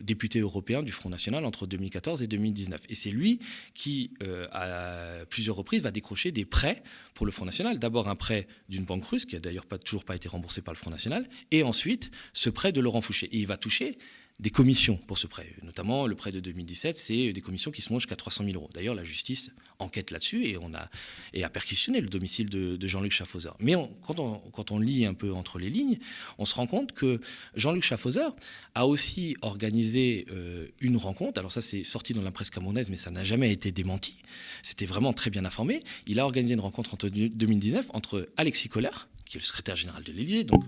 député 0.00 0.40
européen 0.40 0.82
du 0.82 0.92
Front 0.92 1.08
National 1.08 1.44
entre 1.44 1.66
2014 1.66 2.22
et 2.22 2.26
2019. 2.26 2.82
Et 2.88 2.94
c'est 2.94 3.10
lui 3.10 3.38
qui, 3.74 4.10
à 4.52 5.24
plusieurs 5.28 5.56
reprises, 5.56 5.82
va 5.82 5.90
décrocher 5.90 6.32
des 6.32 6.44
prêts 6.44 6.82
pour 7.14 7.26
le 7.26 7.32
Front 7.32 7.44
National. 7.44 7.78
D'abord 7.78 8.08
un 8.08 8.16
prêt 8.16 8.46
d'une 8.68 8.84
banque 8.84 9.04
russe, 9.04 9.24
qui 9.24 9.36
a 9.36 9.40
d'ailleurs 9.40 9.66
pas, 9.66 9.78
toujours 9.78 10.04
pas 10.04 10.16
été 10.16 10.28
remboursé 10.28 10.62
par 10.62 10.74
le 10.74 10.78
Front 10.78 10.90
National, 10.90 11.28
et 11.50 11.62
ensuite 11.62 12.10
ce 12.32 12.50
prêt 12.50 12.72
de 12.72 12.80
Laurent 12.80 13.00
Fouché. 13.00 13.26
Et 13.26 13.38
il 13.38 13.46
va 13.46 13.56
toucher 13.56 13.98
des 14.42 14.50
commissions 14.50 14.96
pour 15.06 15.18
ce 15.18 15.28
prêt. 15.28 15.46
Notamment, 15.62 16.08
le 16.08 16.16
prêt 16.16 16.32
de 16.32 16.40
2017, 16.40 16.96
c'est 16.96 17.32
des 17.32 17.40
commissions 17.40 17.70
qui 17.70 17.80
se 17.80 17.92
montent 17.92 18.00
jusqu'à 18.00 18.16
300 18.16 18.44
000 18.44 18.56
euros. 18.56 18.68
D'ailleurs, 18.74 18.96
la 18.96 19.04
justice 19.04 19.50
enquête 19.78 20.10
là-dessus 20.10 20.46
et, 20.46 20.58
on 20.58 20.74
a, 20.74 20.90
et 21.32 21.44
a 21.44 21.48
perquisitionné 21.48 22.00
le 22.00 22.08
domicile 22.08 22.50
de, 22.50 22.86
Jean-Luc 22.88 23.12
Schaffhauser. 23.12 23.50
Mais 23.60 23.74
quand, 24.04 24.18
on, 24.18 24.38
quand, 24.52 24.72
on, 24.72 24.80
lit 24.80 25.06
un 25.06 25.14
peu 25.14 25.32
entre 25.32 25.60
les 25.60 25.70
lignes, 25.70 25.98
on 26.38 26.44
se 26.44 26.56
rend 26.56 26.66
compte 26.66 26.90
que 26.90 27.20
Jean-Luc 27.54 27.84
Schaffhauser 27.84 28.26
a 28.74 28.86
aussi 28.88 29.36
organisé 29.42 30.26
euh, 30.32 30.66
une 30.80 30.96
rencontre. 30.96 31.38
Alors 31.38 31.52
ça, 31.52 31.60
c'est 31.60 31.84
sorti 31.84 32.12
dans 32.12 32.22
la 32.22 32.32
presse 32.32 32.50
camerounaise, 32.50 32.90
mais 32.90 32.96
ça 32.96 33.12
n'a 33.12 33.22
jamais 33.22 33.52
été 33.52 33.70
démenti. 33.70 34.16
C'était 34.64 34.86
vraiment 34.86 35.12
très 35.12 35.30
bien 35.30 35.44
informé. 35.44 35.84
Il 36.08 36.18
a 36.18 36.24
organisé 36.24 36.54
une 36.54 36.60
rencontre 36.60 36.94
en 36.94 36.96
2019 36.96 37.86
entre 37.90 38.28
Alexis 38.36 38.68
Kohler, 38.68 38.90
qui 39.32 39.38
est 39.38 39.40
le 39.40 39.46
secrétaire 39.46 39.76
général 39.76 40.02
de 40.02 40.12
l'Élysée, 40.12 40.44
donc 40.44 40.62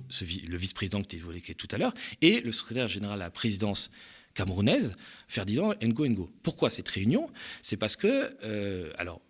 le 0.49 0.57
vice-président 0.57 1.03
que 1.03 1.09
tu 1.09 1.17
évoquais 1.17 1.53
tout 1.53 1.69
à 1.71 1.77
l'heure, 1.77 1.93
et 2.23 2.41
le 2.41 2.51
secrétaire 2.51 2.89
général 2.89 3.21
à 3.21 3.25
la 3.27 3.31
présidence 3.31 3.91
camerounaise, 4.33 4.95
Ferdinand 5.29 5.75
Ngo 5.83 6.07
Ngo. 6.07 6.31
Pourquoi 6.43 6.71
cette 6.71 6.89
réunion? 6.89 7.31
C'est 7.61 7.77
parce 7.77 7.95
que, 7.95 8.35
euh, 8.43 8.91
alors, 8.97 9.21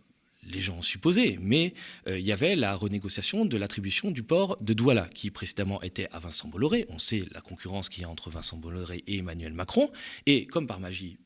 les 0.45 0.61
gens 0.61 0.77
ont 0.77 0.83
supposé, 0.83 1.37
mais 1.41 1.75
euh, 2.07 2.17
il 2.17 2.25
y 2.25 2.31
avait 2.31 2.55
la 2.55 2.77
renégociation 2.77 3.45
de 3.45 3.57
l'attribution 3.57 4.13
du 4.13 4.23
port 4.23 4.57
de 4.61 4.73
Douala, 4.73 5.09
qui 5.13 5.33
précédemment 5.33 5.83
était 5.83 6.09
à 6.13 6.21
Vincent 6.21 6.49
Bolloré. 6.49 6.87
On 6.89 7.01
sait 7.01 7.25
la 7.33 7.41
concurrence 7.41 7.89
qu'il 7.89 8.03
y 8.03 8.07
a 8.07 8.11
entre 8.11 8.31
Vincent 8.31 8.59
Bolloré 8.59 9.03
et 9.09 9.19
Emmanuel 9.19 9.53
Macron. 9.53 9.91
Et 10.27 10.47
comme 10.47 10.69
par 10.69 10.79
magie, 10.79 11.17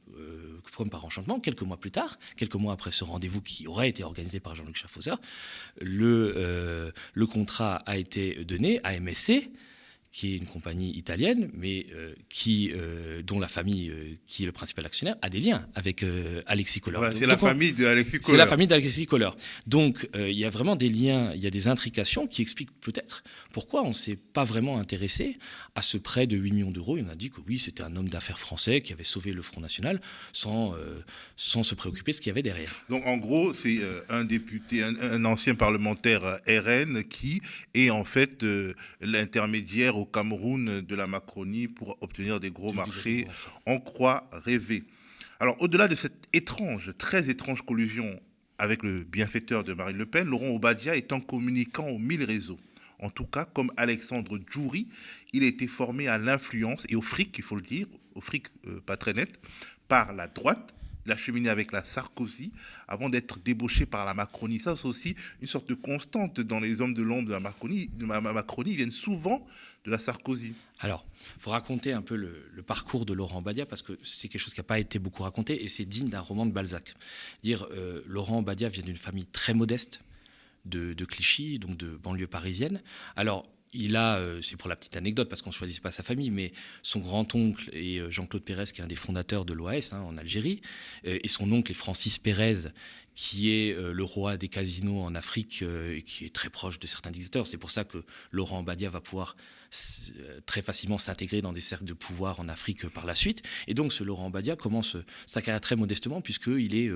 comme 0.78 0.90
par 0.90 1.04
enchantement, 1.04 1.40
quelques 1.40 1.62
mois 1.62 1.76
plus 1.76 1.90
tard, 1.90 2.20
quelques 2.36 2.54
mois 2.54 2.72
après 2.72 2.92
ce 2.92 3.02
rendez-vous 3.02 3.40
qui 3.40 3.66
aurait 3.66 3.88
été 3.88 4.04
organisé 4.04 4.38
par 4.38 4.54
Jean-Luc 4.54 4.76
Schaffhauser, 4.76 5.14
le, 5.80 6.34
euh, 6.36 6.92
le 7.14 7.26
contrat 7.26 7.82
a 7.84 7.96
été 7.96 8.44
donné 8.44 8.78
à 8.84 8.98
MSC 9.00 9.50
qui 10.10 10.34
est 10.34 10.36
une 10.36 10.46
compagnie 10.46 10.96
italienne, 10.96 11.50
mais 11.54 11.86
euh, 11.94 12.14
qui, 12.28 12.70
euh, 12.72 13.22
dont 13.22 13.38
la 13.38 13.46
famille, 13.46 13.90
euh, 13.90 14.14
qui 14.26 14.42
est 14.42 14.46
le 14.46 14.52
principal 14.52 14.86
actionnaire, 14.86 15.16
a 15.22 15.28
des 15.28 15.40
liens 15.40 15.66
avec 15.74 16.04
Alexis 16.46 16.80
Kohler. 16.80 17.10
c'est 17.16 17.26
la 17.26 17.36
famille 17.36 17.72
d'Alexis 17.72 18.18
Kohler. 18.18 18.32
C'est 18.32 18.36
la 18.36 18.46
famille 18.46 18.66
d'Alexis 18.66 19.06
Kohler. 19.06 19.30
Donc 19.66 20.08
il 20.14 20.38
y 20.38 20.44
a 20.44 20.50
vraiment 20.50 20.76
des 20.76 20.88
liens, 20.88 21.32
il 21.34 21.40
y 21.40 21.46
a 21.46 21.50
des 21.50 21.68
intrications 21.68 22.26
qui 22.26 22.42
expliquent 22.42 22.78
peut-être 22.80 23.22
pourquoi 23.52 23.82
on 23.82 23.90
ne 23.90 23.94
s'est 23.94 24.16
pas 24.16 24.44
vraiment 24.44 24.78
intéressé 24.78 25.38
à 25.74 25.82
ce 25.82 25.98
prêt 25.98 26.26
de 26.26 26.36
8 26.36 26.52
millions 26.52 26.70
d'euros. 26.70 26.98
On 26.98 27.08
a 27.08 27.14
dit 27.14 27.30
que 27.30 27.40
oui, 27.46 27.58
c'était 27.58 27.82
un 27.82 27.94
homme 27.96 28.08
d'affaires 28.08 28.38
français 28.38 28.80
qui 28.80 28.92
avait 28.92 29.04
sauvé 29.04 29.32
le 29.32 29.42
Front 29.42 29.60
National 29.60 30.00
sans, 30.32 30.74
sans 31.36 31.62
se 31.62 31.74
préoccuper 31.74 32.12
de 32.12 32.16
ce 32.16 32.22
qu'il 32.22 32.30
y 32.30 32.32
avait 32.32 32.42
derrière. 32.42 32.84
Donc 32.88 33.06
en 33.06 33.18
gros, 33.18 33.52
c'est 33.52 33.78
un 34.08 34.24
député, 34.24 34.82
un, 34.82 34.96
un, 34.96 35.24
ancien 35.24 35.54
parlementaire 35.54 36.40
RN 36.48 37.04
qui 37.04 37.40
est 37.74 37.90
en 37.90 38.04
fait 38.04 38.44
l'intermédiaire 39.00 39.97
au 39.98 40.06
Cameroun 40.06 40.80
de 40.80 40.94
la 40.94 41.06
Macronie 41.06 41.68
pour 41.68 41.96
obtenir 42.00 42.40
des 42.40 42.50
gros 42.50 42.72
marchés. 42.72 43.26
On 43.66 43.80
croit 43.80 44.28
rêver. 44.32 44.84
Alors, 45.40 45.60
au-delà 45.60 45.88
de 45.88 45.94
cette 45.94 46.28
étrange, 46.32 46.92
très 46.98 47.30
étrange 47.30 47.62
collusion 47.62 48.20
avec 48.58 48.82
le 48.82 49.04
bienfaiteur 49.04 49.64
de 49.64 49.72
Marine 49.72 49.96
Le 49.96 50.06
Pen, 50.06 50.28
Laurent 50.28 50.48
Obadia 50.48 50.96
est 50.96 51.12
un 51.12 51.20
communicant 51.20 51.86
aux 51.88 51.98
mille 51.98 52.24
réseaux. 52.24 52.58
En 53.00 53.10
tout 53.10 53.26
cas, 53.26 53.44
comme 53.44 53.72
Alexandre 53.76 54.38
Djouri, 54.50 54.88
il 55.32 55.44
a 55.44 55.46
été 55.46 55.68
formé 55.68 56.08
à 56.08 56.18
l'influence 56.18 56.84
et 56.88 56.96
au 56.96 57.02
fric, 57.02 57.38
il 57.38 57.44
faut 57.44 57.54
le 57.54 57.62
dire, 57.62 57.86
au 58.14 58.20
fric 58.20 58.46
euh, 58.66 58.80
pas 58.80 58.96
très 58.96 59.12
net, 59.12 59.38
par 59.86 60.12
la 60.12 60.26
droite 60.26 60.74
il 61.08 61.12
a 61.12 61.16
cheminé 61.16 61.48
avec 61.48 61.72
la 61.72 61.82
Sarkozy 61.84 62.52
avant 62.86 63.08
d'être 63.08 63.38
débauché 63.38 63.86
par 63.86 64.04
la 64.04 64.12
Macronie. 64.12 64.60
Ça, 64.60 64.76
c'est 64.76 64.86
aussi 64.86 65.16
une 65.40 65.48
sorte 65.48 65.66
de 65.66 65.74
constante 65.74 66.40
dans 66.40 66.60
les 66.60 66.82
hommes 66.82 66.92
de 66.92 67.02
l'ombre 67.02 67.28
de 67.28 67.32
la 67.32 67.40
Macronie. 67.40 67.88
De 67.88 68.06
la 68.06 68.20
Macronie, 68.20 68.76
viennent 68.76 68.92
souvent 68.92 69.46
de 69.86 69.90
la 69.90 69.98
Sarkozy. 69.98 70.52
Alors, 70.80 71.06
il 71.36 71.42
faut 71.42 71.50
raconter 71.50 71.94
un 71.94 72.02
peu 72.02 72.14
le, 72.14 72.62
parcours 72.66 73.06
de 73.06 73.14
Laurent 73.14 73.40
Badia 73.40 73.64
parce 73.64 73.80
que 73.80 73.98
c'est 74.04 74.28
quelque 74.28 74.42
chose 74.42 74.52
qui 74.52 74.60
n'a 74.60 74.64
pas 74.64 74.78
été 74.78 74.98
beaucoup 74.98 75.22
raconté 75.22 75.64
et 75.64 75.70
c'est 75.70 75.86
digne 75.86 76.10
d'un 76.10 76.20
roman 76.20 76.44
de 76.44 76.52
Balzac. 76.52 76.94
Dire 77.42 77.66
euh, 77.72 78.02
Laurent 78.06 78.42
Badia 78.42 78.68
vient 78.68 78.82
d'une 78.82 78.96
famille 78.96 79.26
très 79.26 79.54
modeste 79.54 80.02
de, 80.66 80.92
de 80.92 81.04
Clichy, 81.06 81.58
donc 81.58 81.78
de 81.78 81.96
banlieue 81.96 82.26
parisienne. 82.26 82.82
Alors, 83.16 83.48
il 83.72 83.96
a, 83.96 84.16
euh, 84.16 84.40
c'est 84.42 84.56
pour 84.56 84.68
la 84.68 84.76
petite 84.76 84.96
anecdote 84.96 85.28
parce 85.28 85.42
qu'on 85.42 85.50
ne 85.50 85.54
choisit 85.54 85.80
pas 85.80 85.90
sa 85.90 86.02
famille, 86.02 86.30
mais 86.30 86.52
son 86.82 87.00
grand-oncle 87.00 87.70
est 87.72 88.00
euh, 88.00 88.10
Jean-Claude 88.10 88.42
Pérez, 88.42 88.64
qui 88.66 88.80
est 88.80 88.84
un 88.84 88.88
des 88.88 88.96
fondateurs 88.96 89.44
de 89.44 89.52
l'OAS 89.52 89.92
hein, 89.92 90.00
en 90.00 90.16
Algérie, 90.16 90.60
euh, 91.06 91.18
et 91.22 91.28
son 91.28 91.50
oncle 91.52 91.70
est 91.70 91.74
Francis 91.74 92.18
Pérez, 92.18 92.70
qui 93.14 93.50
est 93.50 93.76
le 93.76 94.04
roi 94.04 94.36
des 94.36 94.46
casinos 94.46 95.00
en 95.00 95.16
Afrique 95.16 95.62
et 95.62 96.02
qui 96.02 96.24
est 96.24 96.32
très 96.32 96.50
proche 96.50 96.78
de 96.78 96.86
certains 96.86 97.10
dictateurs. 97.10 97.48
C'est 97.48 97.56
pour 97.56 97.72
ça 97.72 97.82
que 97.82 98.04
Laurent 98.30 98.62
Badia 98.62 98.90
va 98.90 99.00
pouvoir 99.00 99.34
très 100.46 100.62
facilement 100.62 100.98
s'intégrer 100.98 101.42
dans 101.42 101.52
des 101.52 101.60
cercles 101.60 101.84
de 101.84 101.92
pouvoir 101.92 102.40
en 102.40 102.48
Afrique 102.48 102.88
par 102.88 103.06
la 103.06 103.14
suite. 103.14 103.42
Et 103.66 103.74
donc 103.74 103.92
ce 103.92 104.04
Laurent 104.04 104.30
Badia 104.30 104.56
commence 104.56 104.96
sa 105.26 105.42
carrière 105.42 105.60
très 105.60 105.76
modestement 105.76 106.20
puisqu'il 106.20 106.74
est 106.74 106.90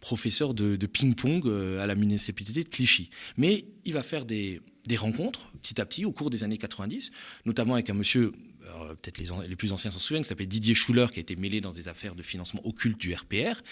professeur 0.00 0.54
de, 0.54 0.76
de 0.76 0.86
ping-pong 0.86 1.48
à 1.80 1.86
la 1.86 1.94
municipalité 1.94 2.62
de 2.62 2.68
Clichy. 2.68 3.10
Mais 3.36 3.64
il 3.84 3.92
va 3.92 4.02
faire 4.02 4.24
des 4.24 4.60
des 4.86 4.96
rencontres 4.96 5.50
petit 5.62 5.80
à 5.80 5.86
petit 5.86 6.04
au 6.04 6.12
cours 6.12 6.30
des 6.30 6.44
années 6.44 6.58
90, 6.58 7.10
notamment 7.46 7.74
avec 7.74 7.90
un 7.90 7.94
monsieur, 7.94 8.32
peut-être 9.00 9.18
les, 9.18 9.28
les, 9.48 9.56
plus 9.56 9.72
anciens 9.72 9.90
s'en 9.90 9.98
souviennent, 9.98 10.22
qui 10.22 10.28
s'appelait 10.28 10.46
Didier 10.46 10.74
Schuller, 10.74 11.06
qui 11.12 11.20
a 11.20 11.22
été 11.22 11.36
mêlé 11.36 11.60
dans 11.60 11.70
des 11.70 11.88
affaires 11.88 12.14
de 12.14 12.22
financement 12.22 12.60
occulte 12.66 12.98
du 12.98 13.14
RPR. 13.14 13.62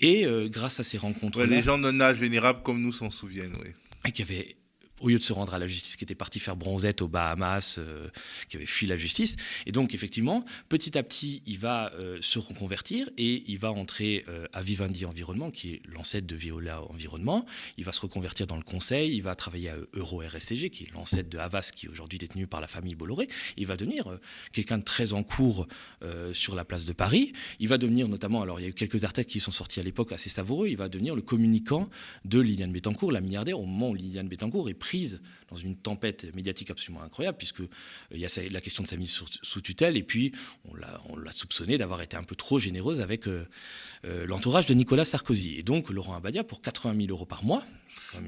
Et 0.00 0.26
euh, 0.26 0.48
grâce 0.48 0.80
à 0.80 0.84
ces 0.84 0.98
rencontres. 0.98 1.42
les 1.44 1.62
gens 1.62 1.78
d'un 1.78 2.00
âge 2.00 2.18
vénérable 2.18 2.62
comme 2.62 2.82
nous 2.82 2.92
s'en 2.92 3.10
souviennent, 3.10 3.56
oui. 3.62 3.70
Et 4.06 4.12
qui 4.12 4.22
avait 4.22 4.56
au 5.00 5.08
lieu 5.08 5.16
de 5.16 5.22
se 5.22 5.32
rendre 5.32 5.54
à 5.54 5.58
la 5.58 5.66
justice, 5.66 5.96
qui 5.96 6.04
était 6.04 6.14
parti 6.14 6.40
faire 6.40 6.56
bronzette 6.56 7.02
aux 7.02 7.08
Bahamas, 7.08 7.76
euh, 7.78 8.08
qui 8.48 8.56
avait 8.56 8.66
fui 8.66 8.86
la 8.86 8.96
justice. 8.96 9.36
Et 9.66 9.72
donc, 9.72 9.94
effectivement, 9.94 10.44
petit 10.68 10.96
à 10.96 11.02
petit, 11.02 11.42
il 11.46 11.58
va 11.58 11.92
euh, 11.94 12.18
se 12.20 12.38
reconvertir 12.38 13.08
et 13.16 13.44
il 13.46 13.58
va 13.58 13.72
entrer 13.72 14.24
euh, 14.28 14.46
à 14.52 14.62
Vivendi 14.62 15.04
Environnement, 15.04 15.50
qui 15.50 15.74
est 15.74 15.82
l'ancêtre 15.86 16.26
de 16.26 16.36
Viola 16.36 16.82
Environnement. 16.84 17.44
Il 17.76 17.84
va 17.84 17.92
se 17.92 18.00
reconvertir 18.00 18.46
dans 18.46 18.56
le 18.56 18.62
conseil. 18.62 19.14
Il 19.14 19.22
va 19.22 19.34
travailler 19.34 19.70
à 19.70 19.76
Euro 19.94 20.20
RSCG, 20.20 20.70
qui 20.70 20.84
est 20.84 20.94
l'ancêtre 20.94 21.28
de 21.28 21.38
Havas, 21.38 21.70
qui 21.74 21.86
est 21.86 21.88
aujourd'hui 21.88 22.18
détenu 22.18 22.46
par 22.46 22.60
la 22.60 22.68
famille 22.68 22.94
Bolloré. 22.94 23.28
Il 23.56 23.66
va 23.66 23.76
devenir 23.76 24.18
quelqu'un 24.52 24.78
de 24.78 24.84
très 24.84 25.12
en 25.12 25.22
cours 25.22 25.66
sur 26.32 26.54
la 26.54 26.64
place 26.64 26.84
de 26.84 26.92
Paris. 26.92 27.32
Il 27.60 27.68
va 27.68 27.78
devenir 27.78 28.08
notamment, 28.08 28.42
alors 28.42 28.60
il 28.60 28.62
y 28.62 28.66
a 28.66 28.68
eu 28.68 28.74
quelques 28.74 29.04
articles 29.04 29.30
qui 29.30 29.40
sont 29.40 29.52
sortis 29.52 29.80
à 29.80 29.82
l'époque 29.82 30.12
assez 30.12 30.28
savoureux, 30.28 30.68
il 30.68 30.76
va 30.76 30.88
devenir 30.88 31.14
le 31.14 31.22
communicant 31.22 31.88
de 32.24 32.40
Liliane 32.40 32.72
Bettencourt, 32.72 33.12
la 33.12 33.20
milliardaire, 33.20 33.58
au 33.58 33.66
moment 33.66 33.90
où 33.90 33.94
Liliane 33.94 34.28
Bettencourt 34.28 34.68
est 34.68 34.74
prise 34.88 35.20
dans 35.50 35.56
une 35.56 35.76
tempête 35.76 36.34
médiatique 36.34 36.70
absolument 36.70 37.02
incroyable, 37.02 37.36
puisqu'il 37.36 37.64
euh, 37.64 38.14
il 38.14 38.20
y 38.20 38.24
a 38.24 38.28
la 38.50 38.60
question 38.62 38.82
de 38.82 38.88
sa 38.88 38.96
mise 38.96 39.10
sous, 39.10 39.60
tutelle, 39.60 39.98
et 39.98 40.02
puis 40.02 40.32
on 40.64 40.74
l'a 41.16 41.32
soupçonné 41.32 41.76
d'avoir 41.76 42.00
été 42.00 42.16
un 42.16 42.22
peu 42.22 42.34
trop 42.34 42.58
généreuse 42.58 43.02
avec 43.02 43.28
euh, 43.28 43.46
euh, 44.06 44.26
l'entourage 44.26 44.64
de 44.64 44.72
Nicolas 44.72 45.04
Sarkozy. 45.04 45.56
Et 45.58 45.62
donc 45.62 45.90
Laurent 45.90 46.14
Abadia, 46.14 46.42
pour 46.42 46.62
80 46.62 46.96
000 46.96 47.10
euros 47.10 47.26
par 47.26 47.44
mois, 47.44 47.62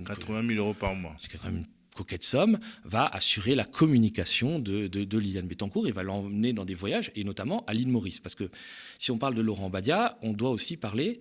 80 0.05 0.49
000 0.49 0.59
euros 0.59 0.75
par 0.75 0.95
mois, 0.95 1.17
c'est 1.19 1.33
quand 1.33 1.45
même 1.45 1.59
une 1.59 1.67
coquette 1.95 2.25
somme, 2.25 2.59
va 2.85 3.07
assurer 3.07 3.55
la 3.55 3.65
communication 3.65 4.59
de, 4.59 4.87
de, 4.87 5.19
Liliane 5.19 5.47
Bettencourt 5.47 5.89
et 5.89 5.93
va 5.93 6.03
l'emmener 6.03 6.53
dans 6.53 6.67
des 6.67 6.75
voyages, 6.75 7.11
et 7.15 7.25
notamment 7.25 7.65
à 7.67 7.73
l'île 7.73 7.89
Maurice. 7.89 8.21
Parce 8.21 8.35
que 8.35 8.51
si 8.99 9.11
on 9.11 9.19
parle 9.19 9.35
de 9.35 9.41
Laurent 9.41 9.71
Badia, 9.71 10.19
on 10.21 10.35
doit 10.35 10.51
aussi 10.51 10.77
parler 10.77 11.19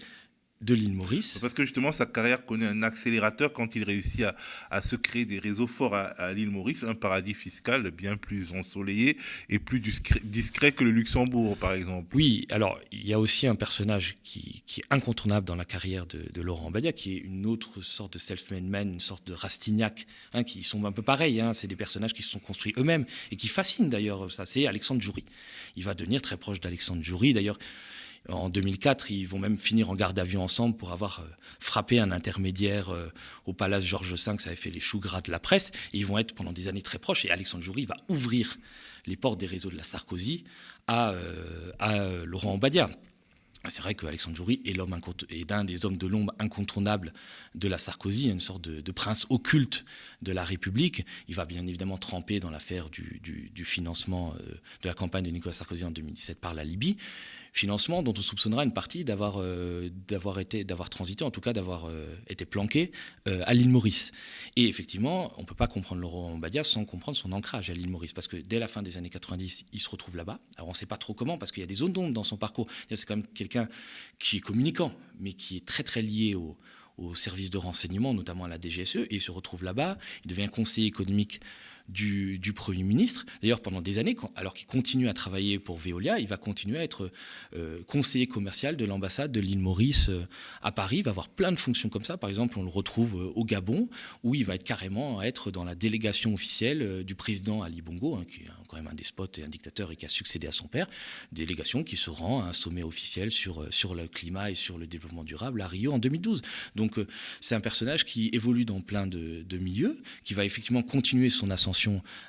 de 0.61 0.73
l'île 0.73 0.93
Maurice. 0.93 1.37
Parce 1.39 1.53
que 1.53 1.63
justement, 1.63 1.91
sa 1.91 2.05
carrière 2.05 2.45
connaît 2.45 2.65
un 2.65 2.83
accélérateur 2.83 3.53
quand 3.53 3.75
il 3.75 3.83
réussit 3.83 4.25
à, 4.69 4.81
se 4.81 4.95
créer 4.95 5.25
des 5.25 5.39
réseaux 5.39 5.67
forts 5.67 5.95
à, 5.95 6.33
l'île 6.33 6.49
Maurice, 6.49 6.83
un 6.83 6.95
paradis 6.95 7.33
fiscal 7.33 7.89
bien 7.91 8.17
plus 8.17 8.51
ensoleillé 8.51 9.17
et 9.47 9.59
plus 9.59 9.79
discret, 9.79 10.71
que 10.71 10.83
le 10.83 10.91
Luxembourg, 10.91 11.57
par 11.57 11.73
exemple. 11.73 12.15
Oui, 12.15 12.45
alors 12.49 12.79
il 12.91 13.07
y 13.07 13.13
a 13.13 13.19
aussi 13.19 13.47
un 13.47 13.55
personnage 13.55 14.17
qui, 14.23 14.63
est 14.77 14.83
incontournable 14.89 15.47
dans 15.47 15.55
la 15.55 15.65
carrière 15.65 16.05
de, 16.05 16.41
Laurent 16.41 16.71
Badia, 16.71 16.93
qui 16.93 17.13
est 17.13 17.17
une 17.17 17.45
autre 17.45 17.81
sorte 17.81 18.13
de 18.13 18.19
self-made 18.19 18.63
man, 18.63 18.93
une 18.93 18.99
sorte 18.99 19.27
de 19.27 19.33
Rastignac, 19.33 20.07
hein, 20.33 20.43
qui 20.43 20.63
sont 20.63 20.85
un 20.85 20.91
peu 20.91 21.01
pareils. 21.01 21.39
Hein, 21.41 21.53
c'est 21.53 21.67
des 21.67 21.75
personnages 21.75 22.13
qui 22.13 22.23
se 22.23 22.29
sont 22.29 22.39
construits 22.39 22.73
eux-mêmes 22.77 23.05
et 23.31 23.35
qui 23.35 23.47
fascinent 23.47 23.89
d'ailleurs. 23.89 24.31
Ça, 24.31 24.45
c'est 24.45 24.67
Alexandre 24.67 25.01
Jury. 25.01 25.23
Il 25.75 25.83
va 25.83 25.93
devenir 25.93 26.21
très 26.21 26.37
proche 26.37 26.59
d'Alexandre 26.59 27.03
Jury. 27.03 27.33
D'ailleurs, 27.33 27.57
en 28.31 28.49
2004, 28.49 29.11
ils 29.11 29.27
vont 29.27 29.39
même 29.39 29.57
finir 29.57 29.89
en 29.89 29.95
garde 29.95 30.15
d'avion 30.15 30.43
ensemble 30.43 30.77
pour 30.77 30.91
avoir 30.91 31.19
euh, 31.19 31.23
frappé 31.59 31.99
un 31.99 32.11
intermédiaire 32.11 32.89
euh, 32.89 33.11
au 33.45 33.53
Palace 33.53 33.83
Georges 33.83 34.11
V, 34.11 34.17
ça 34.17 34.31
avait 34.31 34.55
fait 34.55 34.69
les 34.69 34.79
choux 34.79 34.99
gras 34.99 35.21
de 35.21 35.31
la 35.31 35.39
presse. 35.39 35.71
Ils 35.93 36.05
vont 36.05 36.17
être 36.17 36.33
pendant 36.35 36.53
des 36.53 36.67
années 36.67 36.81
très 36.81 36.99
proches. 36.99 37.25
Et 37.25 37.31
Alexandre 37.31 37.63
Joury 37.63 37.85
va 37.85 37.95
ouvrir 38.07 38.57
les 39.05 39.15
portes 39.15 39.39
des 39.39 39.47
réseaux 39.47 39.69
de 39.69 39.77
la 39.77 39.83
Sarkozy 39.83 40.43
à, 40.87 41.11
euh, 41.11 41.71
à 41.79 41.97
Laurent 42.25 42.53
Obadia. 42.53 42.89
C'est 43.67 43.81
vrai 43.81 43.93
qu'Alexandre 43.93 44.37
Joury 44.37 44.61
est, 44.65 44.73
l'homme 44.73 44.97
est 45.29 45.51
un 45.51 45.65
des 45.65 45.85
hommes 45.85 45.97
de 45.97 46.07
l'ombre 46.07 46.33
incontournables 46.39 47.13
de 47.55 47.67
la 47.67 47.77
Sarkozy, 47.77 48.29
une 48.29 48.39
sorte 48.39 48.61
de, 48.61 48.91
prince 48.91 49.25
occulte 49.29 49.83
de 50.21 50.31
la 50.31 50.43
République. 50.45 51.05
Il 51.27 51.35
va 51.35 51.45
bien 51.45 51.67
évidemment 51.67 51.97
tremper 51.97 52.39
dans 52.39 52.51
l'affaire 52.51 52.89
du, 52.89 53.19
financement 53.65 54.33
euh, 54.39 54.53
de 54.81 54.87
la 54.87 54.93
campagne 54.93 55.25
de 55.25 55.29
Nicolas 55.29 55.53
Sarkozy 55.53 55.83
en 55.83 55.91
2017 55.91 56.39
par 56.39 56.53
la 56.53 56.63
Libye. 56.63 56.95
Financement 57.51 58.01
dont 58.01 58.13
on 58.17 58.21
soupçonnera 58.21 58.63
une 58.63 58.73
partie 58.73 59.03
d'avoir 59.03 59.35
euh, 59.37 59.89
été 60.39 60.63
d'avoir 60.63 60.89
transité, 60.89 61.23
en 61.23 61.31
tout 61.31 61.41
cas 61.41 61.51
d'avoir 61.51 61.89
euh, 61.89 62.15
été 62.27 62.45
planqué 62.45 62.91
à 63.25 63.53
l'île 63.53 63.69
Maurice. 63.69 64.11
Et 64.55 64.67
effectivement, 64.67 65.33
on 65.37 65.41
ne 65.41 65.45
peut 65.45 65.55
pas 65.55 65.67
comprendre 65.67 66.01
Laurent 66.01 66.37
Badia 66.37 66.63
sans 66.63 66.85
comprendre 66.85 67.17
son 67.17 67.31
ancrage 67.31 67.69
à 67.69 67.73
l'île 67.73 67.89
Maurice, 67.89 68.13
parce 68.13 68.27
que 68.27 68.37
dès 68.37 68.59
la 68.59 68.67
fin 68.67 68.81
des 68.81 68.97
années 68.97 69.09
90, 69.09 69.65
il 69.73 69.79
se 69.79 69.89
retrouve 69.89 70.15
là-bas. 70.15 70.39
Alors 70.55 70.69
on 70.69 70.71
ne 70.71 70.77
sait 70.77 70.85
pas 70.85 70.97
trop 70.97 71.13
comment, 71.13 71.37
parce 71.37 71.51
qu'il 71.51 71.61
y 71.61 71.63
a 71.63 71.67
des 71.67 71.75
zones 71.75 71.93
d'ombre 71.93 72.13
dans 72.13 72.23
son 72.23 72.37
parcours. 72.37 72.67
C'est 72.89 73.05
quand 73.05 73.15
même 73.15 73.27
quelqu'un 73.27 73.58
qui 74.19 74.37
est 74.37 74.41
communicant, 74.41 74.93
mais 75.19 75.33
qui 75.33 75.57
est 75.57 75.65
très 75.65 75.83
très 75.83 76.01
lié 76.01 76.35
au, 76.35 76.57
au 76.99 77.15
service 77.15 77.49
de 77.49 77.57
renseignement, 77.57 78.13
notamment 78.13 78.43
à 78.43 78.47
la 78.47 78.59
DGSE, 78.59 78.97
et 78.97 79.15
il 79.15 79.21
se 79.21 79.31
retrouve 79.31 79.63
là-bas. 79.63 79.97
Il 80.25 80.29
devient 80.29 80.49
conseiller 80.49 80.87
économique 80.87 81.39
du, 81.89 82.53
Premier 82.55 82.83
ministre. 82.83 83.25
D'ailleurs, 83.41 83.61
pendant 83.61 83.81
des 83.81 83.99
années, 83.99 84.15
alors 84.35 84.53
qu'il 84.53 84.67
continue 84.67 85.07
à 85.07 85.13
travailler 85.13 85.59
pour 85.59 85.77
Veolia, 85.77 86.19
il 86.19 86.27
va 86.27 86.37
continuer 86.37 86.79
à 86.79 86.83
être 86.83 87.11
euh, 87.55 87.81
conseiller 87.87 88.27
commercial 88.27 88.75
de 88.75 88.85
l'ambassade 88.85 89.31
de 89.31 89.39
l'île 89.39 89.59
Maurice 89.59 90.09
euh, 90.09 90.25
à 90.61 90.71
Paris. 90.71 90.97
Il 90.97 91.03
va 91.03 91.11
avoir 91.11 91.29
plein 91.29 91.51
de 91.51 91.59
fonctions 91.59 91.89
comme 91.89 92.03
ça. 92.03 92.17
Par 92.17 92.29
exemple, 92.29 92.59
on 92.59 92.63
le 92.63 92.69
retrouve 92.69 93.15
euh, 93.15 93.31
au 93.35 93.45
Gabon, 93.45 93.89
où 94.23 94.35
il 94.35 94.45
va 94.45 94.55
être 94.55 94.63
carrément 94.63 95.21
être 95.21 95.51
dans 95.51 95.63
la 95.63 95.75
délégation 95.75 96.33
officielle 96.33 97.03
du 97.03 97.15
président 97.15 97.61
Ali 97.61 97.81
Bongo, 97.81 98.15
hein, 98.15 98.25
qui 98.29 98.41
est 98.41 98.47
quand 98.67 98.77
même 98.77 98.87
un 98.87 98.93
despote 98.93 99.39
et 99.39 99.43
un 99.43 99.47
dictateur 99.47 99.91
et 99.91 99.95
qui 99.95 100.05
a 100.05 100.09
succédé 100.09 100.47
à 100.47 100.51
son 100.51 100.67
père. 100.67 100.87
Délégation 101.31 101.83
qui 101.83 101.97
se 101.97 102.09
rend 102.09 102.43
à 102.43 102.47
un 102.47 102.53
sommet 102.53 102.83
officiel 102.83 103.31
sur, 103.31 103.63
le 103.95 104.07
climat 104.07 104.51
et 104.51 104.55
sur 104.55 104.77
le 104.77 104.87
développement 104.87 105.23
durable 105.23 105.61
à 105.61 105.67
Rio 105.67 105.91
en 105.91 105.99
2012. 105.99 106.41
Donc, 106.75 106.99
c'est 107.41 107.55
un 107.55 107.61
personnage 107.61 108.05
qui 108.05 108.29
évolue 108.33 108.65
dans 108.65 108.81
plein 108.81 109.07
de 109.07 109.57
milieux, 109.57 110.01
qui 110.23 110.33
va 110.33 110.45
effectivement 110.45 110.83
continuer 110.83 111.29
son 111.29 111.49
ascension 111.49 111.78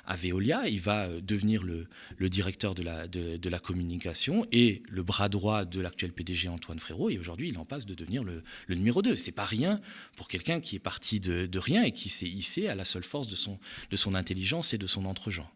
à 0.05 0.15
Veolia. 0.15 0.67
Il 0.67 0.81
va 0.81 1.05
euh, 1.05 1.21
devenir 1.21 1.63
le, 1.63 1.87
directeur 2.29 2.75
de 2.75 2.83
la, 2.83 3.59
communication 3.59 4.45
et 4.51 4.83
le 4.89 5.03
bras 5.03 5.29
droit 5.29 5.65
de 5.65 5.81
l'actuel 5.81 6.13
PDG 6.13 6.47
Antoine 6.47 6.79
Frérot. 6.79 7.09
Et 7.09 7.19
aujourd'hui, 7.19 7.49
il 7.49 7.57
en 7.57 7.65
passe 7.65 7.85
de 7.85 7.93
devenir 7.93 8.23
le, 8.23 8.43
numéro 8.69 9.01
2. 9.01 9.15
C'est 9.15 9.31
pas 9.31 9.45
rien 9.45 9.79
pour 10.17 10.27
quelqu'un 10.27 10.59
qui 10.59 10.75
est 10.75 10.79
parti 10.79 11.19
de, 11.19 11.59
rien 11.59 11.83
et 11.83 11.91
qui 11.91 12.09
s'est 12.09 12.27
hissé 12.27 12.67
à 12.67 12.75
la 12.75 12.85
seule 12.85 13.03
force 13.03 13.27
de 13.27 13.35
son, 13.35 14.15
intelligence 14.15 14.73
et 14.73 14.77
de 14.77 14.87
son 14.87 15.05
entre-gens. 15.05 15.49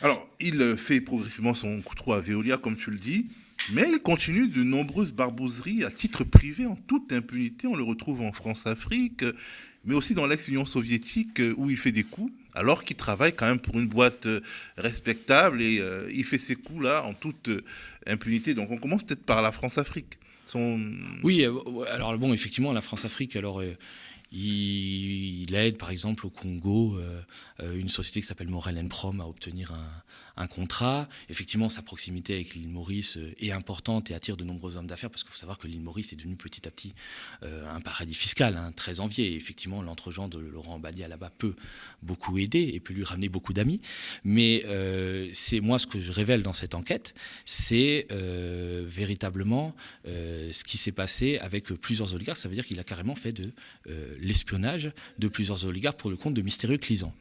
Alors, 0.00 0.28
il 0.40 0.76
fait 0.76 1.00
progressivement 1.00 1.54
son 1.54 1.82
coup 1.82 1.94
trop 1.94 2.12
à 2.12 2.20
Veolia, 2.20 2.56
comme 2.56 2.76
tu 2.76 2.90
le 2.90 2.98
dis. 2.98 3.26
Mais 3.72 3.84
il 3.90 3.98
continue 3.98 4.48
de 4.48 4.62
nombreuses 4.62 5.12
barbouzeries 5.12 5.84
à 5.84 5.90
titre 5.90 6.24
privé 6.24 6.64
en 6.64 6.76
toute 6.76 7.12
impunité. 7.12 7.66
On 7.66 7.74
le 7.74 7.82
retrouve 7.82 8.22
en 8.22 8.32
France-Afrique, 8.32 9.24
mais 9.84 9.94
aussi 9.94 10.14
dans 10.14 10.26
l'ex-Union 10.26 10.64
soviétique 10.64 11.42
où 11.56 11.68
il 11.68 11.76
fait 11.76 11.92
des 11.92 12.04
coups 12.04 12.32
alors 12.58 12.84
qu'il 12.84 12.96
travaille 12.96 13.32
quand 13.32 13.46
même 13.46 13.60
pour 13.60 13.78
une 13.78 13.86
boîte 13.86 14.26
euh, 14.26 14.40
respectable 14.76 15.62
et 15.62 15.78
euh, 15.78 16.10
il 16.12 16.24
fait 16.24 16.38
ses 16.38 16.56
coups 16.56 16.82
là 16.82 17.04
en 17.04 17.14
toute 17.14 17.48
euh, 17.48 17.64
impunité. 18.06 18.54
Donc 18.54 18.70
on 18.70 18.78
commence 18.78 19.04
peut-être 19.04 19.24
par 19.24 19.42
la 19.42 19.52
France-Afrique. 19.52 20.18
Oui, 21.22 21.44
alors 21.44 22.16
bon, 22.16 22.32
effectivement, 22.32 22.72
la 22.72 22.80
France-Afrique, 22.80 23.36
alors 23.36 23.62
il, 24.32 25.54
aide 25.54 25.76
par 25.76 25.90
exemple 25.90 26.24
au 26.24 26.30
Congo 26.30 26.98
une 27.60 27.90
société 27.90 28.22
qui 28.22 28.26
s'appelle 28.26 28.48
Morel 28.48 28.82
Prom 28.88 29.20
à 29.20 29.26
obtenir 29.26 29.74
un, 29.74 30.02
un 30.38 30.46
contrat. 30.46 31.08
Effectivement, 31.28 31.68
sa 31.68 31.82
proximité 31.82 32.34
avec 32.34 32.54
l'île 32.54 32.68
Maurice 32.68 33.16
euh, 33.18 33.34
est 33.40 33.50
importante 33.50 34.10
et 34.10 34.14
attire 34.14 34.36
de 34.36 34.44
nombreux 34.44 34.76
hommes 34.76 34.86
d'affaires 34.86 35.10
parce 35.10 35.22
qu'il 35.22 35.32
faut 35.32 35.36
savoir 35.36 35.58
que 35.58 35.66
l'île 35.66 35.80
Maurice 35.80 36.12
est 36.12 36.16
devenue 36.16 36.36
petit 36.36 36.66
à 36.66 36.70
petit 36.70 36.94
euh, 37.42 37.68
un 37.68 37.80
paradis 37.80 38.14
fiscal 38.14 38.56
hein, 38.56 38.72
très 38.72 39.00
envié. 39.00 39.32
Et 39.32 39.36
effectivement, 39.36 39.82
l'entregent 39.82 40.28
de 40.28 40.38
Laurent 40.38 40.78
Badia 40.78 41.08
là-bas 41.08 41.30
peut 41.36 41.54
beaucoup 42.02 42.38
aider 42.38 42.70
et 42.72 42.80
peut 42.80 42.94
lui 42.94 43.04
ramener 43.04 43.28
beaucoup 43.28 43.52
d'amis. 43.52 43.80
Mais 44.24 44.62
euh, 44.66 45.28
c'est 45.32 45.60
moi 45.60 45.78
ce 45.78 45.86
que 45.86 45.98
je 45.98 46.12
révèle 46.12 46.42
dans 46.42 46.52
cette 46.52 46.74
enquête, 46.74 47.14
c'est 47.44 48.06
véritablement 48.10 49.74
ce 50.04 50.64
qui 50.64 50.78
s'est 50.78 50.92
passé 50.92 51.38
avec 51.38 51.66
plusieurs 51.74 52.14
oligarques. 52.14 52.38
Ça 52.38 52.48
veut 52.48 52.54
dire 52.54 52.66
qu'il 52.66 52.78
a 52.78 52.84
carrément 52.84 53.14
fait 53.14 53.32
de 53.32 53.52
l'espionnage 54.20 54.90
de 55.18 55.28
plusieurs 55.28 55.64
oligarques 55.64 55.98
pour 55.98 56.10
le 56.10 56.16
compte 56.16 56.34
de 56.34 56.42
mystérieux 56.42 56.78
clients. 56.78 57.14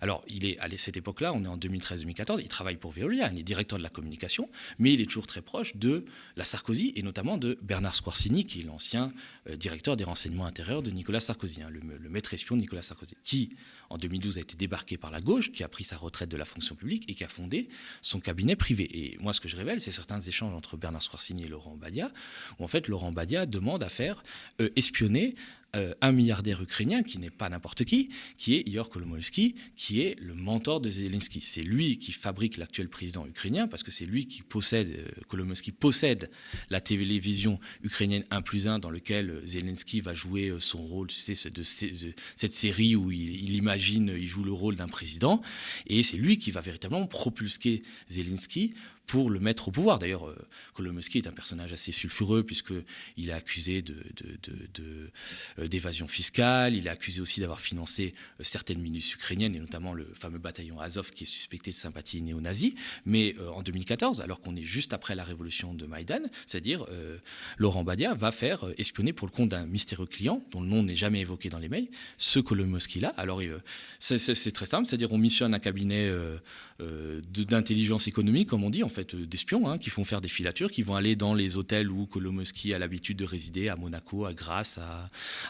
Alors, 0.00 0.24
il 0.28 0.44
est 0.44 0.58
à 0.58 0.68
cette 0.76 0.96
époque-là, 0.96 1.32
on 1.34 1.44
est 1.44 1.48
en 1.48 1.56
2013-2014, 1.56 2.40
il 2.40 2.48
travaille 2.60 2.76
pour 2.76 2.90
Veolia, 2.90 3.30
il 3.32 3.40
est 3.40 3.42
directeur 3.42 3.78
de 3.78 3.82
la 3.82 3.88
communication, 3.88 4.46
mais 4.78 4.92
il 4.92 5.00
est 5.00 5.06
toujours 5.06 5.26
très 5.26 5.40
proche 5.40 5.76
de 5.76 6.04
la 6.36 6.44
Sarkozy 6.44 6.92
et 6.94 7.02
notamment 7.02 7.38
de 7.38 7.56
Bernard 7.62 7.94
Squarcini, 7.94 8.44
qui 8.44 8.60
est 8.60 8.64
l'ancien 8.64 9.14
euh, 9.48 9.56
directeur 9.56 9.96
des 9.96 10.04
renseignements 10.04 10.44
intérieurs 10.44 10.82
de 10.82 10.90
Nicolas 10.90 11.20
Sarkozy, 11.20 11.62
hein, 11.62 11.70
le, 11.70 12.10
maître 12.10 12.34
espion 12.34 12.56
de 12.56 12.60
Nicolas 12.60 12.82
Sarkozy, 12.82 13.16
qui 13.24 13.56
en 13.88 13.96
2012 13.96 14.36
a 14.36 14.40
été 14.42 14.56
débarqué 14.56 14.98
par 14.98 15.10
la 15.10 15.22
gauche, 15.22 15.52
qui 15.52 15.64
a 15.64 15.68
pris 15.68 15.84
sa 15.84 15.96
retraite 15.96 16.28
de 16.28 16.36
la 16.36 16.44
fonction 16.44 16.74
publique 16.74 17.08
et 17.08 17.14
qui 17.14 17.24
a 17.24 17.28
fondé 17.28 17.70
son 18.02 18.20
cabinet 18.20 18.56
privé. 18.56 18.84
Et 18.92 19.16
moi, 19.20 19.32
ce 19.32 19.40
que 19.40 19.48
je 19.48 19.56
révèle, 19.56 19.80
c'est 19.80 19.90
certains 19.90 20.20
échanges 20.20 20.54
entre 20.54 20.76
Bernard 20.76 21.02
Squarcini 21.02 21.44
et 21.44 21.48
Laurent 21.48 21.78
Badia, 21.78 22.12
où 22.58 22.64
en 22.64 22.68
fait 22.68 22.88
Laurent 22.88 23.10
Badia 23.10 23.46
demande 23.46 23.82
à 23.82 23.88
faire 23.88 24.22
euh, 24.60 24.68
espionner 24.76 25.34
euh, 25.76 25.94
un 26.00 26.10
milliardaire 26.10 26.60
ukrainien 26.60 27.04
qui 27.04 27.18
n'est 27.18 27.30
pas 27.30 27.48
n'importe 27.48 27.84
qui, 27.84 28.08
qui 28.36 28.54
est 28.56 28.66
Igor 28.66 28.90
Kolomolsky, 28.90 29.54
qui 29.76 30.00
est 30.00 30.18
le 30.18 30.34
mentor 30.34 30.80
de 30.80 30.90
Zelensky. 30.90 31.40
C'est 31.42 31.62
lui 31.62 31.98
qui 31.98 32.10
fabrique 32.10 32.56
l'actuel 32.56 32.88
président 32.88 33.24
ukrainien 33.26 33.68
parce 33.68 33.84
que 33.84 33.92
c'est 33.92 34.04
lui 34.04 34.26
qui 34.26 34.42
possède, 34.42 35.06
euh, 35.32 35.72
possède 35.78 36.30
la 36.70 36.80
télévision 36.80 37.60
ukrainienne 37.82 38.24
1 38.30 38.42
plus 38.42 38.66
1 38.66 38.80
dans 38.80 38.90
lequel 38.90 39.30
euh, 39.30 39.46
Zelensky 39.46 40.00
va 40.00 40.12
jouer 40.12 40.52
son 40.58 40.82
rôle, 40.82 41.06
tu 41.06 41.20
sais, 41.20 41.34
cette 41.34 42.52
série 42.52 42.96
où 42.96 43.12
il, 43.12 43.54
imagine, 43.54 44.12
il 44.18 44.26
joue 44.26 44.42
le 44.42 44.52
rôle 44.52 44.74
d'un 44.74 44.88
président. 44.88 45.40
Et 45.86 46.02
c'est 46.02 46.16
lui 46.16 46.38
qui 46.38 46.50
va 46.50 46.60
véritablement 46.60 47.06
propulser 47.06 47.82
Zelensky 48.08 48.74
pour 49.10 49.28
le 49.28 49.40
mettre 49.40 49.66
au 49.66 49.70
pouvoir. 49.72 49.98
D'ailleurs, 49.98 50.28
euh, 50.28 50.36
Kolomowski 50.74 51.18
est 51.18 51.26
un 51.26 51.32
personnage 51.32 51.72
assez 51.72 51.90
sulfureux 51.90 52.44
puisqu'il 52.44 53.28
est 53.28 53.32
accusé 53.32 53.82
euh, 54.78 55.66
d'évasion 55.66 56.06
fiscale, 56.06 56.76
il 56.76 56.86
est 56.86 56.90
accusé 56.90 57.20
aussi 57.20 57.40
d'avoir 57.40 57.58
financé 57.58 58.14
euh, 58.38 58.44
certaines 58.44 58.80
milices 58.80 59.12
ukrainiennes 59.12 59.56
et 59.56 59.58
notamment 59.58 59.94
le 59.94 60.06
fameux 60.14 60.38
bataillon 60.38 60.78
Azov 60.78 61.10
qui 61.10 61.24
est 61.24 61.26
suspecté 61.26 61.72
de 61.72 61.76
sympathie 61.76 62.22
néo-nazie. 62.22 62.76
Mais 63.04 63.34
en 63.52 63.62
2014, 63.62 64.20
alors 64.20 64.40
qu'on 64.40 64.54
est 64.54 64.62
juste 64.62 64.92
après 64.92 65.16
la 65.16 65.24
révolution 65.24 65.74
de 65.74 65.86
Maïdan, 65.86 66.22
c'est-à-dire 66.46 66.86
Laurent 67.58 67.82
Badia 67.82 68.14
va 68.14 68.30
faire 68.30 68.64
espionner 68.78 69.12
pour 69.12 69.26
le 69.26 69.32
compte 69.32 69.48
d'un 69.48 69.66
mystérieux 69.66 70.06
client 70.06 70.44
dont 70.52 70.60
le 70.60 70.68
nom 70.68 70.84
n'est 70.84 70.94
jamais 70.94 71.20
évoqué 71.20 71.48
dans 71.48 71.58
les 71.58 71.68
mails, 71.68 71.88
ce 72.16 72.38
Kolomowski-là. 72.38 73.08
Alors 73.16 73.42
c'est 73.98 74.52
très 74.52 74.66
simple, 74.66 74.86
c'est-à-dire 74.86 75.12
on 75.12 75.18
missionne 75.18 75.54
un 75.54 75.58
cabinet 75.58 76.10
d'intelligence 76.78 78.06
économique, 78.06 78.48
comme 78.48 78.62
on 78.62 78.70
dit, 78.70 78.84
en 78.84 78.88
fait 78.88 78.99
euh, 79.14 79.26
d'espions 79.26 79.68
hein, 79.68 79.78
qui 79.78 79.90
font 79.90 80.04
faire 80.04 80.20
des 80.20 80.28
filatures, 80.28 80.70
qui 80.70 80.82
vont 80.82 80.94
aller 80.94 81.16
dans 81.16 81.34
les 81.34 81.56
hôtels 81.56 81.90
où 81.90 82.06
Kolomowski 82.06 82.74
a 82.74 82.78
l'habitude 82.78 83.16
de 83.16 83.24
résider, 83.24 83.68
à 83.68 83.76
Monaco, 83.76 84.24
à 84.24 84.34
Grasse, 84.34 84.78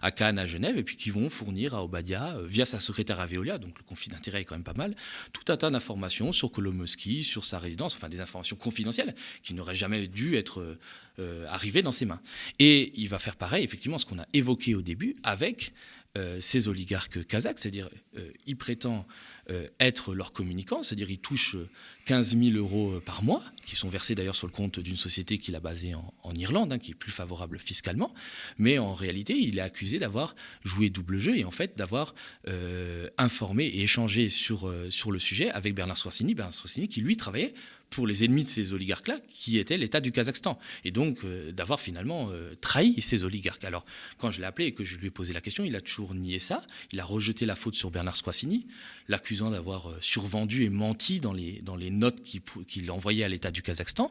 à, 0.02 0.10
Cannes, 0.10 0.38
à 0.38 0.46
Genève, 0.46 0.76
et 0.78 0.82
puis 0.82 0.96
qui 0.96 1.10
vont 1.10 1.30
fournir 1.30 1.74
à 1.74 1.84
Obadia, 1.84 2.36
euh, 2.36 2.46
via 2.46 2.66
sa 2.66 2.80
secrétaire 2.80 3.20
à 3.20 3.26
Veolia, 3.26 3.58
donc 3.58 3.78
le 3.78 3.84
conflit 3.84 4.10
d'intérêt 4.10 4.42
est 4.42 4.44
quand 4.44 4.54
même 4.54 4.64
pas 4.64 4.74
mal, 4.74 4.94
tout 5.32 5.52
un 5.52 5.56
tas 5.56 5.70
d'informations 5.70 6.32
sur 6.32 6.50
Kolomowski, 6.52 7.22
sur 7.22 7.44
sa 7.44 7.58
résidence, 7.58 7.94
enfin 7.96 8.08
des 8.08 8.20
informations 8.20 8.56
confidentielles 8.56 9.14
qui 9.42 9.54
n'auraient 9.54 9.74
jamais 9.74 10.06
dû 10.06 10.36
être 10.36 10.78
euh, 11.18 11.46
arrivées 11.48 11.82
dans 11.82 11.92
ses 11.92 12.06
mains. 12.06 12.20
Et 12.58 12.92
il 12.94 13.08
va 13.08 13.18
faire 13.18 13.36
pareil, 13.36 13.64
effectivement, 13.64 13.98
ce 13.98 14.06
qu'on 14.06 14.18
a 14.18 14.26
évoqué 14.32 14.74
au 14.74 14.82
début, 14.82 15.16
avec 15.22 15.72
ces 16.40 16.68
oligarques 16.68 17.24
kazakhs, 17.26 17.58
c'est-à-dire 17.60 17.88
il 18.46 18.56
prétend 18.56 19.06
euh, 19.50 19.66
être 19.80 20.14
leur 20.14 20.32
communicant, 20.32 20.84
c'est-à-dire 20.84 21.10
ils 21.10 21.18
touchent 21.18 21.56
15 22.04 22.36
000 22.36 22.56
euros 22.56 22.92
euh, 22.92 23.00
par 23.00 23.24
mois, 23.24 23.42
qui 23.64 23.74
sont 23.74 23.88
versés 23.88 24.14
d'ailleurs 24.14 24.36
sur 24.36 24.46
le 24.46 24.52
compte 24.52 24.78
d'une 24.78 24.96
société 24.96 25.38
qu'il 25.38 25.56
a 25.56 25.60
basée 25.60 25.94
en, 25.94 26.34
Irlande, 26.34 26.72
hein, 26.72 26.78
qui 26.78 26.92
est 26.92 26.94
plus 26.94 27.10
favorable 27.10 27.58
fiscalement, 27.58 28.12
mais 28.58 28.78
en 28.78 28.94
réalité 28.94 29.36
il 29.36 29.58
est 29.58 29.62
accusé 29.62 29.98
d'avoir 29.98 30.36
joué 30.62 30.88
double 30.88 31.18
jeu 31.18 31.36
et 31.36 31.44
en 31.44 31.50
fait 31.50 31.76
d'avoir 31.76 32.14
euh, 32.46 33.08
informé 33.18 33.64
et 33.64 33.82
échangé 33.82 34.28
sur, 34.28 34.72
sur 34.88 35.10
le 35.10 35.18
sujet 35.18 35.50
avec 35.50 35.74
Bernard 35.74 35.98
Swassini, 35.98 36.34
Bernard 36.34 36.54
Swassini 36.54 36.86
qui 36.86 37.00
lui 37.00 37.16
travaillait 37.16 37.52
pour 37.90 38.06
les 38.06 38.24
ennemis 38.24 38.44
de 38.44 38.48
ces 38.48 38.72
oligarques-là, 38.72 39.18
qui 39.28 39.58
étaient 39.58 39.76
l'État 39.76 40.00
du 40.00 40.12
Kazakhstan. 40.12 40.58
Et 40.84 40.90
donc, 40.90 41.24
d'avoir 41.52 41.80
finalement 41.80 42.30
trahi 42.60 43.00
ces 43.02 43.24
oligarques. 43.24 43.64
Alors, 43.64 43.84
quand 44.18 44.30
je 44.30 44.40
l'ai 44.40 44.46
appelé 44.46 44.66
et 44.66 44.72
que 44.72 44.84
je 44.84 44.96
lui 44.96 45.08
ai 45.08 45.10
posé 45.10 45.32
la 45.32 45.40
question, 45.40 45.64
il 45.64 45.74
a 45.76 45.80
toujours 45.80 46.14
nié 46.14 46.38
ça. 46.38 46.62
Il 46.92 47.00
a 47.00 47.04
rejeté 47.04 47.46
la 47.46 47.56
faute 47.56 47.74
sur 47.74 47.90
Bernard 47.90 48.16
Squassini, 48.16 48.66
l'accusant 49.08 49.50
d'avoir 49.50 49.90
euh, 49.90 49.98
survendu 50.00 50.64
et 50.64 50.68
menti 50.68 51.20
dans 51.20 51.32
les, 51.32 51.60
dans 51.62 51.76
les 51.76 51.90
notes 51.90 52.22
qu'il 52.22 52.90
envoyait 52.90 53.24
à 53.24 53.28
l'État 53.28 53.50
du 53.50 53.62
Kazakhstan. 53.62 54.10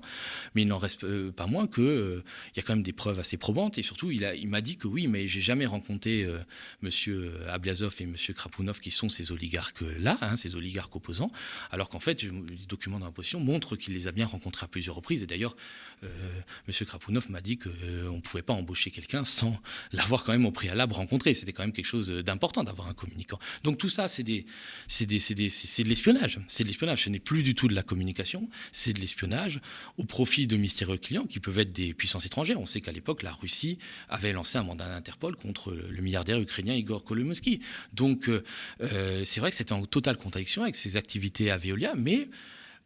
Mais 0.55 0.63
il 0.63 0.67
n'en 0.67 0.77
reste 0.77 1.03
euh, 1.03 1.31
pas 1.31 1.47
moins 1.47 1.67
qu'il 1.67 1.83
euh, 1.83 2.23
y 2.55 2.59
a 2.59 2.63
quand 2.63 2.73
même 2.73 2.83
des 2.83 2.93
preuves 2.93 3.19
assez 3.19 3.37
probantes. 3.37 3.77
Et 3.77 3.83
surtout, 3.83 4.11
il 4.11 4.21
m'a 4.21 4.59
il 4.59 4.61
dit 4.61 4.77
que 4.77 4.87
oui, 4.87 5.07
mais 5.07 5.27
j'ai 5.27 5.41
jamais 5.41 5.65
rencontré 5.65 6.21
M. 6.23 6.43
Monsieur 6.81 7.31
Ablyazov 7.47 7.95
et 7.99 8.03
M. 8.03 8.15
Krapounov, 8.35 8.81
qui 8.81 8.91
sont 8.91 9.07
ces 9.07 9.31
oligarques-là, 9.31 10.17
hein, 10.21 10.35
ces 10.35 10.55
oligarques 10.55 10.93
opposants, 10.95 11.31
alors 11.71 11.87
qu'en 11.87 12.01
fait, 12.01 12.23
les 12.23 12.29
documents 12.67 12.99
d'imposition 12.99 13.39
montrent 13.39 13.68
qu'il 13.77 13.93
les 13.93 14.07
a 14.07 14.11
bien 14.11 14.25
rencontrés 14.25 14.65
à 14.65 14.67
plusieurs 14.67 14.95
reprises. 14.95 15.23
Et 15.23 15.27
d'ailleurs, 15.27 15.55
M. 16.03 16.73
Krapounov 16.85 17.29
m'a 17.29 17.41
dit 17.41 17.57
qu'on 17.57 17.69
ne 17.69 18.21
pouvait 18.21 18.43
pas 18.43 18.53
embaucher 18.53 18.91
quelqu'un 18.91 19.25
sans 19.25 19.59
l'avoir 19.91 20.23
quand 20.23 20.31
même 20.31 20.45
au 20.45 20.51
préalable 20.51 20.93
rencontré. 20.93 21.33
C'était 21.33 21.53
quand 21.53 21.63
même 21.63 21.73
quelque 21.73 21.85
chose 21.85 22.09
d'important 22.09 22.63
d'avoir 22.63 22.87
un 22.87 22.93
communicant. 22.93 23.39
Donc 23.63 23.77
tout 23.77 23.89
ça, 23.89 24.07
c'est 24.07 24.23
des, 24.23 24.45
c'est 24.87 25.05
de 25.05 25.89
l'espionnage. 25.89 26.39
C'est 26.47 26.63
de 26.63 26.69
l'espionnage. 26.69 27.03
Ce 27.03 27.09
n'est 27.09 27.19
plus 27.19 27.43
du 27.43 27.55
tout 27.55 27.67
de 27.67 27.75
la 27.75 27.83
communication, 27.83 28.49
c'est 28.71 28.93
de 28.93 28.99
l'espionnage 28.99 29.59
au 29.97 30.03
profit 30.03 30.47
de 30.47 30.57
mystérieux 30.57 30.97
clients 30.97 31.25
qui 31.25 31.39
peuvent 31.39 31.59
être 31.59 31.71
des 31.71 31.93
puissances 31.93 32.25
étrangères. 32.25 32.59
On 32.59 32.65
sait 32.65 32.81
qu'à 32.81 32.91
l'époque, 32.91 33.23
la 33.23 33.31
Russie 33.31 33.77
avait 34.09 34.33
lancé 34.33 34.57
un 34.57 34.63
mandat 34.63 34.87
d'Interpol 34.87 35.35
contre 35.35 35.71
le 35.71 36.01
milliardaire 36.01 36.39
ukrainien 36.39 36.73
Igor 36.73 37.03
Kolomoisky. 37.03 37.61
Donc 37.93 38.29
euh, 38.29 38.43
euh, 38.81 39.23
c'est 39.25 39.39
vrai 39.39 39.51
que 39.51 39.55
c'était 39.55 39.73
en 39.73 39.85
totale 39.85 40.17
contradiction 40.17 40.63
avec 40.63 40.75
ses 40.75 40.95
activités 40.95 41.51
à 41.51 41.57
Veolia, 41.57 41.93
mais 41.95 42.27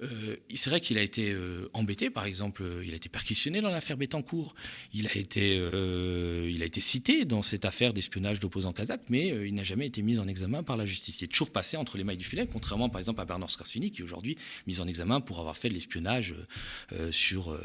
euh, 0.03 0.35
c'est 0.53 0.69
vrai 0.69 0.81
qu'il 0.81 0.97
a 0.97 1.01
été 1.01 1.31
euh, 1.31 1.69
embêté, 1.73 2.09
par 2.09 2.25
exemple, 2.25 2.63
euh, 2.63 2.83
il 2.85 2.93
a 2.93 2.95
été 2.95 3.09
perquisitionné 3.09 3.61
dans 3.61 3.69
l'affaire 3.69 3.97
Bettencourt, 3.97 4.55
il 4.93 5.07
a 5.07 5.17
été, 5.17 5.55
il 5.55 6.61
a 6.61 6.65
été 6.65 6.79
cité 6.79 7.25
dans 7.25 7.41
cette 7.41 7.65
affaire 7.65 7.93
d'espionnage 7.93 8.39
d'opposants 8.39 8.73
kazakhs, 8.73 9.09
mais 9.09 9.27
il 9.47 9.55
n'a 9.55 9.63
jamais 9.63 9.87
été 9.87 10.01
mis 10.01 10.19
en 10.19 10.27
examen 10.27 10.63
par 10.63 10.77
la 10.77 10.85
justice. 10.85 11.21
Il 11.21 11.25
est 11.25 11.27
toujours 11.27 11.51
passé 11.51 11.77
entre 11.77 11.97
les 11.97 12.03
mailles 12.03 12.17
du 12.17 12.25
filet, 12.25 12.47
contrairement 12.51 12.89
par 12.89 12.99
exemple 12.99 13.21
à 13.21 13.25
Bernard 13.25 13.49
Skarsfini, 13.49 13.91
qui 13.91 14.01
est 14.01 14.03
aujourd'hui 14.03 14.37
mis 14.67 14.79
en 14.79 14.87
examen 14.87 15.21
pour 15.21 15.39
avoir 15.39 15.57
fait 15.57 15.69
de 15.69 15.73
l'espionnage 15.73 16.35
sur, 17.11 17.57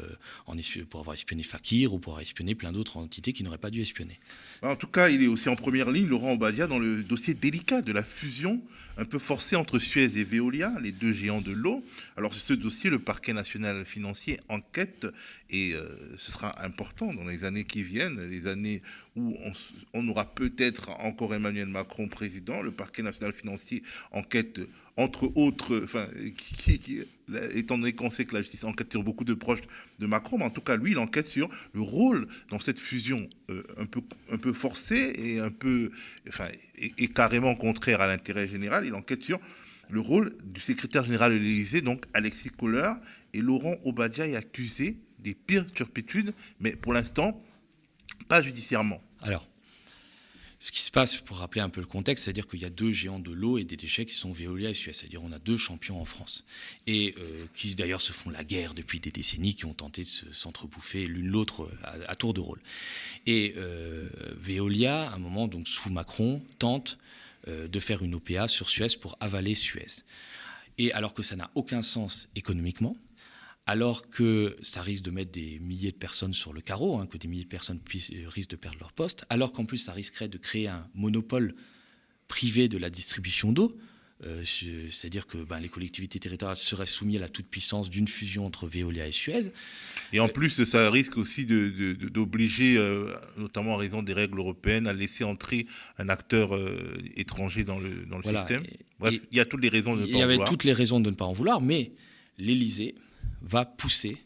en, 0.47 0.55
pour 0.89 0.99
avoir 0.99 1.13
espionné 1.13 1.43
Fakir 1.43 1.93
ou 1.93 1.99
pour 1.99 2.13
avoir 2.13 2.21
espionné 2.21 2.55
plein 2.55 2.71
d'autres 2.71 2.97
entités 2.97 3.33
qui 3.33 3.43
n'auraient 3.43 3.57
pas 3.57 3.71
dû 3.71 3.81
espionner. 3.81 4.19
En 4.61 4.75
tout 4.75 4.87
cas, 4.87 5.09
il 5.09 5.23
est 5.23 5.27
aussi 5.27 5.49
en 5.49 5.55
première 5.55 5.91
ligne, 5.91 6.07
Laurent 6.07 6.33
Obadia, 6.33 6.67
dans 6.67 6.79
le 6.79 7.03
dossier 7.03 7.33
délicat 7.33 7.81
de 7.81 7.91
la 7.91 8.03
fusion 8.03 8.61
un 8.99 9.05
peu 9.05 9.17
forcée 9.17 9.55
entre 9.55 9.79
Suez 9.79 10.17
et 10.17 10.23
Veolia, 10.25 10.73
les 10.81 10.91
deux 10.91 11.13
géants 11.13 11.41
de 11.41 11.51
l'eau. 11.51 11.83
Alors, 12.17 12.28
ce 12.33 12.53
dossier, 12.53 12.89
le 12.89 12.99
parquet 12.99 13.33
national 13.33 13.85
financier 13.85 14.39
enquête, 14.49 15.07
et 15.49 15.73
euh, 15.73 15.87
ce 16.17 16.31
sera 16.31 16.63
important 16.63 17.13
dans 17.13 17.25
les 17.25 17.43
années 17.43 17.63
qui 17.63 17.83
viennent, 17.83 18.19
les 18.29 18.47
années 18.47 18.81
où 19.15 19.35
on, 19.93 20.07
aura 20.07 20.25
peut-être 20.25 20.91
encore 21.01 21.33
Emmanuel 21.33 21.67
Macron 21.67 22.07
président. 22.07 22.61
Le 22.61 22.71
parquet 22.71 23.03
national 23.03 23.33
financier 23.33 23.83
enquête, 24.11 24.61
entre 24.95 25.31
autres, 25.35 25.81
enfin, 25.83 26.07
qui 26.37 27.01
étant 27.53 27.77
donné 27.77 27.93
qu'on 27.93 28.09
sait 28.09 28.25
que 28.25 28.35
la 28.35 28.41
justice 28.41 28.63
enquête 28.63 28.91
sur 28.91 29.03
beaucoup 29.03 29.23
de 29.23 29.33
proches 29.33 29.61
de 29.99 30.05
Macron, 30.05 30.37
mais 30.37 30.45
en 30.45 30.49
tout 30.49 30.61
cas, 30.61 30.77
lui, 30.77 30.91
il 30.91 30.97
enquête 30.97 31.27
sur 31.27 31.49
le 31.73 31.81
rôle 31.81 32.27
dans 32.49 32.59
cette 32.59 32.79
fusion 32.79 33.27
euh, 33.49 33.63
un, 33.77 33.85
peu, 33.85 34.01
un 34.31 34.53
forcée 34.53 35.13
et 35.15 35.39
un 35.39 35.51
peu, 35.51 35.91
enfin, 36.27 36.47
et, 36.77 37.07
carrément 37.07 37.55
contraire 37.55 38.01
à 38.01 38.07
l'intérêt 38.07 38.47
général. 38.47 38.85
Il 38.85 38.93
enquête 38.93 39.23
sur 39.23 39.39
le 39.89 39.99
rôle 39.99 40.37
du 40.43 40.61
secrétaire 40.61 41.03
général 41.03 41.33
de 41.33 41.37
l'Élysée, 41.37 41.81
donc 41.81 42.05
Alexis 42.13 42.49
Kohler, 42.49 42.93
et 43.33 43.41
Laurent 43.41 43.75
Obadia 43.83 44.27
est 44.27 44.35
accusé 44.35 44.97
des 45.19 45.33
pires 45.33 45.71
turpitudes, 45.71 46.33
mais 46.59 46.75
pour 46.75 46.93
l'instant, 46.93 47.41
pas 48.27 48.41
judiciairement. 48.41 49.01
Alors, 49.21 49.47
ce 50.61 50.73
qui 50.73 50.81
se 50.81 50.91
passe, 50.91 51.17
pour 51.17 51.37
rappeler 51.37 51.61
un 51.61 51.69
peu 51.69 51.79
le 51.79 51.87
contexte, 51.87 52.25
c'est-à-dire 52.25 52.45
qu'il 52.45 52.59
y 52.59 52.65
a 52.65 52.69
deux 52.69 52.91
géants 52.91 53.19
de 53.19 53.31
l'eau 53.31 53.57
et 53.57 53.63
des 53.63 53.77
déchets 53.77 54.05
qui 54.05 54.13
sont 54.13 54.33
Veolia 54.33 54.71
et 54.71 54.73
Suez. 54.73 54.91
C'est-à-dire 54.91 55.23
on 55.23 55.31
a 55.31 55.39
deux 55.39 55.55
champions 55.55 56.01
en 56.01 56.05
France. 56.05 56.43
Et 56.85 57.15
euh, 57.17 57.45
qui 57.55 57.75
d'ailleurs 57.75 58.01
se 58.01 58.11
font 58.11 58.29
la 58.29 58.43
guerre 58.43 58.73
depuis 58.73 58.99
des 58.99 59.09
décennies, 59.09 59.55
qui 59.55 59.65
ont 59.65 59.73
tenté 59.73 60.03
de 60.03 60.33
s'entrebouffer 60.33 61.07
l'une 61.07 61.27
l'autre 61.27 61.69
à, 61.83 62.13
tour 62.15 62.33
de 62.33 62.41
rôle. 62.41 62.59
Et 63.25 63.53
euh, 63.55 64.09
Veolia, 64.37 65.09
à 65.09 65.15
un 65.15 65.19
moment, 65.19 65.47
donc 65.47 65.65
sous 65.65 65.89
Macron, 65.89 66.43
tente 66.59 66.97
euh, 66.97 67.05
de 67.49 67.79
faire 67.79 68.03
une 68.03 68.15
OPA 68.15 68.47
sur 68.47 68.69
Suez 68.69 68.97
pour 69.01 69.17
avaler 69.19 69.55
Suez. 69.55 70.03
Et 70.77 70.91
alors 70.93 71.13
que 71.13 71.23
ça 71.23 71.35
n'a 71.35 71.51
aucun 71.55 71.81
sens 71.81 72.29
économiquement, 72.35 72.95
alors 73.69 74.09
que 74.09 74.57
ça 74.63 74.81
risque 74.81 75.03
de 75.03 75.11
mettre 75.11 75.31
des 75.31 75.59
milliers 75.59 75.91
de 75.91 75.97
personnes 75.97 76.33
sur 76.33 76.53
le 76.53 76.61
carreau, 76.61 76.97
hein, 76.97 77.05
que 77.05 77.19
des 77.19 77.27
milliers 77.27 77.43
de 77.43 77.49
personnes 77.49 77.79
euh, 78.13 78.27
risquent 78.27 78.49
de 78.49 78.55
perdre 78.55 78.79
leur 78.79 78.93
poste, 78.93 79.25
alors 79.29 79.53
qu'en 79.53 79.65
plus 79.65 79.77
ça 79.77 79.91
risquerait 79.91 80.27
de 80.27 80.39
créer 80.39 80.67
un 80.67 80.89
monopole 80.95 81.53
privé 82.27 82.67
de 82.67 82.79
la 82.79 82.89
distribution 82.89 83.51
d'eau, 83.51 83.77
euh, 84.25 84.43
c'est-à-dire 84.43 85.27
que 85.27 85.37
ben, 85.37 85.59
les 85.59 85.69
collectivités 85.69 86.19
territoriales 86.19 86.57
seraient 86.57 86.85
soumises 86.85 87.17
à 87.17 87.21
la 87.21 87.29
toute-puissance 87.29 87.89
d'une 87.89 88.07
fusion 88.07 88.45
entre 88.45 88.67
Veolia 88.67 89.07
et 89.07 89.11
Suez. 89.11 89.51
Et 90.11 90.19
en 90.19 90.27
plus, 90.27 90.63
ça 90.65 90.89
risque 90.91 91.17
aussi 91.17 91.45
d'obliger, 91.45 92.77
euh, 92.77 93.13
notamment 93.37 93.75
en 93.75 93.77
raison 93.77 94.03
des 94.03 94.13
règles 94.13 94.39
européennes, 94.39 94.87
à 94.87 94.93
laisser 94.93 95.23
entrer 95.23 95.65
un 95.97 96.09
acteur 96.09 96.51
étranger 97.15 97.63
dans 97.63 97.79
le, 97.79 98.05
système. 98.23 98.63
Bref, 98.99 99.15
il 99.31 99.37
y 99.37 99.39
a 99.39 99.45
toutes 99.45 99.61
les 99.61 99.69
raisons 99.69 99.95
de 99.95 100.01
ne 100.01 100.05
pas 100.05 100.11
en 100.11 100.19
vouloir. 100.19 100.29
Il 100.29 100.31
y 100.31 100.39
avait 100.39 100.49
toutes 100.49 100.63
les 100.65 100.73
raisons 100.73 100.99
de 100.99 101.09
ne 101.09 101.15
pas 101.15 101.25
en 101.25 101.33
vouloir, 101.33 101.61
mais 101.61 101.91
l'Élysée 102.37 102.95
va 103.41 103.65
pousser 103.65 104.17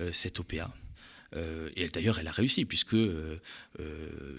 euh, 0.00 0.10
cette 0.12 0.40
OPA. 0.40 0.70
Euh, 1.34 1.70
et 1.76 1.88
d'ailleurs, 1.88 2.18
elle 2.18 2.28
a 2.28 2.32
réussi, 2.32 2.64
puisque 2.64 2.94
euh, 2.94 3.36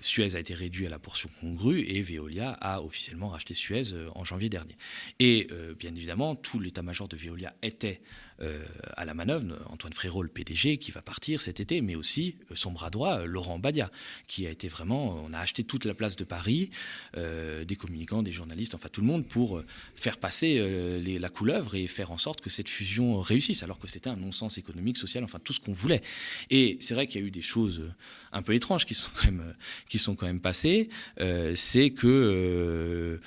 Suez 0.01 0.35
a 0.35 0.39
été 0.39 0.53
réduit 0.53 0.85
à 0.85 0.89
la 0.89 0.99
portion 0.99 1.29
congrue 1.41 1.81
et 1.81 2.01
Veolia 2.01 2.51
a 2.51 2.81
officiellement 2.81 3.29
racheté 3.29 3.53
Suez 3.53 3.83
en 4.13 4.23
janvier 4.23 4.49
dernier. 4.49 4.75
Et 5.19 5.47
bien 5.77 5.93
évidemment, 5.93 6.35
tout 6.35 6.59
l'état-major 6.59 7.07
de 7.07 7.15
Veolia 7.15 7.53
était 7.61 8.01
euh, 8.41 8.65
à 8.97 9.05
la 9.05 9.13
manœuvre, 9.13 9.45
Antoine 9.67 9.93
Frérot, 9.93 10.21
le 10.21 10.27
PDG, 10.27 10.77
qui 10.77 10.91
va 10.91 11.01
partir 11.01 11.41
cet 11.41 11.61
été, 11.61 11.79
mais 11.79 11.95
aussi 11.95 12.35
euh, 12.51 12.55
son 12.55 12.71
bras 12.71 12.89
droit, 12.89 13.19
euh, 13.19 13.25
Laurent 13.25 13.59
Badia, 13.59 13.89
qui 14.27 14.45
a 14.45 14.49
été 14.49 14.67
vraiment, 14.67 15.23
on 15.25 15.31
a 15.31 15.39
acheté 15.39 15.63
toute 15.63 15.85
la 15.85 15.93
place 15.93 16.17
de 16.17 16.25
Paris, 16.25 16.69
des 17.15 17.75
communicants, 17.75 18.23
des 18.23 18.31
journalistes, 18.31 18.75
enfin 18.75 18.89
tout 18.91 19.01
le 19.01 19.07
monde, 19.07 19.25
pour 19.25 19.61
faire 19.95 20.17
passer 20.17 20.59
la 21.19 21.29
couleuvre 21.29 21.75
et 21.75 21.87
faire 21.87 22.11
en 22.11 22.17
sorte 22.17 22.41
que 22.41 22.49
cette 22.49 22.69
fusion 22.69 23.19
réussisse, 23.21 23.63
alors 23.63 23.79
que 23.79 23.87
c'était 23.87 24.09
un 24.09 24.15
non-sens 24.15 24.57
économique, 24.57 24.97
social, 24.97 25.23
enfin 25.23 25.39
tout 25.39 25.53
ce 25.53 25.59
qu'on 25.59 25.73
voulait. 25.73 26.01
Et 26.49 26.77
c'est 26.85 26.93
vrai 26.93 27.07
qu'il 27.07 27.21
y 27.21 27.23
a 27.23 27.27
eu 27.27 27.31
des 27.31 27.41
choses 27.41 27.83
un 28.31 28.41
peu 28.41 28.53
étranges 28.53 28.85
qui 28.85 28.93
sont 28.93 29.09
quand 29.15 29.25
même, 29.25 29.55
qui 29.89 29.97
sont 29.97 30.15
quand 30.15 30.27
même 30.27 30.41
passées. 30.41 30.89
c'est 31.55 31.89
que 31.89 33.19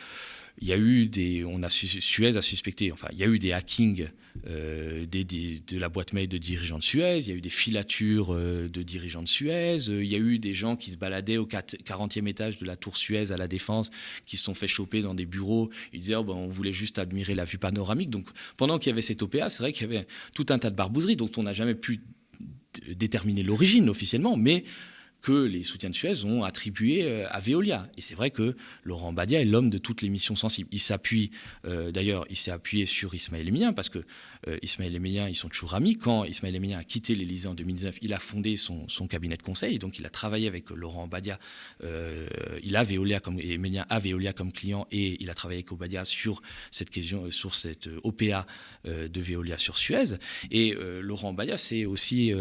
il 0.60 0.68
y 0.68 0.72
a 0.72 0.76
eu 0.76 1.08
des, 1.08 1.44
on 1.44 1.62
a 1.62 1.68
Suez 1.70 2.36
a 2.36 2.42
suspecté, 2.42 2.90
enfin 2.92 3.08
il 3.12 3.18
y 3.18 3.22
a 3.22 3.26
eu 3.26 3.38
des 3.38 3.52
hackings 3.52 4.08
euh, 4.48 5.06
de 5.06 5.78
la 5.78 5.88
boîte 5.88 6.12
mail 6.12 6.28
de 6.28 6.38
dirigeants 6.38 6.78
de 6.78 6.84
Suez, 6.84 7.18
il 7.18 7.28
y 7.28 7.32
a 7.32 7.34
eu 7.34 7.40
des 7.40 7.50
filatures 7.50 8.34
euh, 8.34 8.68
de 8.68 8.82
dirigeants 8.82 9.22
de 9.22 9.28
Suez, 9.28 9.88
euh, 9.88 10.02
il 10.02 10.10
y 10.10 10.14
a 10.14 10.18
eu 10.18 10.38
des 10.38 10.54
gens 10.54 10.76
qui 10.76 10.90
se 10.90 10.96
baladaient 10.96 11.36
au 11.36 11.46
40e 11.46 12.26
étage 12.26 12.58
de 12.58 12.66
la 12.66 12.76
tour 12.76 12.96
Suez 12.96 13.30
à 13.30 13.36
la 13.36 13.48
Défense, 13.48 13.90
qui 14.26 14.36
se 14.36 14.44
sont 14.44 14.54
fait 14.54 14.68
choper 14.68 15.00
dans 15.00 15.14
des 15.14 15.26
bureaux, 15.26 15.70
ils 15.92 16.00
disaient 16.00 16.16
oh, 16.16 16.24
ben, 16.24 16.34
on 16.34 16.48
voulait 16.48 16.72
juste 16.72 16.98
admirer 16.98 17.34
la 17.34 17.44
vue 17.44 17.58
panoramique. 17.58 18.10
Donc 18.10 18.28
pendant 18.56 18.78
qu'il 18.78 18.90
y 18.90 18.92
avait 18.92 19.02
cette 19.02 19.22
OPA, 19.22 19.50
c'est 19.50 19.62
vrai 19.62 19.72
qu'il 19.72 19.90
y 19.90 19.96
avait 19.96 20.06
tout 20.34 20.46
un 20.50 20.58
tas 20.58 20.70
de 20.70 20.76
barbouzeries 20.76 21.16
dont 21.16 21.30
on 21.36 21.44
n'a 21.44 21.52
jamais 21.52 21.74
pu 21.74 22.00
déterminer 22.94 23.42
l'origine 23.42 23.88
officiellement, 23.88 24.36
mais 24.36 24.64
que 25.22 25.32
les 25.32 25.62
soutiens 25.62 25.90
de 25.90 25.94
Suez 25.94 26.24
ont 26.24 26.44
attribué 26.44 27.02
euh, 27.02 27.26
à 27.30 27.40
Veolia. 27.40 27.88
Et 27.96 28.02
c'est 28.02 28.14
vrai 28.14 28.30
que 28.30 28.56
Laurent 28.84 29.12
Badia 29.12 29.40
est 29.40 29.44
l'homme 29.44 29.70
de 29.70 29.78
toutes 29.78 30.02
les 30.02 30.08
missions 30.08 30.36
sensibles. 30.36 30.68
Il 30.72 30.80
s'appuie, 30.80 31.30
euh, 31.66 31.90
d'ailleurs, 31.90 32.24
il 32.30 32.36
s'est 32.36 32.50
appuyé 32.50 32.86
sur 32.86 33.14
Ismaël 33.14 33.48
Emilien, 33.48 33.72
parce 33.72 33.88
que 33.88 34.04
euh, 34.46 34.58
Ismaël 34.62 34.94
Emilien, 34.94 35.28
ils 35.28 35.34
sont 35.34 35.48
toujours 35.48 35.74
amis. 35.74 35.96
Quand 35.96 36.24
Ismaël 36.24 36.54
Emilien 36.54 36.78
a 36.78 36.84
quitté 36.84 37.14
l'Élysée 37.14 37.48
en 37.48 37.54
2019, 37.54 37.98
il 38.02 38.12
a 38.12 38.18
fondé 38.18 38.56
son, 38.56 38.86
cabinet 39.08 39.36
de 39.36 39.42
conseil, 39.42 39.78
donc 39.78 39.98
il 39.98 40.06
a 40.06 40.10
travaillé 40.10 40.46
avec 40.46 40.70
Laurent 40.70 41.08
Badia. 41.08 41.38
il 41.82 42.76
a 42.76 42.84
Veolia 42.84 43.20
comme, 43.20 43.40
Emilien 43.40 43.86
a 43.88 43.98
Veolia 43.98 44.32
comme 44.32 44.52
client, 44.52 44.86
et 44.92 45.16
il 45.22 45.30
a 45.30 45.34
travaillé 45.34 45.60
avec 45.60 45.72
Obadia 45.72 46.04
sur 46.04 46.42
cette 46.70 46.90
question, 46.90 47.30
sur 47.30 47.54
cette 47.54 47.88
OPA 48.02 48.46
de 48.84 49.20
Veolia 49.20 49.56
sur 49.56 49.78
Suez. 49.78 50.18
Et 50.50 50.76
Laurent 51.00 51.32
Badia, 51.32 51.56
c'est 51.56 51.86
aussi, 51.86 52.32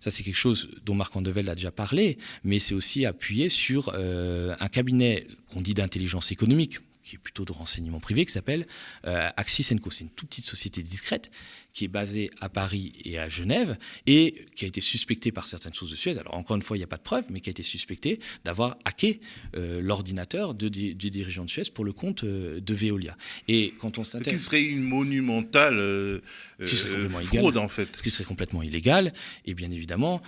ça 0.00 0.10
c'est 0.10 0.24
quelque 0.24 0.34
chose 0.34 0.68
dont 0.84 0.94
Marc 0.94 1.14
Andevelde 1.14 1.48
a 1.48 1.54
déjà 1.54 1.70
parlé, 1.70 2.09
mais 2.44 2.58
c'est 2.58 2.74
aussi 2.74 3.06
appuyé 3.06 3.48
sur 3.48 3.92
euh, 3.94 4.54
un 4.60 4.68
cabinet 4.68 5.26
qu'on 5.48 5.60
dit 5.60 5.74
d'intelligence 5.74 6.32
économique, 6.32 6.78
qui 7.02 7.16
est 7.16 7.18
plutôt 7.18 7.44
de 7.44 7.52
renseignement 7.52 8.00
privé, 8.00 8.24
qui 8.24 8.32
s'appelle 8.32 8.66
euh, 9.06 9.28
Axis 9.36 9.66
Co. 9.82 9.90
C'est 9.90 10.04
une 10.04 10.10
toute 10.10 10.28
petite 10.28 10.44
société 10.44 10.82
discrète 10.82 11.30
qui 11.72 11.84
est 11.84 11.88
basée 11.88 12.30
à 12.40 12.48
Paris 12.48 12.92
et 13.04 13.18
à 13.18 13.28
Genève 13.28 13.76
et 14.06 14.46
qui 14.54 14.64
a 14.64 14.68
été 14.68 14.80
suspectée 14.80 15.32
par 15.32 15.46
certaines 15.46 15.74
sources 15.74 15.90
de 15.90 15.96
Suez. 15.96 16.18
Alors 16.18 16.34
encore 16.34 16.56
une 16.56 16.62
fois, 16.62 16.76
il 16.76 16.80
n'y 16.80 16.84
a 16.84 16.88
pas 16.88 16.96
de 16.96 17.02
preuve, 17.02 17.24
mais 17.30 17.40
qui 17.40 17.50
a 17.50 17.52
été 17.52 17.62
suspectée 17.62 18.20
d'avoir 18.44 18.76
hacké 18.84 19.20
euh, 19.56 19.80
l'ordinateur 19.80 20.54
de, 20.54 20.68
du 20.68 20.94
dirigeant 20.94 21.44
de 21.44 21.50
Suez 21.50 21.70
pour 21.72 21.84
le 21.84 21.92
compte 21.92 22.24
euh, 22.24 22.60
de 22.60 22.74
Veolia. 22.74 23.16
Et 23.48 23.74
quand 23.78 23.98
on 23.98 24.04
s'intéresse... 24.04 24.40
Ce 24.40 24.44
qui 24.44 24.56
serait 24.56 24.64
une 24.64 24.82
monumentale 24.82 26.20
fraude 26.60 27.56
en 27.56 27.68
fait. 27.68 27.96
Ce 27.96 28.02
qui 28.02 28.10
serait 28.10 28.24
complètement 28.24 28.62
illégal 28.62 29.12
et 29.46 29.54
bien 29.54 29.70
évidemment 29.70 30.20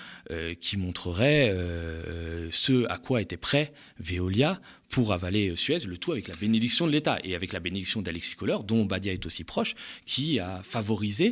qui 0.61 0.77
montrerait 0.77 1.55
ce 2.51 2.87
à 2.89 2.99
quoi 2.99 3.21
était 3.21 3.37
prêt 3.37 3.73
Veolia 3.99 4.61
pour 4.93 5.13
avaler 5.13 5.57
Suez, 5.57 5.79
le 5.87 5.97
tout 5.97 6.13
avec 6.13 6.29
la 6.29 6.37
bénédiction 6.37 6.87
de 6.87 6.93
l'État 6.93 7.19
et 7.25 7.35
avec 7.35 7.53
la 7.53 7.61
bénédiction 7.61 8.03
d'Alexis 8.03 8.35
Kohler, 8.37 8.59
dont 8.65 8.85
Badia 8.85 9.13
est 9.13 9.25
aussi 9.25 9.43
proche, 9.43 9.75
qui 10.05 10.39
a 10.39 10.63
favorisé 10.63 11.32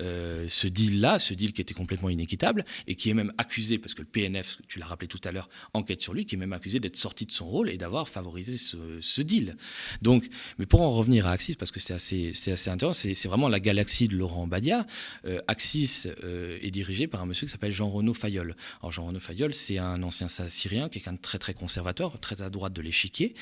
euh, 0.00 0.46
ce 0.48 0.66
deal-là, 0.66 1.18
ce 1.18 1.34
deal 1.34 1.52
qui 1.52 1.60
était 1.60 1.74
complètement 1.74 2.08
inéquitable 2.08 2.64
et 2.86 2.94
qui 2.94 3.10
est 3.10 3.14
même 3.14 3.32
accusé, 3.36 3.78
parce 3.78 3.94
que 3.94 4.00
le 4.02 4.08
PNF, 4.08 4.58
tu 4.68 4.78
l'as 4.78 4.86
rappelé 4.86 5.08
tout 5.08 5.20
à 5.24 5.32
l'heure, 5.32 5.48
enquête 5.74 6.00
sur 6.00 6.14
lui, 6.14 6.24
qui 6.24 6.34
est 6.36 6.38
même 6.38 6.52
accusé 6.52 6.80
d'être 6.80 6.96
sorti 6.96 7.26
de 7.26 7.32
son 7.32 7.46
rôle 7.46 7.68
et 7.68 7.76
d'avoir 7.76 8.08
favorisé 8.08 8.56
ce, 8.56 9.22
deal. 9.22 9.56
Donc, 10.00 10.28
mais 10.58 10.66
pour 10.66 10.80
en 10.80 10.90
revenir 10.90 11.26
à 11.26 11.32
Axis, 11.32 11.54
parce 11.56 11.70
que 11.70 11.78
c'est 11.78 11.92
assez, 11.92 12.32
c'est 12.34 12.52
assez 12.52 12.70
intéressant, 12.70 13.12
c'est, 13.14 13.28
vraiment 13.28 13.48
la 13.48 13.60
galaxie 13.60 14.08
de 14.08 14.16
Laurent 14.16 14.46
Badia. 14.46 14.86
Euh, 15.26 15.40
Axis 15.46 16.08
euh, 16.24 16.58
est 16.60 16.70
dirigé 16.70 17.06
par 17.06 17.22
un 17.22 17.26
monsieur 17.26 17.46
qui 17.46 17.52
s'appelle 17.52 17.72
Jean-Renaud 17.72 18.14
Fayol. 18.14 18.56
Alors, 18.80 18.92
Jean-Renaud 18.92 19.20
Fayol, 19.20 19.54
c'est 19.54 19.78
un 19.78 20.02
ancien 20.02 20.28
syrien, 20.28 20.88
quelqu'un 20.88 21.12
de 21.12 21.20
très 21.20 21.38
très 21.38 21.54
conservateur, 21.54 22.18
très 22.18 22.40
à 22.42 22.50
droite 22.50 22.72
de 22.72 22.82
l'échiquier, 22.82 23.34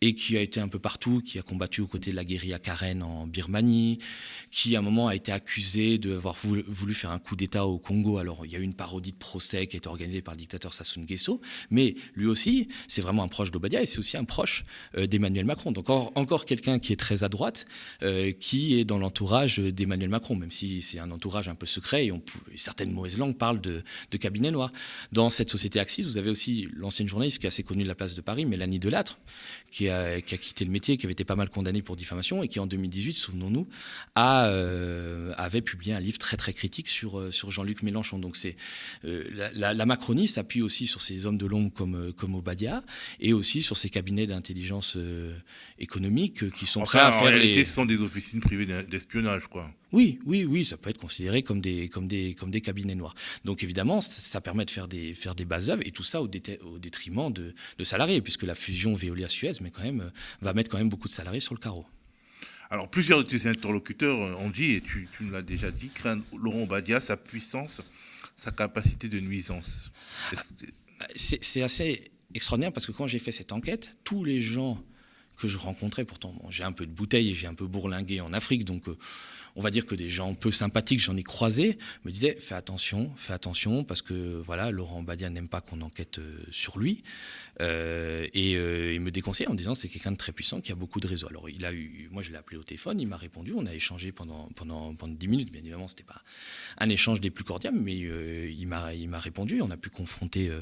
et 0.00 0.14
qui 0.14 0.36
a 0.36 0.40
été 0.40 0.60
un 0.60 0.68
peu 0.68 0.78
partout, 0.78 1.20
qui 1.20 1.38
a 1.38 1.42
combattu 1.42 1.80
aux 1.82 1.86
côtés 1.86 2.10
de 2.10 2.16
la 2.16 2.24
guérilla 2.24 2.58
Karen 2.58 3.02
en 3.02 3.26
Birmanie, 3.26 3.98
qui 4.50 4.74
à 4.74 4.80
un 4.80 4.82
moment 4.82 5.08
a 5.08 5.14
été 5.14 5.32
accusé 5.32 5.97
d'avoir 5.98 6.36
voulu 6.42 6.94
faire 6.94 7.10
un 7.10 7.18
coup 7.18 7.36
d'État 7.36 7.66
au 7.66 7.78
Congo. 7.78 8.18
Alors, 8.18 8.44
il 8.46 8.52
y 8.52 8.56
a 8.56 8.58
eu 8.58 8.62
une 8.62 8.74
parodie 8.74 9.12
de 9.12 9.18
procès 9.18 9.66
qui 9.66 9.76
a 9.76 9.78
été 9.78 9.88
organisée 9.88 10.22
par 10.22 10.34
le 10.34 10.38
dictateur 10.38 10.74
Sassou 10.74 11.00
Nguesso, 11.00 11.40
mais 11.70 11.94
lui 12.14 12.26
aussi, 12.26 12.68
c'est 12.86 13.02
vraiment 13.02 13.22
un 13.22 13.28
proche 13.28 13.50
d'Obadia 13.50 13.82
et 13.82 13.86
c'est 13.86 13.98
aussi 13.98 14.16
un 14.16 14.24
proche 14.24 14.64
euh, 14.96 15.06
d'Emmanuel 15.06 15.44
Macron. 15.44 15.72
Donc, 15.72 15.90
encore, 15.90 16.44
quelqu'un 16.44 16.78
qui 16.78 16.92
est 16.92 16.96
très 16.96 17.24
à 17.24 17.28
droite, 17.28 17.66
euh, 18.02 18.32
qui 18.32 18.78
est 18.78 18.84
dans 18.84 18.98
l'entourage 18.98 19.58
d'Emmanuel 19.58 20.08
Macron, 20.08 20.36
même 20.36 20.50
si 20.50 20.82
c'est 20.82 20.98
un 20.98 21.10
entourage 21.10 21.48
un 21.48 21.54
peu 21.54 21.66
secret 21.66 22.06
et 22.06 22.12
certaines 22.54 22.92
mauvaises 22.92 23.18
langues 23.18 23.36
parlent 23.36 23.60
de, 23.60 23.82
cabinet 24.18 24.50
noir. 24.50 24.72
Dans 25.12 25.30
cette 25.30 25.50
société 25.50 25.78
Axis, 25.78 26.02
vous 26.02 26.16
avez 26.16 26.30
aussi 26.30 26.68
l'ancienne 26.74 27.06
journaliste 27.06 27.38
qui 27.38 27.46
est 27.46 27.48
assez 27.48 27.62
connue 27.62 27.84
de 27.84 27.88
la 27.88 27.94
place 27.94 28.14
de 28.14 28.20
Paris, 28.20 28.46
Mélanie 28.46 28.80
Delattre, 28.80 29.18
qui 29.70 29.88
a, 29.88 30.20
qui 30.20 30.34
a 30.34 30.38
quitté 30.38 30.64
le 30.64 30.72
métier, 30.72 30.96
qui 30.96 31.06
avait 31.06 31.12
été 31.12 31.24
pas 31.24 31.36
mal 31.36 31.48
condamnée 31.50 31.82
pour 31.82 31.94
diffamation 31.94 32.42
et 32.42 32.48
qui, 32.48 32.58
en 32.58 32.66
2018, 32.66 33.12
souvenons-nous, 33.12 33.68
euh, 34.18 35.32
avait 35.36 35.62
publié 35.62 35.87
un 35.92 36.00
livre 36.00 36.18
très 36.18 36.36
très 36.36 36.52
critique 36.52 36.88
sur, 36.88 37.18
euh, 37.18 37.30
sur 37.30 37.50
Jean-Luc 37.50 37.82
Mélenchon. 37.82 38.18
Donc 38.18 38.36
c'est 38.36 38.56
euh, 39.04 39.24
la, 39.54 39.86
Macronie 39.86 40.28
s'appuie 40.28 40.62
aussi 40.62 40.86
sur 40.86 41.00
ces 41.00 41.26
hommes 41.26 41.38
de 41.38 41.46
l'ombre 41.46 41.72
comme, 41.72 41.94
euh, 41.94 42.12
comme 42.12 42.34
Obadia 42.34 42.82
et 43.20 43.32
aussi 43.32 43.62
sur 43.62 43.76
ces 43.76 43.90
cabinets 43.90 44.26
d'intelligence 44.26 44.96
économique 45.78 46.50
qui 46.52 46.66
sont 46.66 46.82
prêts 46.82 46.98
à 46.98 47.12
faire. 47.12 47.22
En 47.22 47.24
réalité, 47.26 47.64
ce 47.64 47.72
sont 47.72 47.86
des 47.86 47.98
officines 47.98 48.40
privées 48.40 48.66
d'espionnage, 48.66 49.46
quoi. 49.48 49.70
Oui, 49.92 50.18
oui, 50.26 50.44
oui, 50.44 50.66
ça 50.66 50.76
peut 50.76 50.90
être 50.90 50.98
considéré 50.98 51.42
comme 51.42 51.62
des, 51.62 51.88
comme 51.88 52.06
des, 52.06 52.34
comme 52.34 52.50
des 52.50 52.60
cabinets 52.60 52.94
noirs. 52.94 53.14
Donc 53.44 53.62
évidemment, 53.62 54.02
ça, 54.02 54.40
permet 54.42 54.66
de 54.66 54.70
faire 54.70 54.86
des, 54.86 55.14
faire 55.14 55.34
des 55.34 55.46
bases 55.46 55.70
œuvres 55.70 55.82
et 55.86 55.92
tout 55.92 56.02
ça 56.02 56.20
au, 56.20 56.26
au 56.26 56.78
détriment 56.78 57.32
de, 57.32 57.54
de, 57.78 57.84
salariés, 57.84 58.20
puisque 58.20 58.42
la 58.42 58.54
fusion 58.54 58.94
Veolia-Suez 58.94 59.52
quand 59.72 59.82
même, 59.82 60.10
va 60.42 60.52
mettre 60.52 60.70
quand 60.70 60.78
même 60.78 60.90
beaucoup 60.90 61.08
de 61.08 61.12
salariés 61.12 61.40
sur 61.40 61.54
le 61.54 61.60
carreau. 61.60 61.86
Alors, 62.70 62.88
plusieurs 62.88 63.24
de 63.24 63.28
tes 63.28 63.46
interlocuteurs 63.46 64.18
ont 64.40 64.50
dit, 64.50 64.72
et 64.72 64.80
tu, 64.80 65.08
tu 65.16 65.24
nous 65.24 65.30
l'as 65.30 65.42
déjà 65.42 65.70
dit, 65.70 65.88
craignent 65.88 66.22
Laurent 66.38 66.66
Badia, 66.66 67.00
sa 67.00 67.16
puissance, 67.16 67.80
sa 68.36 68.50
capacité 68.50 69.08
de 69.08 69.20
nuisance. 69.20 69.90
C'est 71.16 71.62
assez 71.62 72.10
extraordinaire 72.34 72.72
parce 72.72 72.86
que 72.86 72.92
quand 72.92 73.06
j'ai 73.06 73.18
fait 73.18 73.32
cette 73.32 73.52
enquête, 73.52 73.96
tous 74.04 74.24
les 74.24 74.40
gens 74.40 74.82
que 75.38 75.48
je 75.48 75.56
rencontrais, 75.56 76.04
pourtant 76.04 76.34
j'ai 76.50 76.64
un 76.64 76.72
peu 76.72 76.84
de 76.84 76.90
bouteille 76.90 77.30
et 77.30 77.34
j'ai 77.34 77.46
un 77.46 77.54
peu 77.54 77.66
bourlingué 77.66 78.20
en 78.20 78.32
Afrique, 78.32 78.64
donc 78.64 78.88
euh, 78.88 78.96
on 79.58 79.60
va 79.60 79.72
dire 79.72 79.86
que 79.86 79.96
des 79.96 80.08
gens 80.08 80.36
peu 80.36 80.52
sympathiques, 80.52 81.00
j'en 81.00 81.16
ai 81.16 81.24
croisé, 81.24 81.78
me 82.04 82.12
disaient 82.12 82.36
fais 82.38 82.54
attention, 82.54 83.10
fais 83.16 83.32
attention, 83.32 83.82
parce 83.82 84.02
que 84.02 84.40
voilà, 84.46 84.70
Laurent 84.70 85.02
Badia 85.02 85.30
n'aime 85.30 85.48
pas 85.48 85.60
qu'on 85.60 85.80
enquête 85.80 86.20
euh, 86.20 86.44
sur 86.52 86.78
lui. 86.78 87.02
Euh, 87.60 88.28
et 88.34 88.54
euh, 88.54 88.94
il 88.94 89.00
me 89.00 89.10
déconseille 89.10 89.48
en 89.48 89.54
disant 89.54 89.74
c'est 89.74 89.88
quelqu'un 89.88 90.12
de 90.12 90.16
très 90.16 90.30
puissant 90.30 90.60
qui 90.60 90.70
a 90.70 90.76
beaucoup 90.76 91.00
de 91.00 91.08
réseaux. 91.08 91.26
Alors 91.28 91.50
il 91.50 91.64
a 91.64 91.72
eu, 91.72 92.08
moi 92.12 92.22
je 92.22 92.30
l'ai 92.30 92.36
appelé 92.36 92.56
au 92.56 92.62
téléphone, 92.62 93.00
il 93.00 93.08
m'a 93.08 93.16
répondu, 93.16 93.52
on 93.52 93.66
a 93.66 93.74
échangé 93.74 94.12
pendant, 94.12 94.48
pendant, 94.54 94.94
pendant 94.94 95.12
10 95.12 95.26
minutes. 95.26 95.50
Bien 95.50 95.60
évidemment, 95.60 95.88
c'était 95.88 96.04
pas 96.04 96.22
un 96.78 96.88
échange 96.88 97.20
des 97.20 97.30
plus 97.30 97.42
cordiaux, 97.42 97.72
mais 97.72 97.96
il 97.96 98.68
m'a 98.68 99.18
répondu, 99.18 99.60
on 99.60 99.72
a 99.72 99.76
pu 99.76 99.90
confronter 99.90 100.52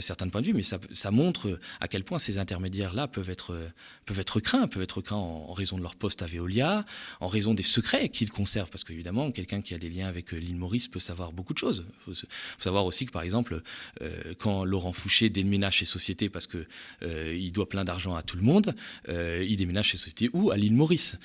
certains 0.00 0.28
points 0.28 0.40
de 0.40 0.48
vue, 0.48 0.52
mais 0.52 0.64
ça, 0.64 0.80
ça 0.90 1.12
montre 1.12 1.60
à 1.78 1.86
quel 1.86 2.02
point 2.02 2.18
ces 2.18 2.38
intermédiaires-là 2.38 3.06
peuvent 3.06 3.30
être, 3.30 3.56
peuvent 4.04 4.18
être 4.18 4.40
craints, 4.40 4.66
peuvent 4.66 4.82
être 4.82 5.00
craints 5.00 5.14
en, 5.14 5.46
en 5.48 5.52
raison 5.52 5.76
de 5.76 5.82
leur 5.82 5.94
poste 5.94 6.22
à 6.22 6.26
Veolia, 6.26 6.84
en 7.20 7.28
raison 7.28 7.54
des 7.54 7.62
secrets 7.62 8.08
qu'ils 8.08 8.31
conserve, 8.32 8.68
parce 8.70 8.82
qu'évidemment, 8.82 9.30
quelqu'un 9.30 9.60
qui 9.60 9.74
a 9.74 9.78
des 9.78 9.88
liens 9.88 10.08
avec 10.08 10.34
euh, 10.34 10.38
l'île 10.38 10.56
Maurice 10.56 10.88
peut 10.88 10.98
savoir 10.98 11.32
beaucoup 11.32 11.52
de 11.52 11.58
choses. 11.58 11.84
Il 12.08 12.14
faut, 12.14 12.26
savoir 12.58 12.84
aussi 12.84 13.06
que, 13.06 13.12
par 13.12 13.22
exemple, 13.22 13.62
euh, 14.00 14.34
quand 14.38 14.64
Laurent 14.64 14.92
Fouché 14.92 15.30
déménage 15.30 15.76
chez 15.76 15.84
Société 15.84 16.28
parce 16.28 16.46
qu'il 16.46 16.66
euh, 17.02 17.50
doit 17.50 17.68
plein 17.68 17.84
d'argent 17.84 18.14
à 18.14 18.22
tout 18.22 18.36
le 18.36 18.42
monde, 18.42 18.74
il 19.08 19.56
déménage 19.56 19.88
chez 19.88 19.98
Société 19.98 20.30
ou 20.32 20.50
à 20.50 20.56
l'île 20.56 20.74
Maurice. 20.74 21.18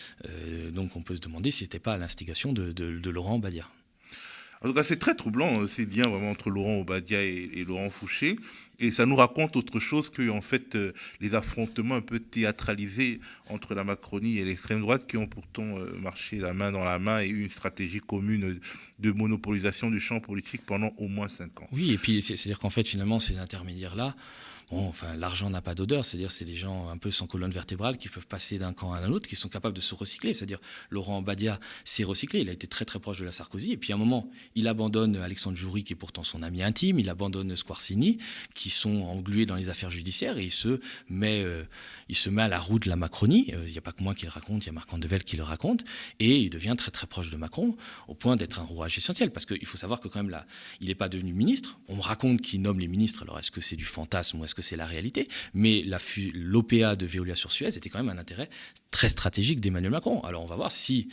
donc 0.73 0.95
on 0.95 1.01
peut 1.01 1.15
se 1.15 1.21
demander 1.21 1.51
si 1.51 1.59
ce 1.59 1.63
n'était 1.63 1.79
pas 1.79 1.93
à 1.93 1.97
l'instigation 1.97 2.53
de, 2.53 3.09
Laurent 3.09 3.39
Badia. 3.39 3.65
C'est 4.83 4.99
très 4.99 5.15
troublant, 5.15 5.67
ces 5.67 5.85
liens 5.85 6.07
vraiment 6.07 6.31
entre 6.31 6.49
Laurent 6.49 6.79
Obadia 6.79 7.21
et, 7.21 7.65
Laurent 7.67 7.89
Fouché. 7.89 8.37
Et 8.79 8.91
ça 8.91 9.05
nous 9.05 9.15
raconte 9.15 9.55
autre 9.55 9.79
chose 9.79 10.11
que, 10.11 10.29
en 10.29 10.41
fait, 10.41 10.75
euh, 10.75 10.93
les 11.19 11.33
affrontements 11.33 11.95
un 11.95 12.01
peu 12.01 12.19
théâtralisés 12.19 13.19
entre 13.49 13.73
la 13.73 13.83
Macronie 13.83 14.37
et 14.37 14.45
l'extrême 14.45 14.81
droite 14.81 15.07
qui 15.07 15.17
ont 15.17 15.25
pourtant 15.25 15.63
euh, 15.63 15.97
marché 15.99 16.37
la 16.37 16.53
main 16.53 16.71
dans 16.71 16.83
la 16.83 16.99
main 16.99 17.21
et 17.21 17.27
eu 17.27 17.41
une 17.41 17.49
stratégie 17.49 17.99
commune 17.99 18.59
de 18.99 19.11
monopolisation 19.11 19.89
du 19.89 19.99
champ 19.99 20.19
politique 20.19 20.61
pendant 20.63 20.91
au 20.97 21.07
moins 21.07 21.27
cinq 21.27 21.59
ans. 21.61 21.67
Oui, 21.71 21.91
et 21.91 21.97
puis 21.97 22.21
c'est-à-dire 22.21 22.59
qu'en 22.59 22.69
fait, 22.69 22.87
finalement, 22.87 23.19
ces 23.19 23.39
intermédiaires-là, 23.39 24.15
enfin, 24.69 25.15
l'argent 25.15 25.49
n'a 25.49 25.61
pas 25.61 25.75
d'odeur, 25.75 26.03
c'est-à-dire 26.05 26.31
c'est 26.31 26.45
des 26.45 26.55
gens 26.55 26.89
un 26.89 26.97
peu 26.97 27.11
sans 27.11 27.27
colonne 27.27 27.51
vertébrale 27.51 27.97
qui 27.97 28.09
peuvent 28.09 28.27
passer 28.27 28.57
d'un 28.57 28.73
camp 28.73 28.93
à 28.93 28.99
un 28.99 29.11
autre, 29.11 29.27
qui 29.27 29.35
sont 29.35 29.49
capables 29.49 29.75
de 29.75 29.81
se 29.81 29.95
recycler. 29.95 30.33
C'est-à-dire 30.33 30.59
Laurent 30.89 31.21
Badia 31.21 31.59
s'est 31.83 32.03
recyclé, 32.03 32.41
il 32.41 32.49
a 32.49 32.51
été 32.51 32.67
très 32.67 32.85
très 32.85 32.99
proche 32.99 33.19
de 33.19 33.25
la 33.25 33.31
Sarkozy, 33.31 33.71
et 33.71 33.77
puis 33.77 33.93
à 33.93 33.95
un 33.95 33.99
moment, 33.99 34.29
il 34.55 34.67
abandonne 34.67 35.15
Alexandre 35.17 35.57
Joury, 35.57 35.83
qui 35.83 35.93
est 35.93 35.97
pourtant 35.97 36.23
son 36.23 36.43
ami 36.43 36.63
intime, 36.63 36.99
il 36.99 37.09
abandonne 37.09 37.55
Squarcini, 37.55 38.17
qui 38.55 38.69
sont 38.69 39.01
englués 39.03 39.45
dans 39.45 39.55
les 39.55 39.69
affaires 39.69 39.91
judiciaires, 39.91 40.37
et 40.37 40.45
il 40.45 40.51
se 40.51 40.79
met, 41.09 41.41
euh, 41.43 41.63
il 42.09 42.15
se 42.15 42.29
met 42.29 42.41
à 42.41 42.47
la 42.47 42.59
roue 42.59 42.79
de 42.79 42.89
la 42.89 42.95
Macronie. 42.95 43.53
Euh, 43.53 43.63
il 43.65 43.71
n'y 43.71 43.77
a 43.77 43.81
pas 43.81 43.91
que 43.91 44.03
moi 44.03 44.15
qui 44.15 44.25
le 44.25 44.31
raconte, 44.31 44.63
il 44.63 44.67
y 44.67 44.69
a 44.69 44.73
Marc 44.73 44.91
Andevel 44.93 45.23
qui 45.23 45.37
le 45.37 45.43
raconte, 45.43 45.83
et 46.19 46.39
il 46.41 46.49
devient 46.49 46.75
très 46.77 46.91
très 46.91 47.07
proche 47.07 47.29
de 47.29 47.37
Macron, 47.37 47.75
au 48.07 48.13
point 48.13 48.35
d'être 48.35 48.59
un 48.59 48.63
rouage 48.63 48.97
essentiel, 48.97 49.31
parce 49.31 49.45
qu'il 49.45 49.65
faut 49.65 49.77
savoir 49.77 49.99
que 50.01 50.07
quand 50.07 50.23
même 50.23 50.27
il 50.81 50.87
n'est 50.87 50.95
pas 50.95 51.09
devenu 51.09 51.33
ministre. 51.33 51.79
On 51.87 51.95
me 51.95 52.01
raconte 52.01 52.41
qu'il 52.41 52.61
nomme 52.61 52.79
les 52.79 52.87
ministres, 52.87 53.23
alors 53.23 53.39
est-ce 53.39 53.51
que 53.51 53.61
c'est 53.61 53.75
du 53.75 53.85
fantasme 53.85 54.41
ou 54.41 54.45
que 54.57 54.63
c'est 54.63 54.75
la 54.75 54.85
réalité, 54.85 55.29
mais 55.53 55.85
l'OPA 56.33 56.95
de 56.95 57.05
Veolia 57.05 57.35
sur 57.35 57.51
Suez 57.51 57.77
était 57.77 57.89
quand 57.89 58.03
même 58.03 58.09
un 58.09 58.19
intérêt 58.19 58.49
très 58.91 59.07
stratégique 59.07 59.61
d'Emmanuel 59.61 59.91
Macron. 59.91 60.19
Alors 60.21 60.43
on 60.43 60.47
va 60.47 60.55
voir 60.55 60.71
si 60.71 61.07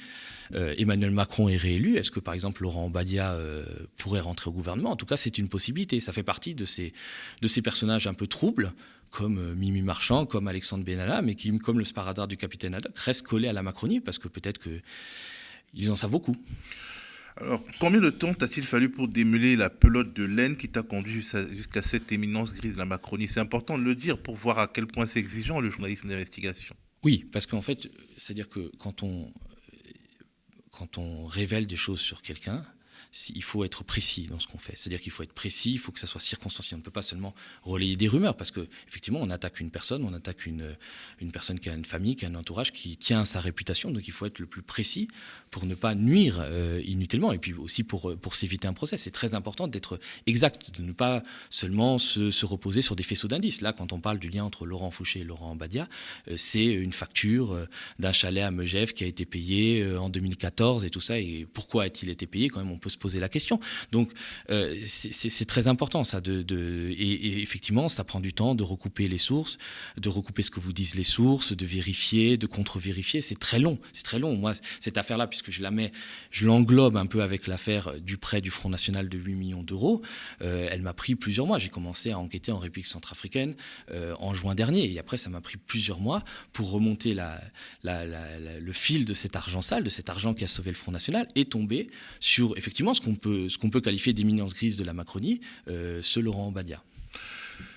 euh, 0.55 0.75
Emmanuel 0.79 1.11
Macron 1.11 1.49
est 1.49 1.59
réélu, 1.59 1.97
est-ce 1.97 2.11
que 2.11 2.21
par 2.21 2.33
exemple 2.33 2.63
Laurent 2.63 2.89
Badia 2.89 3.35
euh, 3.35 3.65
pourrait 3.99 4.21
rentrer 4.21 4.49
au 4.49 4.53
gouvernement? 4.53 4.91
En 4.91 4.97
tout 4.97 5.07
cas, 5.07 5.19
c'est 5.19 5.37
une 5.39 5.49
possibilité. 5.49 6.01
Ça 6.01 6.13
fait 6.13 6.23
partie 6.23 6.55
de 6.55 6.65
ces, 6.65 6.93
de 7.43 7.49
ces 7.49 7.61
personnages 7.61 8.07
un 8.07 8.15
peu 8.15 8.27
troubles 8.27 8.73
comme 9.11 9.39
euh, 9.39 9.55
Mimi 9.55 9.83
Marchand, 9.83 10.25
comme 10.25 10.49
Alexandre 10.49 10.85
Benalla, 10.85 11.21
mais 11.23 11.35
qui, 11.35 11.57
comme 11.59 11.79
le 11.79 11.85
sparadrap 11.85 12.29
du 12.29 12.39
capitaine 12.39 12.75
Haddock, 12.75 12.99
restent 12.99 13.27
collés 13.27 13.49
à 13.49 13.53
la 13.53 13.63
Macronie 13.63 14.01
parce 14.01 14.19
que 14.19 14.29
peut-être 14.29 14.59
qu'ils 14.59 15.91
en 15.91 15.97
savent 15.97 16.11
beaucoup. 16.11 16.37
Alors, 17.37 17.65
combien 17.81 18.01
de 18.01 18.11
temps 18.11 18.33
t'a-t-il 18.33 18.65
fallu 18.65 18.91
pour 18.91 19.09
démêler 19.09 19.57
la 19.57 19.69
pelote 19.69 20.15
de 20.15 20.25
laine 20.25 20.57
qui 20.57 20.69
t'a 20.69 20.83
conduit 20.83 21.15
jusqu'à 21.21 21.83
cette 21.83 22.13
éminence 22.13 22.55
grise 22.55 22.75
de 22.75 22.79
la 22.79 22.85
Macronie? 22.85 23.27
C'est 23.27 23.41
important 23.41 23.77
de 23.77 23.83
le 23.83 23.97
dire 23.97 24.19
pour 24.19 24.37
voir 24.37 24.59
à 24.61 24.69
quel 24.69 24.87
point 24.87 25.07
c'est 25.07 25.19
exigeant 25.19 25.61
le 25.61 25.71
journalisme 25.71 26.09
d'investigation. 26.09 26.77
Oui, 27.03 27.27
parce 27.33 27.47
qu'en 27.47 27.61
fait, 27.61 27.91
c'est-à-dire 28.17 28.49
que 28.49 28.71
quand 28.79 29.03
on, 29.03 29.33
quand 30.71 30.97
on 30.99 31.27
révèle 31.27 31.67
des 31.67 31.77
choses 31.77 32.01
sur 32.01 32.23
quelqu'un, 32.23 32.65
il 33.35 33.43
faut 33.43 33.65
être 33.65 33.85
précis 33.85 34.27
dans 34.27 34.41
ce 34.41 34.47
qu'on 34.47 34.59
fait. 34.59 34.73
C'est-à-dire 34.77 35.01
qu'il 35.01 35.13
faut 35.13 35.23
être 35.23 35.33
précis, 35.33 35.73
il 35.73 35.79
faut 35.79 35.93
que 35.93 36.01
ça 36.01 36.07
soit 36.07 36.21
circonstanciel. 36.21 36.77
On 36.77 36.79
ne 36.79 36.85
peut 36.85 36.91
pas 36.91 37.03
seulement 37.03 37.35
relayer 37.63 37.97
des 37.97 38.09
rumeurs, 38.09 38.37
parce 38.37 38.51
qu'effectivement, 38.51 39.21
on 39.23 39.31
attaque 39.31 39.61
une 39.61 39.71
personne, 39.71 40.05
on 40.05 40.13
attaque 40.13 40.47
une, 40.47 40.77
une 41.21 41.31
personne 41.31 41.61
qui 41.61 41.69
a 41.71 41.75
une 41.75 41.85
famille, 41.85 42.17
qui 42.17 42.27
a 42.27 42.29
un 42.29 42.35
entourage, 42.35 42.73
qui 42.73 42.97
tient 42.97 43.21
à 43.21 43.25
sa 43.25 43.41
réputation. 43.41 43.91
Donc 43.91 44.09
il 44.09 44.13
faut 44.13 44.27
être 44.27 44.41
le 44.41 44.47
plus 44.47 44.63
précis 44.63 45.09
pour 45.51 45.65
ne 45.67 45.75
pas 45.75 45.95
nuire 45.95 46.39
euh, 46.41 46.83
inutilement, 46.85 47.33
et 47.33 47.39
puis 47.39 47.53
aussi 47.53 47.85
pour, 47.85 48.11
euh, 48.11 48.17
pour 48.17 48.35
s'éviter 48.35 48.67
un 48.67 48.73
procès. 48.73 48.97
C'est 48.97 49.13
très 49.13 49.35
important 49.35 49.69
d'être 49.69 50.01
exact, 50.27 50.77
de 50.77 50.83
ne 50.83 50.93
pas 50.93 51.23
seulement 51.51 51.99
se, 51.99 52.45
reposer 52.45 52.83
sur 52.83 52.97
des 52.97 53.05
faisceaux 53.05 53.29
d'indices. 53.29 53.61
Là, 53.61 53.73
quand 53.73 53.93
on 53.93 54.01
parle 54.01 54.19
du 54.19 54.29
lien 54.29 54.45
entre 54.45 54.67
Laurent 54.67 54.91
Fouché 54.91 55.21
et 55.21 55.25
Laurent 55.25 55.55
Badia, 55.55 55.89
euh, 56.29 56.35
c'est 56.37 56.65
une 56.67 56.93
facture 56.93 57.67
d'un 57.99 58.13
chalet 58.13 58.43
à 58.43 58.51
Megève 58.51 58.93
qui 58.93 59.05
a 59.05 59.07
été 59.07 59.25
payé 59.25 59.87
en 59.97 60.09
2014 60.09 60.85
et 60.85 60.91
tout 60.91 61.01
ça. 61.01 61.19
Et 61.19 61.47
pourquoi 61.53 61.85
a-t-il 61.85 62.11
été 62.11 62.27
payé? 62.27 62.49
Quand 62.49 62.61
même, 62.61 62.71
on 62.71 62.79
peut 62.79 62.91
se 62.91 62.99
poser 63.05 63.21
la 63.21 63.29
question. 63.29 63.61
Donc, 63.93 64.09
euh, 64.49 64.75
c'est 64.87 65.45
très 65.45 65.69
important, 65.69 66.05
ça. 66.05 66.23
De, 66.23 66.91
et, 66.97 67.43
effectivement, 67.43 67.91
ça 67.91 68.03
prend 68.03 68.21
du 68.21 68.33
temps 68.33 68.55
de 68.55 68.63
recouper 68.63 69.09
les 69.09 69.19
sources, 69.19 69.59
de 69.99 70.09
recouper 70.09 70.43
ce 70.43 70.51
que 70.51 70.59
vous 70.59 70.73
disent 70.73 70.95
les 70.95 71.05
sources, 71.05 71.53
de 71.55 71.67
vérifier, 71.67 72.39
de 72.39 72.47
contre-vérifier. 72.47 73.21
C'est 73.21 73.39
très 73.39 73.59
long. 73.59 73.79
C'est 73.93 74.05
très 74.05 74.19
long. 74.19 74.37
Moi, 74.37 74.53
cette 74.81 74.97
affaire-là, 74.97 75.27
puisque 75.27 75.51
je 75.51 75.61
la 75.61 75.71
mets, 75.71 75.93
je 76.31 76.47
l'englobe 76.47 76.97
un 76.97 77.05
peu 77.05 77.21
avec 77.23 77.47
l'affaire 77.47 78.01
du 78.01 78.17
prêt 78.17 78.41
du 78.41 78.51
Front 78.51 78.71
National 78.71 79.11
de 79.11 79.19
8 79.19 79.35
millions 79.35 79.63
d'euros, 79.63 80.01
euh, 80.41 80.67
elle 80.71 80.81
m'a 80.81 80.95
pris 80.95 81.15
plusieurs 81.15 81.47
mois. 81.47 81.59
J'ai 81.59 81.69
commencé 81.69 82.11
à 82.11 82.19
enquêter 82.19 82.53
en 82.53 82.59
République 82.59 82.87
centrafricaine 82.87 83.55
euh, 83.91 84.15
en 84.19 84.33
juin 84.33 84.55
dernier. 84.55 84.91
Et 84.91 84.99
après, 84.99 85.19
ça 85.19 85.29
m'a 85.29 85.43
pris 85.43 85.59
plusieurs 85.59 86.01
mois 86.01 86.23
pour 86.55 86.71
remonter 86.71 87.13
la, 87.13 87.39
le 87.83 88.73
fil 88.73 89.05
de 89.05 89.13
cet 89.13 89.37
argent 89.37 89.61
sale, 89.61 89.85
de 89.85 89.91
cet 89.91 90.09
argent 90.09 90.33
qui 90.33 90.45
a 90.45 90.49
sauvé 90.49 90.71
le 90.71 90.77
Front 90.77 90.93
National, 90.93 91.29
et 91.35 91.45
tomber 91.45 91.91
sur 92.19 92.57
effectivement 92.57 92.94
ce 92.95 93.01
qu'on 93.01 93.17
peut, 93.17 93.49
qu'on 93.61 93.71
peut 93.71 93.81
qualifier 93.81 94.13
d'éminence 94.13 94.55
grise 94.55 94.77
de 94.77 94.85
la 94.85 94.93
Macronie, 94.93 95.41
euh, 95.69 96.01
ce 96.03 96.21
Laurent 96.21 96.53
Badia. 96.53 96.83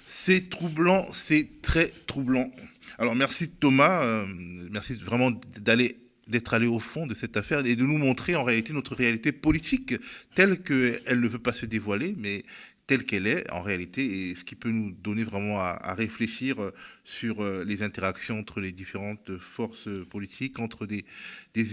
C'est 0.07 0.49
troublant, 0.49 1.07
c'est 1.11 1.61
très 1.61 1.89
troublant. 2.05 2.51
Alors 2.97 3.15
merci 3.15 3.49
Thomas, 3.49 4.03
euh, 4.03 4.25
merci 4.71 4.95
vraiment 4.95 5.31
d'être 5.59 6.53
allé 6.53 6.67
au 6.67 6.79
fond 6.79 7.07
de 7.07 7.13
cette 7.13 7.37
affaire 7.37 7.65
et 7.65 7.75
de 7.75 7.83
nous 7.83 7.97
montrer 7.97 8.35
en 8.35 8.43
réalité 8.43 8.73
notre 8.73 8.95
réalité 8.95 9.31
politique 9.31 9.95
telle 10.35 10.61
qu'elle 10.61 11.19
ne 11.19 11.27
veut 11.27 11.39
pas 11.39 11.53
se 11.53 11.65
dévoiler, 11.65 12.15
mais 12.17 12.43
telle 12.87 13.05
qu'elle 13.05 13.27
est 13.27 13.49
en 13.51 13.61
réalité, 13.61 14.29
et 14.29 14.35
ce 14.35 14.45
qui 14.45 14.55
peut 14.55 14.69
nous 14.69 14.91
donner 14.91 15.25
vraiment 15.25 15.59
à, 15.59 15.93
réfléchir 15.93 16.55
sur 17.03 17.41
euh, 17.43 17.65
les 17.65 17.83
interactions 17.83 18.39
entre 18.39 18.61
les 18.61 18.71
différentes 18.71 19.37
forces 19.39 19.89
politiques, 20.09 20.59
entre 20.59 20.85
des, 20.85 21.05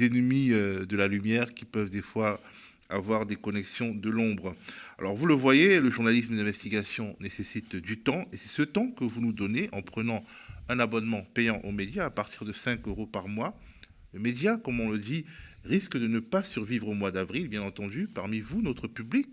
ennemis 0.05 0.49
de 0.49 0.97
la 0.97 1.07
lumière 1.07 1.55
qui 1.55 1.65
peuvent 1.65 1.91
des 1.91 2.03
fois 2.03 2.41
avoir 2.89 3.27
des 3.27 3.37
connexions 3.37 3.95
de 3.95 4.11
l'ombre. 4.11 4.55
Alors 4.99 5.17
vous 5.17 5.27
le 5.27 5.35
voyez, 5.35 5.81
le 5.81 5.91
journalisme 5.91 6.37
d'investigation 6.37 7.17
nécessite 7.21 7.77
du 7.77 7.99
temps, 7.99 8.25
et 8.33 8.37
c'est 8.37 8.49
ce 8.49 8.63
temps 8.63 8.91
que 8.91 9.05
vous 9.05 9.21
nous 9.21 9.33
donnez 9.33 9.69
en 9.73 9.83
prenant 9.83 10.25
un 10.69 10.79
abonnement 10.79 11.23
payant 11.35 11.61
aux 11.65 11.73
médias 11.73 12.07
à 12.07 12.11
partir 12.11 12.45
de 12.45 12.53
5 12.53 12.87
euros 12.89 13.07
par 13.07 13.29
mois. 13.29 13.59
Le 14.13 14.21
média, 14.21 14.57
comme 14.57 14.81
on 14.81 14.91
le 14.91 14.99
dit, 14.99 15.25
risque 15.65 15.99
de 15.99 16.07
ne 16.07 16.21
pas 16.21 16.45
survivre 16.45 16.89
au 16.89 16.95
mois 16.95 17.11
d'avril, 17.11 17.49
bien 17.49 17.63
entendu. 17.63 18.07
Parmi 18.07 18.41
vous, 18.41 18.63
notre 18.63 18.87
public, 18.87 19.27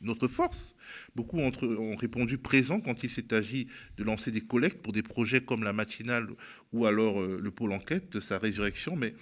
notre 0.00 0.28
force. 0.28 0.76
Beaucoup 1.14 1.38
ont 1.38 1.96
répondu 1.96 2.38
présent 2.38 2.80
quand 2.80 3.02
il 3.02 3.10
s'est 3.10 3.34
agi 3.34 3.66
de 3.96 4.04
lancer 4.04 4.30
des 4.30 4.40
collectes 4.40 4.80
pour 4.82 4.92
des 4.92 5.02
projets 5.02 5.40
comme 5.40 5.64
la 5.64 5.72
matinale 5.72 6.28
ou 6.72 6.86
alors 6.86 7.20
euh, 7.20 7.38
le 7.42 7.50
pôle 7.50 7.72
enquête 7.72 8.10
de 8.12 8.20
sa 8.20 8.38
résurrection, 8.38 8.96
mais 8.96 9.14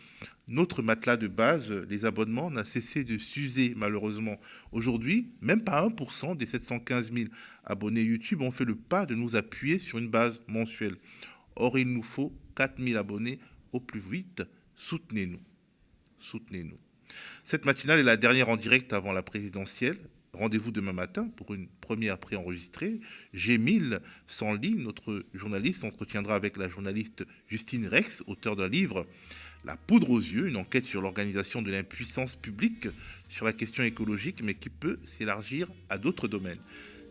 notre 0.48 0.82
matelas 0.82 1.16
de 1.16 1.28
base, 1.28 1.70
les 1.70 2.04
abonnements, 2.04 2.50
n'a 2.50 2.64
cessé 2.64 3.04
de 3.04 3.18
s'user 3.18 3.74
malheureusement. 3.76 4.40
Aujourd'hui, 4.72 5.32
même 5.40 5.62
pas 5.62 5.86
1% 5.86 6.36
des 6.36 6.46
715 6.46 7.12
000 7.12 7.28
abonnés 7.64 8.02
YouTube 8.02 8.42
ont 8.42 8.52
fait 8.52 8.64
le 8.64 8.76
pas 8.76 9.06
de 9.06 9.14
nous 9.14 9.34
appuyer 9.34 9.78
sur 9.78 9.98
une 9.98 10.08
base 10.08 10.40
mensuelle. 10.46 10.96
Or, 11.56 11.78
il 11.78 11.88
nous 11.88 12.02
faut 12.02 12.32
4 12.54 12.82
000 12.82 12.98
abonnés 12.98 13.40
au 13.72 13.80
plus 13.80 14.00
vite. 14.00 14.44
Soutenez-nous. 14.76 15.40
Soutenez-nous. 16.20 16.78
Cette 17.44 17.64
matinale 17.64 18.00
est 18.00 18.04
la 18.04 18.16
dernière 18.16 18.48
en 18.48 18.56
direct 18.56 18.92
avant 18.92 19.12
la 19.12 19.22
présidentielle. 19.22 19.98
Rendez-vous 20.32 20.70
demain 20.70 20.92
matin 20.92 21.28
pour 21.36 21.54
une 21.54 21.66
première 21.80 22.18
préenregistrée. 22.18 23.00
G1000 23.34 24.00
sans 24.26 24.52
lit, 24.52 24.74
notre 24.74 25.24
journaliste 25.32 25.82
entretiendra 25.84 26.34
avec 26.34 26.58
la 26.58 26.68
journaliste 26.68 27.24
Justine 27.48 27.86
Rex, 27.86 28.22
auteur 28.26 28.54
d'un 28.54 28.68
livre 28.68 29.06
La 29.66 29.76
poudre 29.76 30.10
aux 30.10 30.20
yeux, 30.20 30.46
une 30.46 30.56
enquête 30.56 30.84
sur 30.84 31.02
l'organisation 31.02 31.60
de 31.60 31.72
l'impuissance 31.72 32.36
publique 32.36 32.86
sur 33.28 33.44
la 33.44 33.52
question 33.52 33.82
écologique, 33.82 34.40
mais 34.44 34.54
qui 34.54 34.68
peut 34.68 35.00
s'élargir 35.04 35.66
à 35.88 35.98
d'autres 35.98 36.28
domaines. 36.28 36.60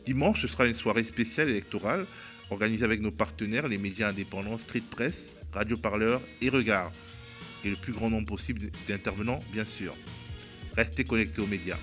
Dimanche, 0.05 0.41
ce 0.41 0.47
sera 0.47 0.65
une 0.65 0.73
soirée 0.73 1.03
spéciale 1.03 1.49
électorale 1.49 2.07
organisée 2.49 2.85
avec 2.85 3.01
nos 3.01 3.11
partenaires, 3.11 3.67
les 3.67 3.77
médias 3.77 4.07
indépendants 4.07 4.57
Street 4.57 4.83
Press, 4.89 5.33
Radio 5.51 5.75
Parleur 5.75 6.21
et 6.41 6.47
Regard. 6.47 6.93
Et 7.65 7.69
le 7.69 7.75
plus 7.75 7.91
grand 7.91 8.09
nombre 8.09 8.27
possible 8.27 8.61
d'intervenants, 8.87 9.43
bien 9.51 9.65
sûr. 9.65 9.93
Restez 10.77 11.03
connectés 11.03 11.41
aux 11.41 11.47
médias. 11.47 11.79